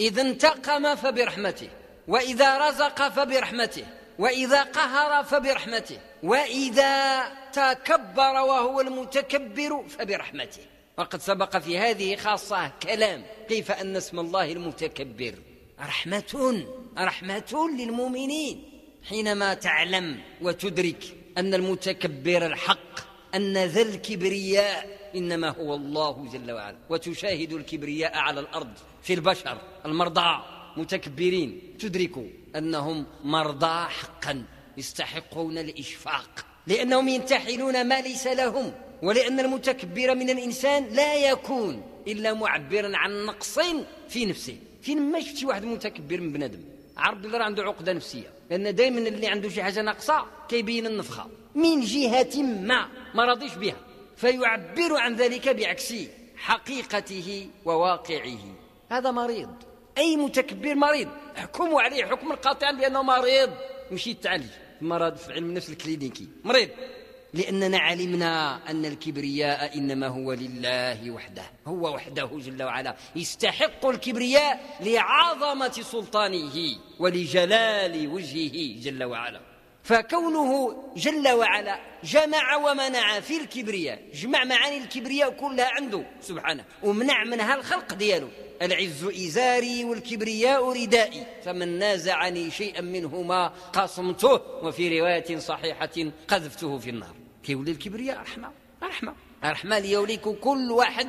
إذا 0.00 0.22
انتقم 0.22 0.94
فبرحمته 0.94 1.68
وإذا 2.08 2.68
رزق 2.68 3.08
فبرحمته 3.08 3.86
وإذا 4.18 4.62
قهر 4.62 5.24
فبرحمته 5.24 5.98
وإذا 6.22 7.24
تكبر 7.52 8.34
وهو 8.34 8.80
المتكبر 8.80 9.84
فبرحمته. 9.88 10.62
وقد 10.98 11.20
سبق 11.20 11.56
في 11.56 11.78
هذه 11.78 12.16
خاصة 12.16 12.70
كلام 12.82 13.24
كيف 13.48 13.70
أن 13.72 13.96
اسم 13.96 14.20
الله 14.20 14.52
المتكبر. 14.52 15.34
رحمة 15.80 16.64
رحمة 16.98 17.70
للمؤمنين. 17.78 18.70
حينما 19.08 19.54
تعلم 19.54 20.20
وتدرك 20.42 21.04
أن 21.38 21.54
المتكبر 21.54 22.46
الحق 22.46 23.00
أن 23.34 23.56
ذا 23.56 23.82
الكبرياء 23.82 25.10
إنما 25.14 25.48
هو 25.48 25.74
الله 25.74 26.28
جل 26.32 26.52
وعلا. 26.52 26.76
وتشاهد 26.90 27.52
الكبرياء 27.52 28.16
على 28.16 28.40
الأرض 28.40 28.72
في 29.02 29.14
البشر 29.14 29.58
المرضى. 29.86 30.42
متكبرين 30.76 31.76
تدرك 31.78 32.10
أنهم 32.56 33.06
مرضى 33.24 33.88
حقا 33.88 34.44
يستحقون 34.76 35.58
الإشفاق. 35.58 36.46
لأنهم 36.66 37.08
ينتحلون 37.08 37.88
ما 37.88 38.00
ليس 38.00 38.26
لهم. 38.26 38.72
ولأن 39.02 39.40
المتكبر 39.40 40.14
من 40.14 40.30
الإنسان 40.30 40.84
لا 40.84 41.30
يكون 41.30 41.82
إلا 42.08 42.34
معبرا 42.34 42.96
عن 42.96 43.26
نقص 43.26 43.58
في 44.08 44.26
نفسه. 44.26 44.56
فين 44.84 45.12
ما 45.12 45.20
شفتي 45.20 45.46
واحد 45.46 45.64
متكبر 45.64 46.20
من 46.20 46.32
بنادم. 46.32 46.60
عرف 46.96 47.18
بلي 47.18 47.38
راه 47.38 47.44
عنده 47.44 47.62
عقدة 47.62 47.92
نفسية. 47.92 48.30
لأن 48.50 48.74
دائما 48.74 48.98
اللي 48.98 49.26
عنده 49.26 49.48
شي 49.48 49.62
حاجة 49.62 49.82
ناقصة 49.82 50.26
كيبين 50.48 50.86
النفخة. 50.86 51.30
من 51.54 51.80
جهة 51.80 52.42
ما 52.42 52.88
ما 53.14 53.24
راضيش 53.24 53.54
بها. 53.54 53.76
فيعبر 54.16 54.96
عن 54.96 55.14
ذلك 55.14 55.48
بعكس 55.48 55.94
حقيقته 56.36 57.48
وواقعه. 57.64 58.38
هذا 58.90 59.10
مريض. 59.10 59.54
أي 59.98 60.16
متكبر 60.16 60.74
مريض 60.74 61.08
احكموا 61.38 61.80
عليه. 61.80 62.04
حكما 62.04 62.34
قاطعا 62.34 62.72
بأنه 62.72 63.02
مريض. 63.02 63.50
يمشي 63.90 64.10
يتعالج 64.10 64.50
مرض 64.80 65.16
في 65.16 65.32
علم 65.32 65.44
النفس 65.44 65.70
الكلينيكي. 65.70 66.28
مريض. 66.44 66.68
لأننا 67.34 67.78
علمنا 67.78 68.60
أن 68.70 68.84
الكبرياء 68.84 69.78
إنما 69.78 70.06
هو 70.06 70.32
لله 70.32 71.10
وحده. 71.10 71.42
هو 71.66 71.94
وحده 71.94 72.30
جل 72.34 72.62
وعلا. 72.62 72.96
يستحق 73.16 73.86
الكبرياء 73.86 74.78
لعظمة 74.80 75.72
سلطانه 75.72 76.76
ولجلال 76.98 78.08
وجهه 78.08 78.80
جل 78.80 79.04
وعلا. 79.04 79.40
فكونه 79.82 80.76
جل 80.96 81.28
وعلا 81.28 81.80
جمع 82.04 82.56
ومنع 82.56 83.20
في 83.20 83.36
الكبرياء 83.40 84.02
جمع 84.14 84.44
معاني 84.44 84.78
الكبرياء 84.78 85.30
كلها 85.30 85.70
عنده 85.76 86.04
سبحانه 86.20 86.64
ومنع 86.82 87.24
منها 87.24 87.54
الخلق 87.54 87.94
دياله 87.94 88.28
العز 88.62 89.04
إزاري 89.04 89.84
والكبرياء 89.84 90.82
ردائي. 90.82 91.26
فمن 91.44 91.78
نازعني 91.78 92.50
شيئا 92.50 92.80
منهما 92.80 93.52
قصمته 93.72 94.34
وفي 94.62 95.00
رواية 95.00 95.38
صحيحة 95.38 96.12
قذفته 96.28 96.78
في 96.78 96.90
النار. 96.90 97.23
كيولي 97.44 97.70
الكبرياء 97.70 98.20
رحمة 98.20 98.50
رحمة 98.82 99.14
رحمة 99.44 99.78
ليوليك 99.78 100.20
كل 100.20 100.72
واحد 100.72 101.08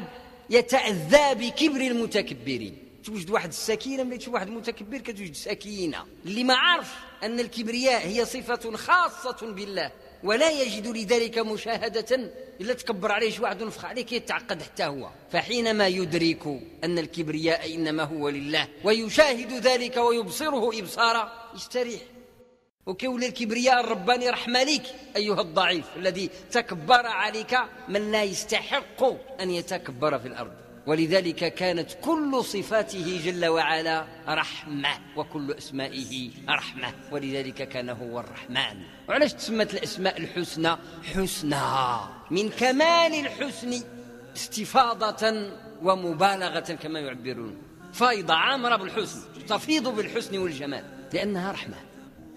يتأذى 0.50 1.36
بكبر 1.36 1.82
المتكبرين. 1.82 2.78
توجد 3.06 3.30
واحد 3.30 3.50
السكينة 3.50 4.04
ملي 4.04 4.18
تشوف 4.18 4.34
واحد 4.34 4.50
متكبر 4.50 4.98
كتوجد 4.98 5.36
سكينة. 5.36 6.06
اللي 6.26 6.44
ما 6.44 6.56
عارف 6.56 6.96
أن 7.24 7.40
الكبرياء 7.40 8.08
هي 8.08 8.26
صفة 8.26 8.78
خاصة 8.78 9.52
بالله 9.52 9.92
ولا 10.24 10.50
يجد 10.52 10.88
لذلك 10.88 11.38
مشاهدة 11.38 12.32
إلا 12.62 12.74
تكبر 12.74 13.12
عليه 13.12 13.30
شي 13.30 13.42
واحد 13.42 13.62
ونفخ 13.62 13.86
عليه 13.86 14.06
يتعقد 14.12 14.62
حتى 14.62 14.84
هو. 14.84 15.10
فحينما 15.32 15.88
يدرك 15.88 16.62
أن 16.84 17.00
الكبرياء 17.00 17.76
إنما 17.76 18.04
هو 18.04 18.30
لله 18.30 18.68
ويشاهد 18.84 19.54
ذلك 19.54 19.98
ويبصره 19.98 20.80
إبصارا 20.80 21.52
يستريح. 21.56 22.02
وكول 22.86 23.24
الكبرياء 23.24 23.80
الرباني 23.80 24.30
رحمة 24.30 24.64
لك 24.64 24.82
أيها 25.16 25.42
الضعيف 25.42 25.86
الذي 25.96 26.30
تكبر 26.52 27.06
عليك 27.06 27.58
من 27.88 28.12
لا 28.12 28.24
يستحق 28.24 29.04
أن 29.42 29.50
يتكبر 29.52 30.20
في 30.20 30.28
الأرض. 30.28 30.52
ولذلك 30.88 31.54
كانت 31.54 31.92
كل 32.02 32.44
صفاته 32.44 33.22
جل 33.26 33.46
وعلا 33.46 34.06
رحمة 34.28 34.90
وكل 35.16 35.52
أسمائه 35.52 36.32
رحمة. 36.50 36.94
ولذلك 37.12 37.70
كان 37.70 37.90
هو 37.90 38.20
الرحمن. 38.20 38.84
وعلاش 39.10 39.34
تسمت 39.34 39.74
الأسماء 39.74 40.18
الحسنى؟ 40.18 40.78
حسنى. 41.16 42.00
من 42.32 42.50
كمال 42.50 43.14
الحسن 43.14 43.84
استفاضة 44.36 45.52
ومبالغة 45.84 46.60
كما 46.60 47.00
يعبرون. 47.00 47.58
فايضة 47.94 48.34
عامرة 48.34 48.76
بالحسن 48.76 49.20
تفيض 49.48 49.88
بالحسن 49.88 50.38
والجمال 50.38 50.84
لأنها 51.14 51.52
رحمة. 51.52 51.78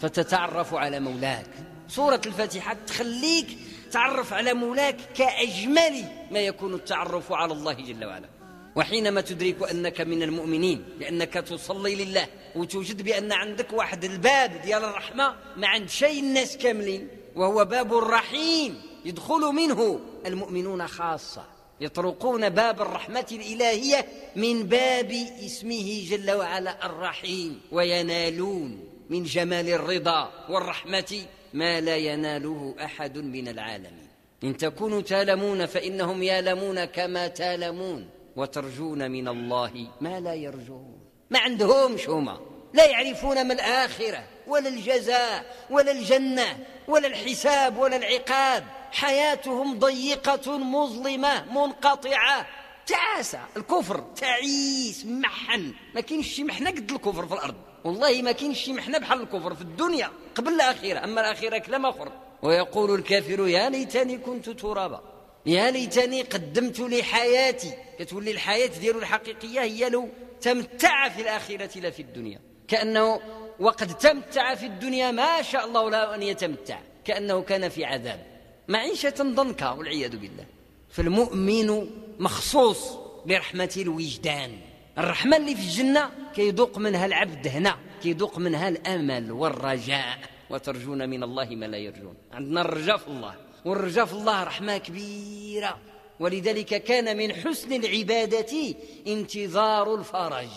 فتتعرف 0.00 0.74
على 0.74 1.00
مولاك. 1.00 1.46
سورة 1.88 2.20
الفاتحة 2.26 2.76
تخليك 2.86 3.46
تعرف 3.92 4.32
على 4.32 4.54
مولاك 4.54 4.96
كأجمل 5.14 6.04
ما 6.30 6.38
يكون 6.38 6.74
التعرف 6.74 7.32
على 7.32 7.52
الله 7.52 7.72
جل 7.72 8.04
وعلا. 8.04 8.28
وحينما 8.76 9.20
تدرك 9.20 9.70
أنك 9.70 10.00
من 10.00 10.22
المؤمنين 10.22 10.84
لأنك 11.00 11.34
تصلي 11.34 12.04
لله 12.04 12.26
وتوجد 12.56 13.02
بأن 13.02 13.32
عندك 13.32 13.72
واحد 13.72 14.04
الباب 14.04 14.62
ديال 14.62 14.84
الرحمة 14.84 15.34
ما 15.56 15.66
عند 15.66 15.88
شيء 15.88 16.20
الناس 16.20 16.56
كاملين 16.56 17.08
وهو 17.36 17.64
باب 17.64 17.98
الرحيم. 17.98 18.80
يدخل 19.04 19.40
منه 19.40 20.00
المؤمنون 20.26 20.86
خاصة. 20.86 21.44
يطرقون 21.80 22.48
باب 22.48 22.82
الرحمة 22.82 23.26
الإلهية 23.32 24.06
من 24.36 24.62
باب 24.62 25.10
اسمه 25.46 26.06
جل 26.10 26.30
وعلا 26.30 26.86
الرحيم 26.86 27.60
وينالون 27.72 28.84
من 29.10 29.24
جمال 29.24 29.68
الرضا 29.68 30.32
والرحمة 30.48 31.26
ما 31.54 31.80
لا 31.80 31.96
يناله 31.96 32.74
أحد 32.84 33.18
من 33.18 33.48
العالمين. 33.48 34.08
إن 34.44 34.56
تكونوا 34.56 35.00
تالمون 35.00 35.66
فإنهم 35.66 36.22
يالمون 36.22 36.84
كما 36.84 37.28
تالمون 37.28 38.10
وترجون 38.36 39.10
من 39.10 39.28
الله 39.28 39.86
ما 40.00 40.20
لا 40.20 40.34
يرجون. 40.34 41.00
ما 41.30 41.38
عندهمش 41.38 42.08
هما. 42.08 42.40
لا 42.74 42.86
يعرفون 42.86 43.46
ما 43.46 43.54
الآخرة 43.54 44.24
ولا 44.46 44.68
الجزاء 44.68 45.56
ولا 45.70 45.92
الجنة 45.92 46.66
ولا 46.88 47.06
الحساب 47.06 47.78
ولا 47.78 47.96
العقاب. 47.96 48.64
حياتهم 48.92 49.78
ضيقة 49.78 50.58
مظلمة 50.58 51.52
منقطعة. 51.52 52.46
تعاسة. 52.86 53.40
الكفر 53.56 54.00
تعيس 54.16 55.06
محن. 55.06 55.72
ما 55.94 56.00
كاينش 56.00 56.26
شي 56.26 56.44
محنة 56.44 56.70
قد 56.70 56.90
الكفر 56.90 57.26
في 57.26 57.34
الأرض. 57.34 57.67
والله 57.84 58.22
ما 58.22 58.32
كاينش 58.32 58.58
شي 58.58 58.72
محنة 58.72 58.98
بحال 58.98 59.20
الكفر 59.20 59.54
في 59.54 59.62
الدنيا 59.62 60.10
قبل 60.34 60.52
الآخرة 60.52 61.04
أما 61.04 61.20
الآخرة 61.20 61.58
كلام 61.58 61.86
آخر. 61.86 62.12
ويقول 62.42 62.94
الكافر 62.94 63.48
يا 63.48 63.70
ليتني 63.70 64.18
كنت 64.18 64.50
ترابا 64.50 65.00
يا 65.46 65.70
ليتني 65.70 66.22
قدمت 66.22 66.80
لحياتي 66.80 67.72
كتولي 67.98 68.30
الحياة 68.30 68.66
ديالو 68.66 68.98
الحقيقية 68.98 69.60
هي 69.60 69.88
لو 69.90 70.08
تمتع 70.40 71.08
في 71.08 71.22
الآخرة 71.22 71.78
لا 71.80 71.90
في 71.90 72.02
الدنيا. 72.02 72.40
كأنه 72.68 73.20
وقد 73.60 73.98
تمتع 73.98 74.54
في 74.54 74.66
الدنيا 74.66 75.10
ما 75.10 75.42
شاء 75.42 75.66
الله 75.66 75.90
لا 75.90 76.14
أن 76.14 76.22
يتمتع 76.22 76.78
كأنه 77.04 77.42
كان 77.42 77.68
في 77.68 77.84
عذاب. 77.84 78.26
معيشة 78.68 79.14
ضنكا 79.22 79.70
والعياذ 79.70 80.16
بالله. 80.16 80.44
فالمؤمن 80.90 81.90
مخصوص 82.18 82.92
برحمة 83.26 83.74
الوجدان. 83.76 84.58
الرحمة 84.98 85.36
اللي 85.36 85.54
في 85.54 85.62
الجنة 85.62 86.10
كيذوق 86.34 86.78
منها 86.78 87.06
العبد 87.06 87.48
هنا 87.48 87.76
كيذوق 88.02 88.38
منها 88.38 88.68
الأمل 88.68 89.32
والرجاء. 89.32 90.18
وترجون 90.50 91.08
من 91.08 91.22
الله 91.22 91.44
ما 91.44 91.66
لا 91.66 91.76
يرجون. 91.76 92.14
عندنا 92.32 92.60
الرجاء 92.60 92.96
في 92.96 93.08
الله 93.08 93.34
والرجاء 93.64 94.04
في 94.04 94.12
الله 94.12 94.44
رحمة 94.44 94.78
كبيرة. 94.78 95.78
ولذلك 96.20 96.82
كان 96.82 97.16
من 97.16 97.32
حسن 97.32 97.72
العبادة 97.72 98.74
انتظار 99.06 99.94
الفرج. 99.94 100.48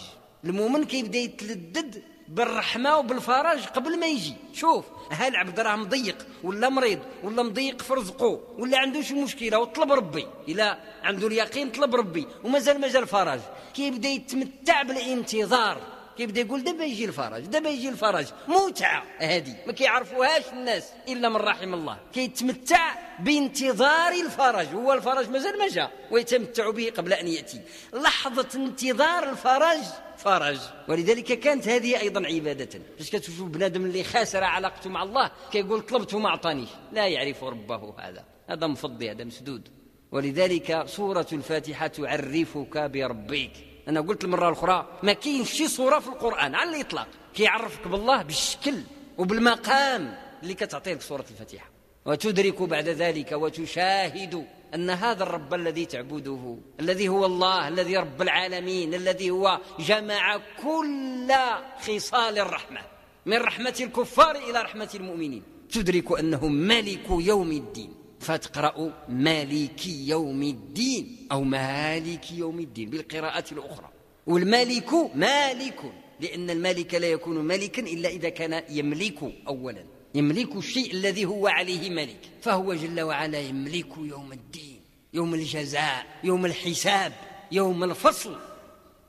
المؤمن 0.44 0.86
كيبدا 0.86 1.18
يتلدد 1.18 2.04
بالرحمة 2.32 2.98
وبالفرج 2.98 3.66
قبل 3.66 4.00
ما 4.00 4.08
يجي. 4.08 4.36
شوف 4.54 4.86
ها 5.12 5.28
العبد 5.28 5.60
راه 5.60 5.76
مضيق 5.76 6.28
ولا 6.44 6.70
مريض 6.70 7.00
ولا 7.24 7.44
مضيق 7.44 7.82
في 7.82 7.94
رزقه 7.94 8.42
ولا 8.58 8.78
عنده 8.78 9.02
شي 9.02 9.14
مشكلة 9.14 9.60
وطلب 9.60 9.92
ربي؟ 9.92 10.28
إلا 10.48 10.78
عنده 11.04 11.28
اليقين 11.28 11.72
طلب 11.72 11.96
ربي 11.96 12.28
ومازال 12.44 12.82
مازال 12.82 13.08
فرج 13.08 13.40
كيبدا 13.74 14.10
يتمتع 14.10 14.82
بالانتظار. 14.82 15.78
كيبدا 16.18 16.42
يقول 16.42 16.64
دابا 16.64 16.84
يجي 16.84 17.06
الفرج 17.06 17.46
دابا 17.46 17.70
يجي 17.70 17.90
الفرج. 17.90 18.26
متعه 18.48 19.04
هذه 19.18 19.56
ما 19.68 19.74
كيعرفوهاش 19.74 20.44
الناس 20.54 20.90
إلا 21.08 21.30
من 21.30 21.36
رحم 21.36 21.74
الله. 21.74 21.98
كيتمتع 22.14 22.96
بانتظار 23.20 24.12
الفرج. 24.26 24.68
هو 24.68 24.94
الفرج 24.94 25.30
مازال 25.30 25.60
ما 25.60 25.68
جاء 25.68 25.92
ويتمتع 26.12 26.70
به 26.70 26.92
قبل 26.98 27.14
أن 27.14 27.28
يأتي. 27.28 27.62
لحظة 27.94 28.48
انتظار 28.56 29.30
الفرج 29.30 29.80
فرج. 30.18 30.60
ولذلك 30.88 31.40
كانت 31.40 31.68
هذه 31.68 32.00
أيضا 32.00 32.28
عبادة. 32.28 32.80
فاش 32.98 33.10
كتشوف 33.10 33.42
بنادم 33.42 33.86
اللي 33.86 34.04
خاسر 34.04 34.44
علاقته 34.44 34.90
مع 34.90 35.04
الله 35.04 35.32
كيقول 35.52 35.82
طلبت 35.82 36.14
وما 36.14 36.30
أعطانيش. 36.30 36.70
لا 36.92 37.08
يعرف 37.08 37.44
ربه 37.44 37.96
هذا. 38.00 38.26
هذا 38.50 38.68
مفضي 38.68 39.12
هذا 39.12 39.24
مسدود. 39.24 39.70
ولذلك 40.12 40.84
سورة 40.88 41.28
الفاتحة 41.34 41.88
تعرفك 41.88 42.78
بربك. 42.78 43.52
أنا 43.92 44.02
قلت 44.02 44.24
المرة 44.24 44.48
الأخرى 44.48 44.88
ما 45.04 45.14
كاينش 45.14 45.52
شي 45.52 45.68
صورة 45.68 46.00
في 46.00 46.08
القرآن 46.08 46.56
على 46.56 46.70
الإطلاق. 46.76 47.08
كيعرفك 47.36 47.88
بالله 47.88 48.22
بالشكل 48.24 48.82
وبالمقام 49.18 50.18
اللي 50.44 50.54
كتعطيه 50.54 50.94
لك 50.94 51.02
سورة 51.02 51.26
الفاتحة. 51.32 51.70
وتدرك 52.06 52.62
بعد 52.62 52.88
ذلك 52.88 53.32
وتشاهد 53.32 54.46
أن 54.76 54.90
هذا 54.90 55.24
الرب 55.24 55.54
الذي 55.54 55.86
تعبده 55.86 56.58
الذي 56.80 57.10
هو 57.10 57.26
الله 57.26 57.68
الذي 57.68 57.98
رب 57.98 58.22
العالمين 58.22 58.94
الذي 58.94 59.30
هو 59.30 59.60
جمع 59.80 60.38
كل 60.64 61.34
خصال 61.82 62.40
الرحمة 62.40 62.82
من 63.26 63.38
رحمة 63.38 63.76
الكفار 63.82 64.36
إلى 64.36 64.62
رحمة 64.62 64.90
المؤمنين. 64.96 65.44
تدرك 65.72 66.20
أنه 66.20 66.48
ملك 66.48 67.08
يوم 67.10 67.52
الدين. 67.52 68.01
فتقرأ 68.22 68.94
مالك 69.10 69.88
يوم 69.88 70.44
الدين 70.44 71.28
أو 71.32 71.44
مالك 71.44 72.32
يوم 72.32 72.60
الدين 72.60 72.90
بالقراءة 72.90 73.46
الأخرى. 73.52 73.90
والمالك 74.28 74.94
مالك 75.16 75.94
لأن 76.20 76.50
المالك 76.50 76.94
لا 76.94 77.08
يكون 77.08 77.38
ملكا 77.38 77.82
إلا 77.82 78.10
إذا 78.10 78.30
كان 78.30 78.64
يملك 78.70 79.20
أولا. 79.48 79.86
يملك 80.16 80.56
الشيء 80.56 80.92
الذي 80.92 81.26
هو 81.26 81.48
عليه 81.48 81.90
ملك 81.90 82.20
فهو 82.42 82.74
جل 82.74 83.02
وعلا 83.02 83.40
يملك 83.40 83.98
يوم 83.98 84.32
الدين 84.32 84.82
يوم 85.14 85.34
الجزاء 85.34 86.06
يوم 86.24 86.46
الحساب 86.46 87.14
يوم 87.52 87.84
الفصل. 87.84 88.36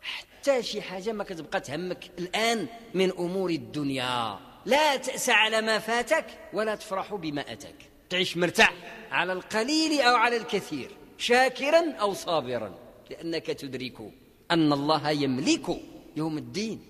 حتى 0.02 0.62
شي 0.62 0.82
حاجة 0.82 1.12
ما 1.12 1.24
كتبقى 1.24 1.60
تهمك 1.60 2.10
الآن 2.18 2.66
من 2.94 3.10
أمور 3.10 3.50
الدنيا. 3.50 4.38
لا 4.66 4.96
تأس 4.96 5.28
على 5.28 5.60
ما 5.60 5.78
فاتك 5.78 6.26
ولا 6.52 6.74
تفرح 6.74 7.14
بما 7.14 7.52
أتاك. 7.52 7.91
تعيش 8.12 8.36
مرتاح 8.36 8.72
على 9.10 9.32
القليل 9.32 10.00
أو 10.00 10.16
على 10.16 10.36
الكثير 10.36 10.90
شاكرا 11.18 11.92
أو 12.00 12.14
صابرا 12.14 12.74
لأنك 13.10 13.46
تدرك 13.46 13.98
أن 14.50 14.72
الله 14.72 15.10
يملك 15.10 15.80
يوم 16.16 16.38
الدين 16.38 16.80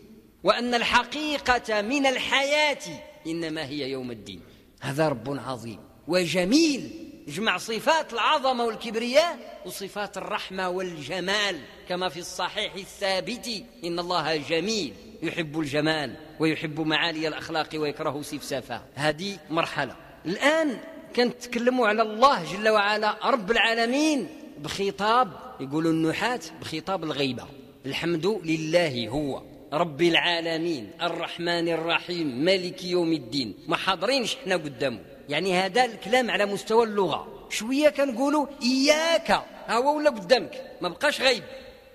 وأن 0.45 0.75
الحقيقة 0.75 1.83
من 1.83 2.07
الحياة 2.07 2.79
إنما 3.27 3.64
هي 3.64 3.91
يوم 3.91 4.11
الدين. 4.11 4.41
هذا 4.81 5.09
رب 5.09 5.41
عظيم 5.47 5.79
وجميل. 6.09 7.09
يجمع 7.29 7.59
صفات 7.59 8.12
العظمة 8.12 8.64
والكبرياء 8.64 9.62
وصفات 9.66 10.16
الرحمة 10.16 10.68
والجمال 10.68 11.61
كما 11.89 12.09
في 12.09 12.20
الصحيح 12.20 12.75
الثابت 12.75 13.64
إن 13.85 13.99
الله 13.99 14.37
جميل 14.37 14.95
يحب 15.23 15.61
الجمال 15.61 16.16
ويحب 16.41 16.81
معالي 16.81 17.29
الأخلاق 17.29 17.68
ويكره 17.75 18.23
سفسافها. 18.23 18.85
هذه 18.95 19.39
مرحلة. 19.51 19.97
الآن 20.27 20.91
كنتكلموا 21.17 21.89
على 21.89 22.03
الله 22.03 22.53
جل 22.53 22.69
وعلا 22.69 23.17
رب 23.25 23.51
العالمين 23.51 24.29
بخطاب 24.59 25.29
يقولوا 25.61 25.93
النحاة 25.93 26.41
بخطاب 26.61 27.05
الغيبة. 27.05 27.45
الحمد 27.87 28.27
لله 28.27 29.09
هو 29.09 29.43
رب 29.73 30.03
العالمين 30.03 30.91
الرحمن 31.03 31.69
الرحيم 31.69 32.45
مالك 32.45 32.85
يوم 32.85 33.13
الدين. 33.13 33.55
ما 33.69 33.77
حاضرينش 33.77 34.37
حنا 34.45 34.55
قدامه. 34.55 34.99
يعني 35.29 35.55
هذا 35.55 35.85
الكلام 35.85 36.31
على 36.31 36.47
مستوى 36.47 36.85
اللغة. 36.85 37.49
شوية 37.51 37.89
كنقولوا 37.89 38.47
إياك. 38.63 39.43
هو 39.69 39.97
ولا 39.97 40.11
قدامك؟ 40.11 40.63
ما 40.81 40.89
بقاش 40.89 41.21
غيب 41.21 41.43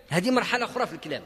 هذه 0.09 0.31
مرحلة 0.31 0.65
أخرى 0.65 0.87
في 0.87 0.93
الكلام. 0.93 1.23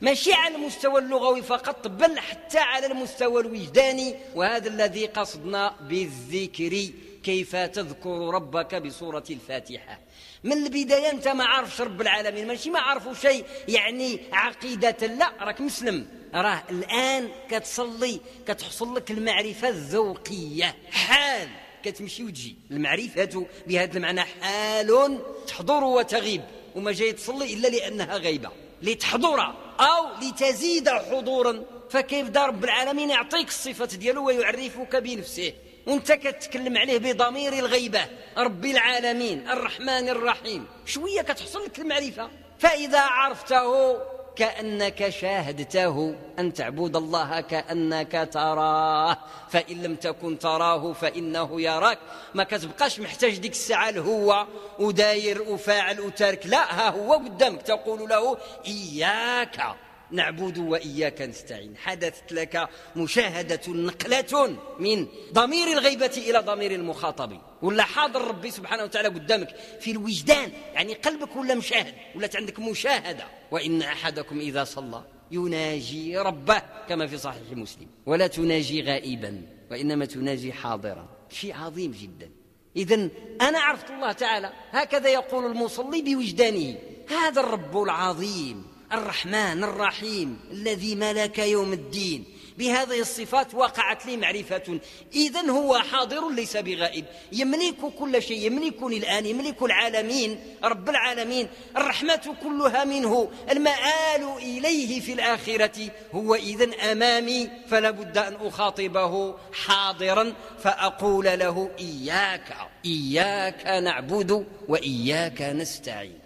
ماشي 0.00 0.32
على 0.32 0.54
المستوى 0.54 1.00
اللغوي 1.00 1.42
فقط 1.42 1.88
بل 1.88 2.18
حتى 2.18 2.58
على 2.58 2.86
المستوى 2.86 3.42
الوجداني. 3.42 4.14
وهذا 4.34 4.68
الذي 4.68 5.06
قصدنا 5.06 5.74
بالذكر. 5.88 6.88
كيف 7.24 7.56
تذكر 7.56 8.34
ربك 8.34 8.74
بصورة 8.74 9.24
الفاتحة؟ 9.30 10.00
من 10.44 10.52
البداية 10.52 11.10
أنت 11.10 11.28
ما 11.28 11.44
عارفش 11.44 11.80
رب 11.80 12.00
العالمين 12.00 12.46
ماشي 12.46 12.70
ما 12.70 12.78
عارفوا 12.80 13.14
شيء 13.14 13.44
يعني 13.68 14.20
عقيدة 14.32 15.06
لا 15.06 15.32
راك 15.40 15.60
مسلم. 15.60 16.06
راه 16.34 16.62
الآن 16.70 17.28
كتصلي 17.50 18.20
كتحصل 18.48 18.94
لك 18.94 19.10
المعرفة 19.10 19.68
الذوقية. 19.68 20.76
حال 20.90 21.48
كتمشي 21.84 22.24
وتجي. 22.24 22.56
المعرفة 22.70 23.46
بهذا 23.66 23.96
المعنى 23.96 24.20
حال 24.20 25.20
تحضر 25.46 25.84
وتغيب 25.84 26.42
وما 26.74 26.92
جاي 26.92 27.12
تصلي 27.12 27.54
إلا 27.54 27.68
لأنها 27.68 28.16
غيبة. 28.16 28.50
لتحضر 28.82 29.40
أو 29.80 30.06
لتزيد 30.22 30.88
حضورا. 30.88 31.64
فكيبدا 31.90 32.46
رب 32.46 32.64
العالمين 32.64 33.10
يعطيك 33.10 33.48
الصفة 33.48 33.84
ديالو 33.84 34.26
ويعرفك 34.26 34.96
بنفسه؟ 34.96 35.52
وانت 35.86 36.12
كتكلم 36.12 36.78
عليه 36.78 36.98
بضمير 36.98 37.52
الغيبة. 37.52 38.06
رب 38.38 38.64
العالمين 38.64 39.48
الرحمن 39.48 40.08
الرحيم. 40.08 40.66
شوية 40.86 41.22
كتحصل 41.22 41.64
لك 41.64 41.78
المعرفة. 41.78 42.28
فإذا 42.58 43.00
عرفته 43.00 43.96
كأنك 44.36 45.08
شاهدته. 45.08 46.14
أن 46.38 46.52
تعبد 46.52 46.96
الله 46.96 47.40
كأنك 47.40 48.28
تراه. 48.32 49.18
فإن 49.50 49.82
لم 49.82 49.94
تكن 49.94 50.38
تراه 50.38 50.92
فإنه 50.92 51.60
يراك. 51.60 51.98
ما 52.34 52.44
كتبقاش 52.44 53.00
محتاج 53.00 53.38
ديك 53.38 53.52
الساعة 53.52 53.90
هو 53.90 54.46
وداير 54.78 55.42
وفاعل 55.42 56.00
وتارك 56.00 56.46
لا 56.46 56.74
ها 56.74 56.90
هو 56.90 57.12
قدامك. 57.12 57.62
تقول 57.62 58.08
له 58.08 58.38
إياك. 58.66 59.76
نعبد 60.10 60.58
وإياك 60.58 61.22
نستعين. 61.22 61.76
حدثت 61.76 62.32
لك 62.32 62.68
مشاهدة 62.96 63.60
نقلة 63.68 64.58
من 64.78 65.06
ضمير 65.32 65.72
الغيبة 65.72 66.12
إلى 66.16 66.38
ضمير 66.38 66.74
المخاطب. 66.74 67.40
ولا 67.62 67.82
حاضر 67.82 68.28
ربي 68.28 68.50
سبحانه 68.50 68.82
وتعالى 68.82 69.08
قدامك 69.08 69.56
في 69.80 69.90
الوجدان. 69.90 70.52
يعني 70.74 70.94
قلبك 70.94 71.36
ولا 71.36 71.54
مشاهد؟ 71.54 71.94
ولا 72.14 72.28
عندك 72.34 72.58
مشاهدة. 72.58 73.24
وإن 73.50 73.82
أحدكم 73.82 74.38
إذا 74.38 74.64
صلى 74.64 75.04
يناجي 75.30 76.18
ربه 76.18 76.62
كما 76.88 77.06
في 77.06 77.18
صحيح 77.18 77.50
مسلم. 77.52 77.86
ولا 78.06 78.26
تناجي 78.26 78.82
غائبا 78.82 79.42
وإنما 79.70 80.04
تناجي 80.04 80.52
حاضرا. 80.52 81.08
شيء 81.30 81.54
عظيم 81.54 81.92
جدا. 81.92 82.30
إذا 82.76 83.08
أنا 83.40 83.58
عرفت 83.58 83.90
الله 83.90 84.12
تعالى 84.12 84.52
هكذا 84.70 85.08
يقول 85.08 85.46
المصلي 85.46 86.02
بوجدانه. 86.02 86.78
هذا 87.08 87.40
الرب 87.40 87.82
العظيم. 87.82 88.73
الرحمن 88.92 89.64
الرحيم 89.64 90.38
الذي 90.50 90.94
ملك 90.94 91.38
يوم 91.38 91.72
الدين. 91.72 92.24
بهذه 92.58 93.00
الصفات 93.00 93.54
وقعت 93.54 94.06
لي 94.06 94.16
معرفة. 94.16 94.80
إذا 95.14 95.50
هو 95.50 95.78
حاضر 95.78 96.30
ليس 96.30 96.56
بغائب. 96.56 97.04
يملك 97.32 97.76
كل 97.98 98.22
شيء 98.22 98.46
يملكني 98.46 98.96
الآن 98.96 99.26
يملك 99.26 99.62
العالمين 99.62 100.40
رب 100.64 100.88
العالمين. 100.88 101.48
الرحمة 101.76 102.36
كلها 102.42 102.84
منه. 102.84 103.30
المآل 103.50 104.36
إليه 104.38 105.00
في 105.00 105.12
الآخرة. 105.12 105.90
هو 106.12 106.34
إذا 106.34 106.92
أمامي 106.92 107.50
فلا 107.68 107.90
بد 107.90 108.18
أن 108.18 108.34
أخاطبه 108.34 109.34
حاضرا 109.52 110.32
فأقول 110.62 111.24
له 111.24 111.70
إياك 111.78 112.56
إياك 112.84 113.66
نعبد 113.66 114.46
وإياك 114.68 115.42
نستعين. 115.42 116.23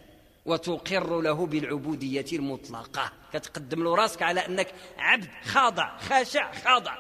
وتقر 0.48 1.20
له 1.20 1.46
بالعبودية 1.46 2.26
المطلقة. 2.32 3.12
كتقدم 3.32 3.84
له 3.84 3.94
راسك 3.94 4.22
على 4.22 4.46
أنك 4.46 4.68
عبد 4.98 5.28
خاضع 5.44 5.98
خاشع 5.98 6.52
خاضع. 6.52 6.94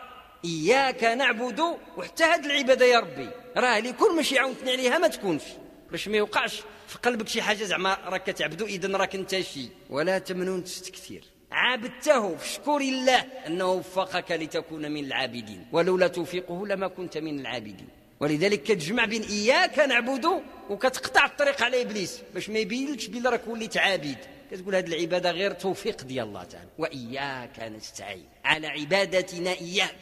إياك 0.44 1.04
نعبد 1.04 1.60
وحتى 1.96 2.24
هذه 2.24 2.46
العبادة 2.46 2.86
يا 2.86 3.00
ربي. 3.00 3.30
راه 3.56 3.78
اللي 3.78 3.92
كل 3.92 4.16
ماشي 4.16 4.38
عاونتني 4.38 4.70
عليها 4.70 4.98
ما 4.98 5.08
تكونش. 5.08 5.42
باش 5.90 6.08
ما 6.08 6.16
يوقعش 6.16 6.62
في 6.86 6.98
قلبك 6.98 7.28
شي 7.28 7.42
حاجة 7.42 7.64
زعما 7.64 7.98
راك 8.06 8.30
كتعبدو 8.30 8.66
إذا 8.66 8.96
راك 8.96 9.14
أنت 9.14 9.40
شي. 9.40 9.68
ولا 9.90 10.18
تمنون 10.18 10.64
تستكثير. 10.64 11.24
عابدته 11.52 12.36
فاشكر 12.36 12.76
الله 12.76 13.24
أنه 13.46 13.72
وفقك 13.72 14.32
لتكون 14.32 14.92
من 14.92 15.04
العابدين. 15.04 15.66
ولولا 15.72 16.08
توفيقه 16.08 16.66
لما 16.66 16.88
كنت 16.88 17.18
من 17.18 17.40
العابدين. 17.40 17.88
ولذلك 18.20 18.62
كتجمع 18.62 19.04
بين 19.04 19.22
إياك 19.22 19.78
نعبد 19.78 20.42
وكتقطع 20.70 21.24
الطريق 21.24 21.62
على 21.62 21.82
إبليس 21.82 22.20
باش 22.34 22.50
ما 22.50 22.58
يبينلكش 22.58 23.06
بلي 23.06 23.28
راك 23.28 23.48
وليت 23.48 23.76
عابد. 23.76 24.18
كتقول 24.50 24.74
هذه 24.74 24.86
العبادة 24.86 25.30
غير 25.30 25.52
توفيق 25.52 26.02
ديال 26.02 26.26
الله 26.26 26.44
تعالى. 26.44 26.68
وإياك 26.78 27.60
نستعين 27.60 28.24
على 28.44 28.66
عبادتنا 28.66 29.50
إياك. 29.50 29.96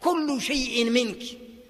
كل 0.00 0.40
شيء 0.40 0.90
منك 0.90 1.22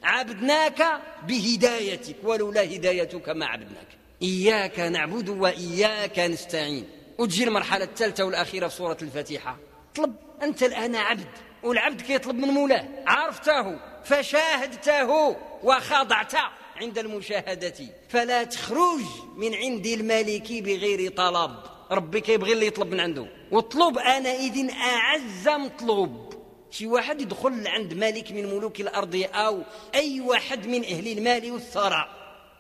عبدناك 0.03 1.01
بهدايتك 1.29 2.17
ولولا 2.23 2.63
هدايتك 2.63 3.29
ما 3.29 3.47
عبدناك. 3.47 3.89
إياك 4.23 4.81
نعبد 4.81 5.29
وإياك 5.29 6.19
نستعين. 6.19 6.85
وتجي 7.19 7.45
المرحلة 7.45 7.85
الثالثة 7.85 8.25
والأخيرة 8.25 8.69
في 8.69 8.77
سورة 8.77 8.99
الفاتحة. 9.03 9.59
طلب 9.95 10.15
أنت 10.43 10.63
الآن 10.63 10.95
عبد 10.97 11.29
والعبد 11.63 12.01
كيطلب 12.01 12.37
من 12.37 12.49
مولاه. 12.49 12.89
عرفته. 13.07 13.92
فشاهدته 14.05 15.37
وخضعت 15.63 16.35
عند 16.77 16.99
المشاهدة. 16.99 17.75
فلا 18.09 18.45
تخرج 18.45 19.01
من 19.37 19.55
عند 19.55 19.87
الملك 19.87 20.53
بغير 20.53 21.13
طلب. 21.13 21.57
ربي 21.91 22.21
كيبغي 22.21 22.53
اللي 22.53 22.67
يطلب 22.67 22.93
من 22.93 23.01
عنده. 23.01 23.29
واطلب 23.51 23.99
أنا 23.99 24.29
إذن 24.29 24.71
أعز 24.71 25.49
مطلوب. 25.49 26.33
شي 26.71 26.87
واحد 26.87 27.21
يدخل 27.21 27.69
عند 27.69 27.95
ملك 27.95 28.33
من 28.33 28.55
ملوك 28.55 28.81
الأرض 28.81 29.29
أو 29.35 29.63
أي 29.95 30.21
واحد 30.21 30.67
من 30.67 30.85
أهل 30.85 31.19
المال 31.19 31.53
والثراء 31.53 32.09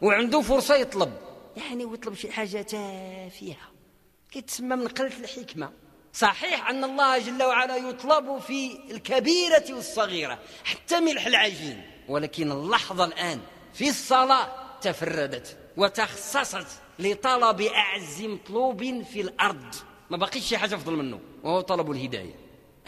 وعنده 0.02 0.40
فرصة 0.40 0.74
يطلب. 0.76 1.12
يعني 1.56 1.84
ويطلب 1.84 2.14
شي 2.14 2.32
حاجة 2.32 2.62
تافهة. 2.62 3.56
كتسمى 4.30 4.76
من 4.76 4.88
قلة 4.88 5.16
الحكمة. 5.20 5.81
صحيح 6.12 6.68
أن 6.68 6.84
الله 6.84 7.18
جل 7.18 7.42
وعلا 7.42 7.76
يطلب 7.76 8.38
في 8.38 8.78
الكبيرة 8.90 9.64
والصغيرة 9.70 10.38
حتى 10.64 11.00
ملح 11.00 11.26
العجين 11.26 11.82
ولكن 12.08 12.52
اللحظة 12.52 13.04
الآن 13.04 13.40
في 13.74 13.88
الصلاة 13.88 14.48
تفردت 14.80 15.56
وتخصصت 15.76 16.66
لطلب 16.98 17.60
أعز 17.60 18.22
مطلوب 18.22 19.02
في 19.02 19.20
الأرض. 19.20 19.74
ما 20.10 20.16
بقيش 20.16 20.44
شي 20.44 20.58
حاجة 20.58 20.74
أفضل 20.74 20.96
منه 20.96 21.20
وهو 21.44 21.60
طلب 21.60 21.90
الهداية. 21.90 22.34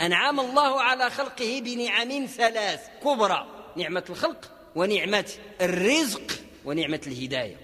أنعم 0.01 0.41
الله 0.41 0.81
على 0.81 1.11
خلقه 1.11 1.61
بنعم 1.61 2.27
ثلاث 2.27 2.81
كبرى 3.05 3.47
نعمة 3.77 4.05
الخلق 4.11 4.51
ونعمة 4.77 5.31
الرزق 5.61 6.33
ونعمة 6.65 7.01
الهداية. 7.07 7.57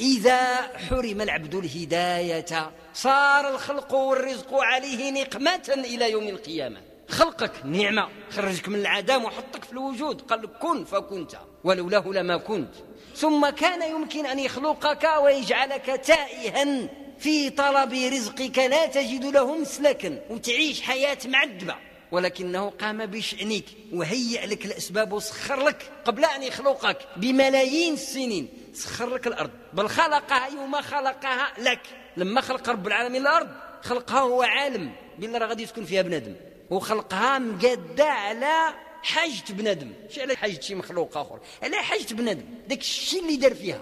إذا 0.00 0.54
حرم 0.88 1.20
العبد 1.20 1.54
الهداية 1.54 2.70
صار 2.94 3.50
الخلق 3.50 3.94
والرزق 3.94 4.54
عليه 4.54 5.10
نقمة 5.10 5.84
إلى 5.84 6.10
يوم 6.10 6.28
القيامة. 6.28 6.80
خلقك 7.08 7.52
نعمة 7.64 8.08
خرجك 8.30 8.68
من 8.68 8.74
العدم 8.80 9.24
وحطك 9.24 9.64
في 9.64 9.72
الوجود 9.72 10.20
قال 10.20 10.42
لك 10.42 10.50
كن 10.50 10.84
فكنت 10.84 11.38
ولولاه 11.64 12.08
لما 12.08 12.36
كنت. 12.36 12.74
ثم 13.16 13.48
كان 13.48 13.90
يمكن 13.90 14.26
أن 14.26 14.38
يخلقك 14.38 15.08
ويجعلك 15.22 16.00
تائها 16.04 16.88
في 17.18 17.50
طلب 17.50 17.92
رزقك 17.92 18.58
لا 18.58 18.86
تجد 18.86 19.24
له 19.24 19.56
مسلكا 19.56 20.20
وتعيش 20.30 20.82
حياة 20.82 21.18
معذبة 21.26 21.74
ولكنه 22.12 22.70
قام 22.70 23.06
بشأنك 23.06 23.64
وهيأ 23.92 24.46
لك 24.46 24.66
الأسباب 24.66 25.12
وسخر 25.12 25.64
لك 25.66 25.92
قبل 26.04 26.24
أن 26.24 26.42
يخلقك 26.42 26.98
بملايين 27.16 27.94
السنين. 27.94 28.48
سخر 28.72 29.14
لك 29.14 29.26
الأرض. 29.26 29.50
بل 29.72 29.88
خلقها 29.88 30.46
يوم 30.46 30.80
خلقها 30.80 31.52
لك. 31.58 31.80
لما 32.16 32.40
خلق 32.40 32.68
رب 32.68 32.86
العالمين 32.86 33.22
الأرض 33.22 33.48
خلقها 33.82 34.20
هو 34.20 34.42
عالم. 34.42 34.92
بالله 35.18 35.38
راه 35.38 35.46
غادي 35.46 35.62
يسكن 35.62 35.84
فيها 35.84 36.02
بنادم. 36.02 36.36
وخلقها 36.70 37.38
مقادة 37.38 38.04
على 38.04 38.74
حاجة 39.02 39.32
بنادم. 39.50 39.92
مش 40.10 40.18
على 40.18 40.36
حاجة 40.36 40.60
شي 40.60 40.74
مخلوق 40.74 41.16
آخر 41.16 41.40
على 41.62 41.76
حاجة 41.76 42.14
بنادم. 42.14 42.44
داك 42.68 42.80
الشيء 42.80 43.22
اللي 43.22 43.36
دار 43.36 43.54
فيها. 43.54 43.80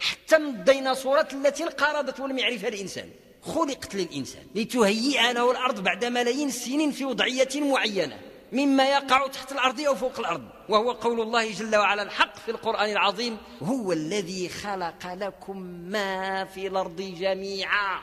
حتى 0.00 0.38
من 0.38 0.48
الديناصورات 0.48 1.32
التي 1.32 1.62
انقرضت 1.62 2.20
ولم 2.20 2.38
يعرفها 2.38 2.68
الإنسان. 2.68 3.10
خلقت 3.48 3.94
للإنسان 3.94 4.46
لتهيئ 4.54 5.32
له 5.32 5.50
الأرض 5.50 5.82
بعد 5.82 6.04
ملايين 6.04 6.48
السنين 6.48 6.90
في 6.90 7.04
وضعية 7.04 7.48
معينة 7.56 8.18
مما 8.52 8.88
يقع 8.88 9.26
تحت 9.26 9.52
الأرض 9.52 9.80
أو 9.80 9.94
فوق 9.94 10.18
الأرض. 10.18 10.42
وهو 10.68 10.92
قول 10.92 11.20
الله 11.20 11.52
جل 11.52 11.76
وعلا 11.76 12.02
الحق 12.02 12.36
في 12.36 12.50
القرآن 12.50 12.90
العظيم 12.90 13.36
هو 13.62 13.92
الذي 13.92 14.48
خلق 14.48 15.14
لكم 15.14 15.58
ما 15.62 16.44
في 16.44 16.66
الأرض 16.66 16.96
جميعا 16.96 18.00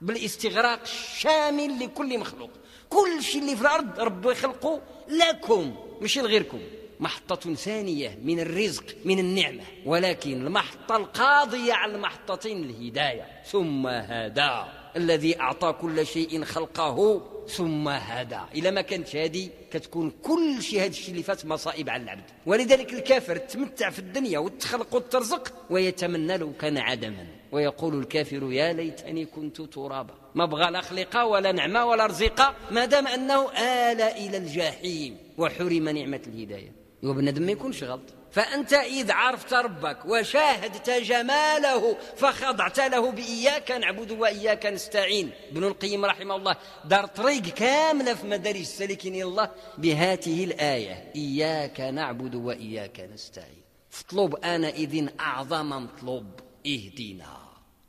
بالاستغراق 0.00 0.80
الشامل 0.82 1.84
لكل 1.84 2.18
مخلوق. 2.18 2.50
كل 2.88 3.22
شيء 3.22 3.42
اللي 3.42 3.56
في 3.56 3.62
الأرض 3.62 4.00
رب 4.00 4.26
يخلقه 4.26 4.80
لكم 5.08 5.76
مش 6.00 6.18
لغيركم. 6.18 6.60
محطة 7.00 7.54
ثانية 7.54 8.18
من 8.22 8.40
الرزق 8.40 8.84
من 9.04 9.18
النعمة. 9.18 9.62
ولكن 9.86 10.46
المحطة 10.46 10.96
القاضية 10.96 11.72
على 11.72 11.94
المحطتين 11.94 12.64
الهداية. 12.64 13.26
ثم 13.44 13.86
هدى. 13.86 14.62
الذي 14.96 15.40
أعطى 15.40 15.72
كل 15.72 16.06
شيء 16.06 16.44
خلقه 16.44 17.22
ثم 17.48 17.88
هدى. 17.88 18.40
إلى 18.54 18.70
ما 18.70 18.80
كانت 18.80 19.16
هذه 19.16 19.48
كتكون 19.70 20.10
كل 20.22 20.62
شيء 20.62 20.80
هذا 20.80 20.86
الشيء 20.86 21.10
اللي 21.10 21.22
فات 21.22 21.46
مصائب 21.46 21.90
على 21.90 22.02
العبد. 22.02 22.24
ولذلك 22.46 22.94
الكافر 22.94 23.36
تمتع 23.36 23.90
في 23.90 23.98
الدنيا 23.98 24.38
وتخلق 24.38 24.94
وترزق 24.94 25.52
ويتمنى 25.70 26.36
لو 26.36 26.52
كان 26.52 26.78
عدما. 26.78 27.26
ويقول 27.52 27.98
الكافر 27.98 28.52
يا 28.52 28.72
ليتني 28.72 29.24
كنت 29.24 29.60
ترابا. 29.62 30.14
ما 30.34 30.46
بغى 30.46 30.70
لا 30.70 30.80
خلقة 30.80 31.26
ولا 31.26 31.52
نعمة 31.52 31.86
ولا 31.86 32.06
رزقة 32.06 32.54
ما 32.70 32.84
دام 32.84 33.06
أنه 33.06 33.50
آل 33.52 34.00
إلى 34.00 34.36
الجحيم 34.36 35.16
وحرم 35.38 35.88
نعمة 35.88 36.22
الهداية. 36.26 36.87
وبنادم 37.02 37.42
ما 37.42 37.52
يكونش 37.52 37.84
غلط 37.84 38.00
فأنت 38.30 38.72
إذ 38.72 39.10
عرفت 39.10 39.52
ربك 39.54 39.98
وشاهدت 40.04 40.90
جماله 40.90 41.94
فخضعت 42.16 42.80
له 42.80 43.10
بإياك 43.10 43.70
نعبد 43.70 44.10
وإياك 44.10 44.66
نستعين. 44.66 45.30
ابن 45.50 45.64
القيم 45.64 46.04
رحمه 46.04 46.36
الله 46.36 46.56
دار 46.84 47.06
طريق 47.06 47.42
كاملة 47.42 48.14
في 48.14 48.26
مدارج 48.26 48.60
السالكين 48.60 49.22
الله 49.22 49.50
بهاته 49.78 50.44
الآية. 50.44 51.12
إياك 51.16 51.80
نعبد 51.80 52.34
وإياك 52.34 53.00
نستعين. 53.00 53.62
اطلب 54.00 54.34
أنا 54.34 54.68
إذن 54.68 55.10
أعظم 55.20 55.68
مطلوب. 55.68 56.40
اهدنا 56.66 57.38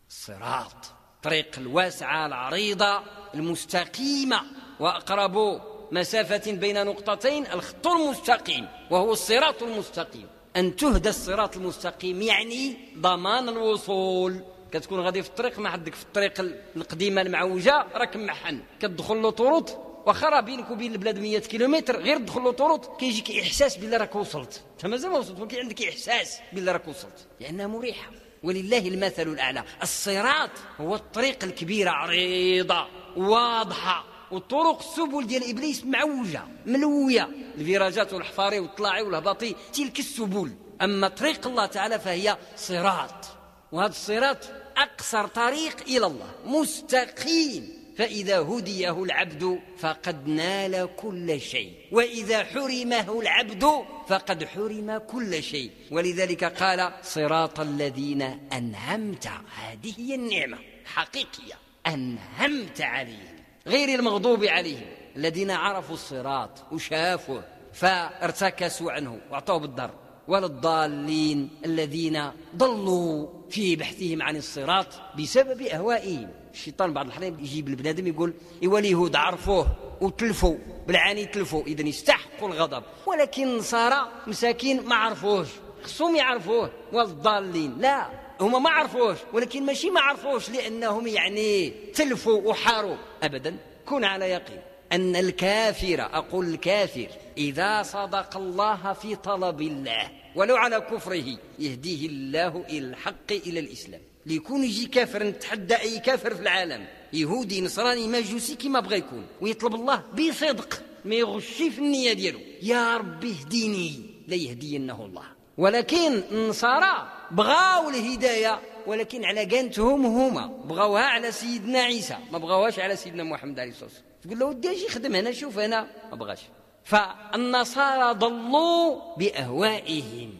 الصراط 0.09 0.85
طريق 1.23 1.51
الواسعة 1.57 2.25
العريضة 2.25 3.03
المستقيمة. 3.35 4.41
وأقرب 4.79 5.61
مسافة 5.91 6.51
بين 6.51 6.85
نقطتين 6.85 7.45
الخط 7.45 7.87
المستقيم 7.87 8.67
وهو 8.91 9.11
الصراط 9.13 9.63
المستقيم. 9.63 10.27
أن 10.55 10.75
تهدى 10.75 11.09
الصراط 11.09 11.57
المستقيم 11.57 12.21
يعني 12.21 12.77
ضمان 12.97 13.49
الوصول. 13.49 14.43
كتكون 14.71 14.99
غادي 14.99 15.23
في 15.23 15.29
الطريق 15.29 15.59
ما 15.59 15.69
عندك 15.69 15.95
في 15.95 16.03
الطريق 16.03 16.41
القديمة 16.75 17.21
المعوجة 17.21 17.85
راك 17.93 18.15
محن. 18.15 18.59
كتدخل 18.79 19.21
له 19.21 19.29
طرق 19.29 19.85
واخا 20.05 20.39
بينك 20.39 20.71
وبين 20.71 20.91
البلاد 20.91 21.19
100 21.19 21.39
كيلومتر 21.39 21.99
غير 22.01 22.17
تدخل 22.17 22.41
له 22.41 22.51
طرق 22.51 22.97
كيجيك 22.97 23.31
إحساس 23.31 23.77
بلي 23.77 23.97
راك 23.97 24.15
وصلت. 24.15 24.63
أنت 24.73 24.85
مازال 24.85 25.11
ما 25.11 25.17
وصلت 25.17 25.39
ولكن 25.39 25.57
عندك 25.59 25.81
إحساس 25.81 26.39
بلي 26.53 26.71
راك 26.71 26.87
وصلت. 26.87 27.27
لأنها 27.39 27.67
مريحة. 27.67 28.11
ولله 28.43 28.87
المثل 28.87 29.27
الأعلى. 29.27 29.63
الصراط 29.81 30.49
هو 30.81 30.95
الطريق 30.95 31.43
الكبيره 31.43 31.89
عريضة 31.89 32.87
واضحة. 33.17 34.18
والطرق 34.31 34.79
السبل 34.79 35.27
ديال 35.27 35.49
إبليس 35.49 35.85
معوجة 35.85 36.43
ملوية. 36.65 37.29
الفيراجات 37.57 38.13
والحفاري 38.13 38.59
والطلاعي 38.59 39.01
والهباطي 39.01 39.55
تلك 39.73 39.99
السبل. 39.99 40.51
أما 40.81 41.07
طريق 41.07 41.47
الله 41.47 41.65
تعالى 41.65 41.99
فهي 41.99 42.37
صراط. 42.55 43.25
وهذا 43.71 43.89
الصراط 43.89 44.37
أقصر 44.77 45.27
طريق 45.27 45.81
إلى 45.81 46.05
الله 46.05 46.31
مستقيم. 46.45 47.79
فإذا 47.97 48.39
هديه 48.39 49.03
العبد 49.03 49.59
فقد 49.79 50.27
نال 50.27 50.89
كل 50.95 51.41
شيء. 51.41 51.73
وإذا 51.91 52.43
حرمه 52.43 53.19
العبد 53.21 53.85
فقد 54.07 54.43
حرم 54.45 54.97
كل 54.97 55.43
شيء. 55.43 55.71
ولذلك 55.91 56.43
قال 56.43 56.93
صراط 57.03 57.59
الذين 57.59 58.21
أنعمت 58.53 59.27
هذه 59.61 59.93
هي 59.97 60.15
النعمة 60.15 60.57
حقيقية. 60.85 61.53
أنعمت 61.87 62.81
عليهم. 62.81 63.38
غير 63.69 63.99
المغضوب 63.99 64.43
عليهم 64.43 64.87
الذين 65.15 65.51
عرفوا 65.51 65.95
الصراط 65.95 66.49
وشافوه 66.71 67.43
فارتكسوا 67.73 68.91
عنه 68.91 69.19
واعطوه 69.31 69.57
بالضر. 69.57 69.91
ولا 70.27 70.45
الضالين 70.45 71.49
الذين 71.65 72.31
ضلوا 72.55 73.27
في 73.49 73.75
بحثهم 73.75 74.21
عن 74.21 74.35
الصراط 74.35 74.87
بسبب 75.19 75.61
أهوائهم. 75.61 76.29
الشيطان 76.53 76.93
بعض 76.93 77.05
الأحيان 77.05 77.39
يجيب 77.39 77.67
البنادم 77.67 78.07
يقول 78.07 78.33
إيوا 78.63 78.79
اليهود 78.79 79.15
عرفوه 79.15 79.67
وتلفوا 80.01 80.55
بالعاني 80.87 81.25
تلفوا 81.25 81.63
اذا 81.63 81.81
يستحقوا 81.87 82.49
الغضب. 82.49 82.83
ولكن 83.05 83.47
النصارى 83.47 84.07
مساكين 84.27 84.85
ما 84.85 84.95
عرفوش 84.95 85.47
خصهم 85.83 86.15
يعرفوه 86.15 86.71
والضالين 86.93 87.77
لا. 87.79 88.18
هما 88.41 88.59
ما 88.59 88.69
عرفوش. 88.69 89.17
ولكن 89.33 89.65
ماشي 89.65 89.89
ما 89.89 90.01
عرفوش 90.01 90.49
لأنهم 90.49 91.07
يعني 91.07 91.69
تلفوا 91.69 92.41
وحاروا. 92.41 92.97
ابدا. 93.23 93.57
كن 93.85 94.03
على 94.03 94.25
يقين 94.25 94.59
أن 94.91 95.15
الكافر 95.15 96.01
أقول 96.01 96.47
الكافر 96.47 97.07
إذا 97.37 97.83
صدق 97.83 98.37
الله 98.37 98.93
في 98.93 99.15
طلب 99.15 99.61
الله 99.61 100.11
ولو 100.35 100.55
على 100.55 100.81
كفره 100.81 101.37
يهديه 101.59 102.07
الله 102.07 102.65
إلى 102.69 102.79
الحق 102.79 103.31
إلى 103.31 103.59
الإسلام. 103.59 104.01
ليكون 104.25 104.63
يجي 104.63 104.85
كافر 104.85 105.23
نتحدى 105.23 105.75
أي 105.75 105.99
كافر 105.99 106.35
في 106.35 106.41
العالم 106.41 106.85
يهودي 107.13 107.61
نصراني 107.61 108.07
مجوسي 108.07 108.55
كما 108.55 108.79
بغى 108.79 108.97
يكون 108.97 109.25
ويطلب 109.41 109.75
الله 109.75 110.03
بصدق 110.13 110.81
ما 111.05 111.15
يغشي 111.15 111.69
في 111.69 111.79
النية 111.79 112.13
ديالو. 112.13 112.39
يا 112.61 112.97
ربي 112.97 113.35
اهديني. 113.41 113.99
ليهدينه 114.27 115.05
الله. 115.05 115.23
ولكن 115.57 116.21
النصارى 116.31 117.18
بغاو 117.31 117.89
الهداية 117.89 118.59
ولكن 118.87 119.25
على 119.25 119.45
قانتهم 119.45 120.05
هما. 120.05 120.47
بغاوها 120.47 121.03
على 121.03 121.31
سيدنا 121.31 121.79
عيسى 121.79 122.17
ما 122.31 122.37
بغاوهاش 122.37 122.79
على 122.79 122.95
سيدنا 122.95 123.23
محمد 123.23 123.59
عليه 123.59 123.71
الصلاة 123.71 123.89
والسلام. 123.89 124.09
تقول 124.23 124.39
له 124.39 124.45
ودي 124.45 124.71
أجي 124.71 124.89
خدم 124.89 125.15
هنا 125.15 125.31
شوف 125.31 125.59
هنا. 125.59 125.87
ما 126.11 126.15
بغاش. 126.15 126.39
فالنصارى 126.83 128.13
ضلوا 128.13 129.15
بأهوائهم. 129.17 130.33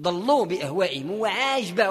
ضلوا 0.00 0.44
بأهوائهم 0.44 1.10
هو 1.10 1.22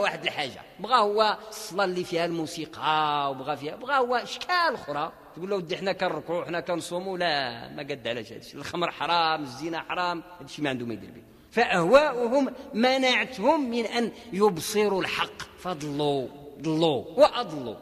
واحد 0.01 0.23
الحاجة. 0.23 0.61
بغى 0.79 0.95
هو 0.95 1.37
الصلاه 1.49 1.85
اللي 1.85 2.03
فيها 2.03 2.25
الموسيقى 2.25 3.31
وبغى 3.31 3.57
فيها 3.57 3.75
بغى 3.75 3.97
هو 3.97 4.15
إشكال 4.15 4.73
أخرى. 4.73 5.11
تقول 5.35 5.49
له 5.49 5.55
ودي 5.55 5.77
حنا 5.77 5.93
كنركعوا 5.93 6.45
حنا 6.45 6.59
كنصوموا 6.59 7.17
لا 7.17 7.67
ما 7.69 7.83
قد 7.83 8.07
علاش 8.07 8.31
هذا 8.31 8.39
الشيء 8.39 8.55
الخمر 8.55 8.91
حرام 8.91 9.43
الزنا 9.43 9.79
حرام 9.79 10.23
هذا 10.39 10.45
الشيء 10.45 10.63
ما 10.63 10.69
عنده 10.69 10.85
ما 10.85 10.93
يدير 10.93 11.09
به. 11.11 11.21
فأهواؤهم 11.55 12.53
منعتهم 12.73 13.69
من 13.69 13.85
أن 13.85 14.11
يبصروا 14.33 15.01
الحق. 15.01 15.59
فضلوا 15.63 16.27
ضلوا 16.61 17.03
وأضلوا. 17.17 17.75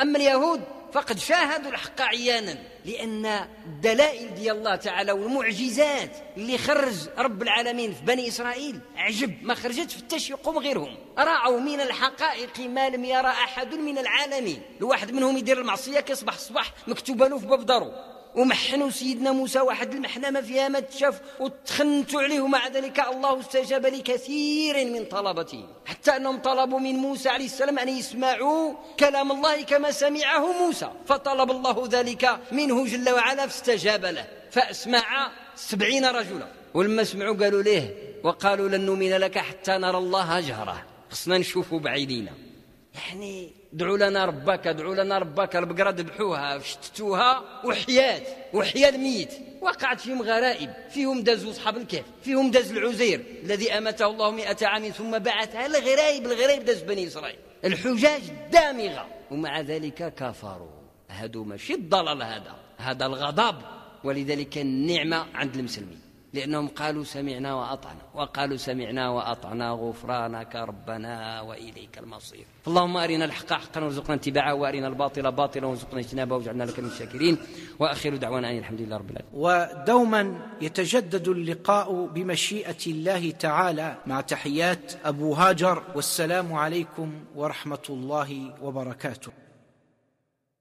أما 0.00 0.18
اليهود 0.18 0.60
فقد 0.92 1.18
شاهدوا 1.18 1.70
الحق 1.70 2.00
عيانا 2.00 2.58
لأن 2.84 3.26
الدلائل 3.66 4.34
ديال 4.34 4.56
الله 4.56 4.76
تعالى 4.76 5.12
والمعجزات 5.12 6.16
اللي 6.36 6.58
خرج 6.58 6.94
رب 7.18 7.42
العالمين 7.42 7.92
في 7.92 8.04
بني 8.04 8.28
إسرائيل 8.28 8.80
عجب 8.96 9.34
ما 9.42 9.54
خرجت 9.54 9.90
في 9.90 9.98
التشيقهم 9.98 10.58
غيرهم 10.58 10.96
رأوا 11.18 11.60
من 11.60 11.80
الحقائق 11.80 12.60
ما 12.60 12.88
لم 12.88 13.04
يرى 13.04 13.28
أحد 13.28 13.74
من 13.74 13.98
العالمين. 13.98 14.62
الواحد 14.78 15.12
منهم 15.12 15.36
يدير 15.36 15.60
المعصية 15.60 16.00
كيصبح 16.00 16.34
الصباح 16.34 16.72
مكتوبة 16.86 17.28
له 17.28 17.38
في 17.38 17.46
باب 17.46 17.66
دارو 17.66 17.92
ومحنوا 18.34 18.90
سيدنا 18.90 19.32
موسى 19.32 19.60
واحد 19.60 19.94
المحنة 19.94 20.30
ما 20.30 20.40
فيها 20.40 20.68
ما 20.68 20.80
تشاف 20.80 21.20
وتخنتوا 21.40 22.22
عليه 22.22 22.40
ومع 22.40 22.68
ذلك 22.68 23.00
الله 23.00 23.40
استجاب 23.40 23.86
لكثير 23.86 24.84
من 24.92 25.04
طلبته. 25.04 25.64
حتى 25.86 26.16
أنهم 26.16 26.38
طلبوا 26.38 26.78
من 26.78 26.94
موسى 26.94 27.28
عليه 27.28 27.44
السلام 27.44 27.78
أن 27.78 27.88
يسمعوا 27.88 28.74
كلام 29.00 29.32
الله 29.32 29.62
كما 29.62 29.90
سمعه 29.90 30.52
موسى. 30.62 30.90
فطلب 31.06 31.50
الله 31.50 31.88
ذلك 31.90 32.40
منه 32.52 32.86
جل 32.86 33.10
وعلا 33.10 33.46
فاستجاب 33.46 34.04
له. 34.04 34.26
فأسمع 34.50 35.32
سبعين 35.54 36.04
رجلا. 36.04 36.48
ولما 36.74 37.04
سمعوا 37.04 37.36
قالوا 37.36 37.62
ليه؟ 37.62 37.94
وقالوا 38.24 38.68
لن 38.68 38.80
نؤمن 38.80 39.10
لك 39.16 39.38
حتى 39.38 39.72
نرى 39.72 39.98
الله 39.98 40.40
جهرة 40.40 40.86
خصنا 41.10 41.38
نشوفوا 41.38 41.78
بعينينا. 41.78 42.49
يعني 42.94 43.52
ادعوا 43.72 43.98
لنا 43.98 44.24
ربك 44.24 44.66
ادعوا 44.66 44.94
لنا 44.94 45.18
ربك 45.18 45.56
البقرة 45.56 45.90
ذبحوها 45.90 46.58
شتتوها 46.58 47.44
وحيات 47.64 48.22
وحيا 48.54 48.88
الميت 48.88 49.32
وقعت 49.60 50.00
فيهم 50.00 50.22
غرائب 50.22 50.70
فيهم 50.90 51.22
دازوا 51.22 51.50
اصحاب 51.50 51.76
الكهف 51.76 52.04
فيهم 52.22 52.50
داز 52.50 52.72
العزير 52.72 53.24
الذي 53.44 53.72
امته 53.72 54.06
الله 54.06 54.30
مئة 54.30 54.66
عام 54.66 54.84
ثم 54.88 55.18
بعثها 55.18 55.66
الغرائب 55.66 56.26
الغرائب 56.26 56.64
داز 56.64 56.82
بني 56.82 57.06
إسرائيل. 57.06 57.38
الحجاج 57.64 58.22
دامغة. 58.52 59.06
ومع 59.30 59.60
ذلك 59.60 60.14
كفروا. 60.14 60.70
هادو 61.10 61.44
ماشي 61.44 61.74
الضلال 61.74 62.22
هذا 62.22 62.56
هذا 62.76 63.06
الغضب. 63.06 63.56
ولذلك 64.04 64.58
النعمة 64.58 65.26
عند 65.34 65.56
المسلمين. 65.56 66.09
لأنهم 66.32 66.68
قالوا 66.68 67.04
سمعنا 67.04 67.54
وأطعنا 67.54 68.00
وقالوا 68.14 68.56
سمعنا 68.56 69.08
وأطعنا 69.08 69.70
غفرانك 69.70 70.56
ربنا 70.56 71.40
وإليك 71.40 71.98
المصير. 71.98 72.44
اللهم 72.66 72.96
أرنا 72.96 73.24
الحق 73.24 73.52
حقا 73.52 73.80
وارزقنا 73.80 74.14
اتباعه 74.14 74.54
وأرنا 74.54 74.88
الباطل 74.88 75.32
باطلا 75.32 75.66
وارزقنا 75.66 76.00
اجتنابه 76.00 76.36
واجعلنا 76.36 76.64
لك 76.64 76.80
من 76.80 76.86
الشاكرين. 76.86 77.38
وآخر 77.78 78.16
دعوانا 78.16 78.50
أن 78.50 78.58
الحمد 78.58 78.80
لله 78.80 78.96
رب 78.96 79.10
العالمين. 79.10 79.32
ودوما 79.34 80.50
يتجدد 80.60 81.28
اللقاء 81.28 82.06
بمشيئة 82.06 82.86
الله 82.86 83.30
تعالى 83.30 83.96
مع 84.06 84.20
تحيات 84.20 84.92
أبو 85.04 85.34
هاجر 85.34 85.82
والسلام 85.94 86.52
عليكم 86.52 87.24
ورحمة 87.36 87.86
الله 87.90 88.54
وبركاته. 88.62 89.32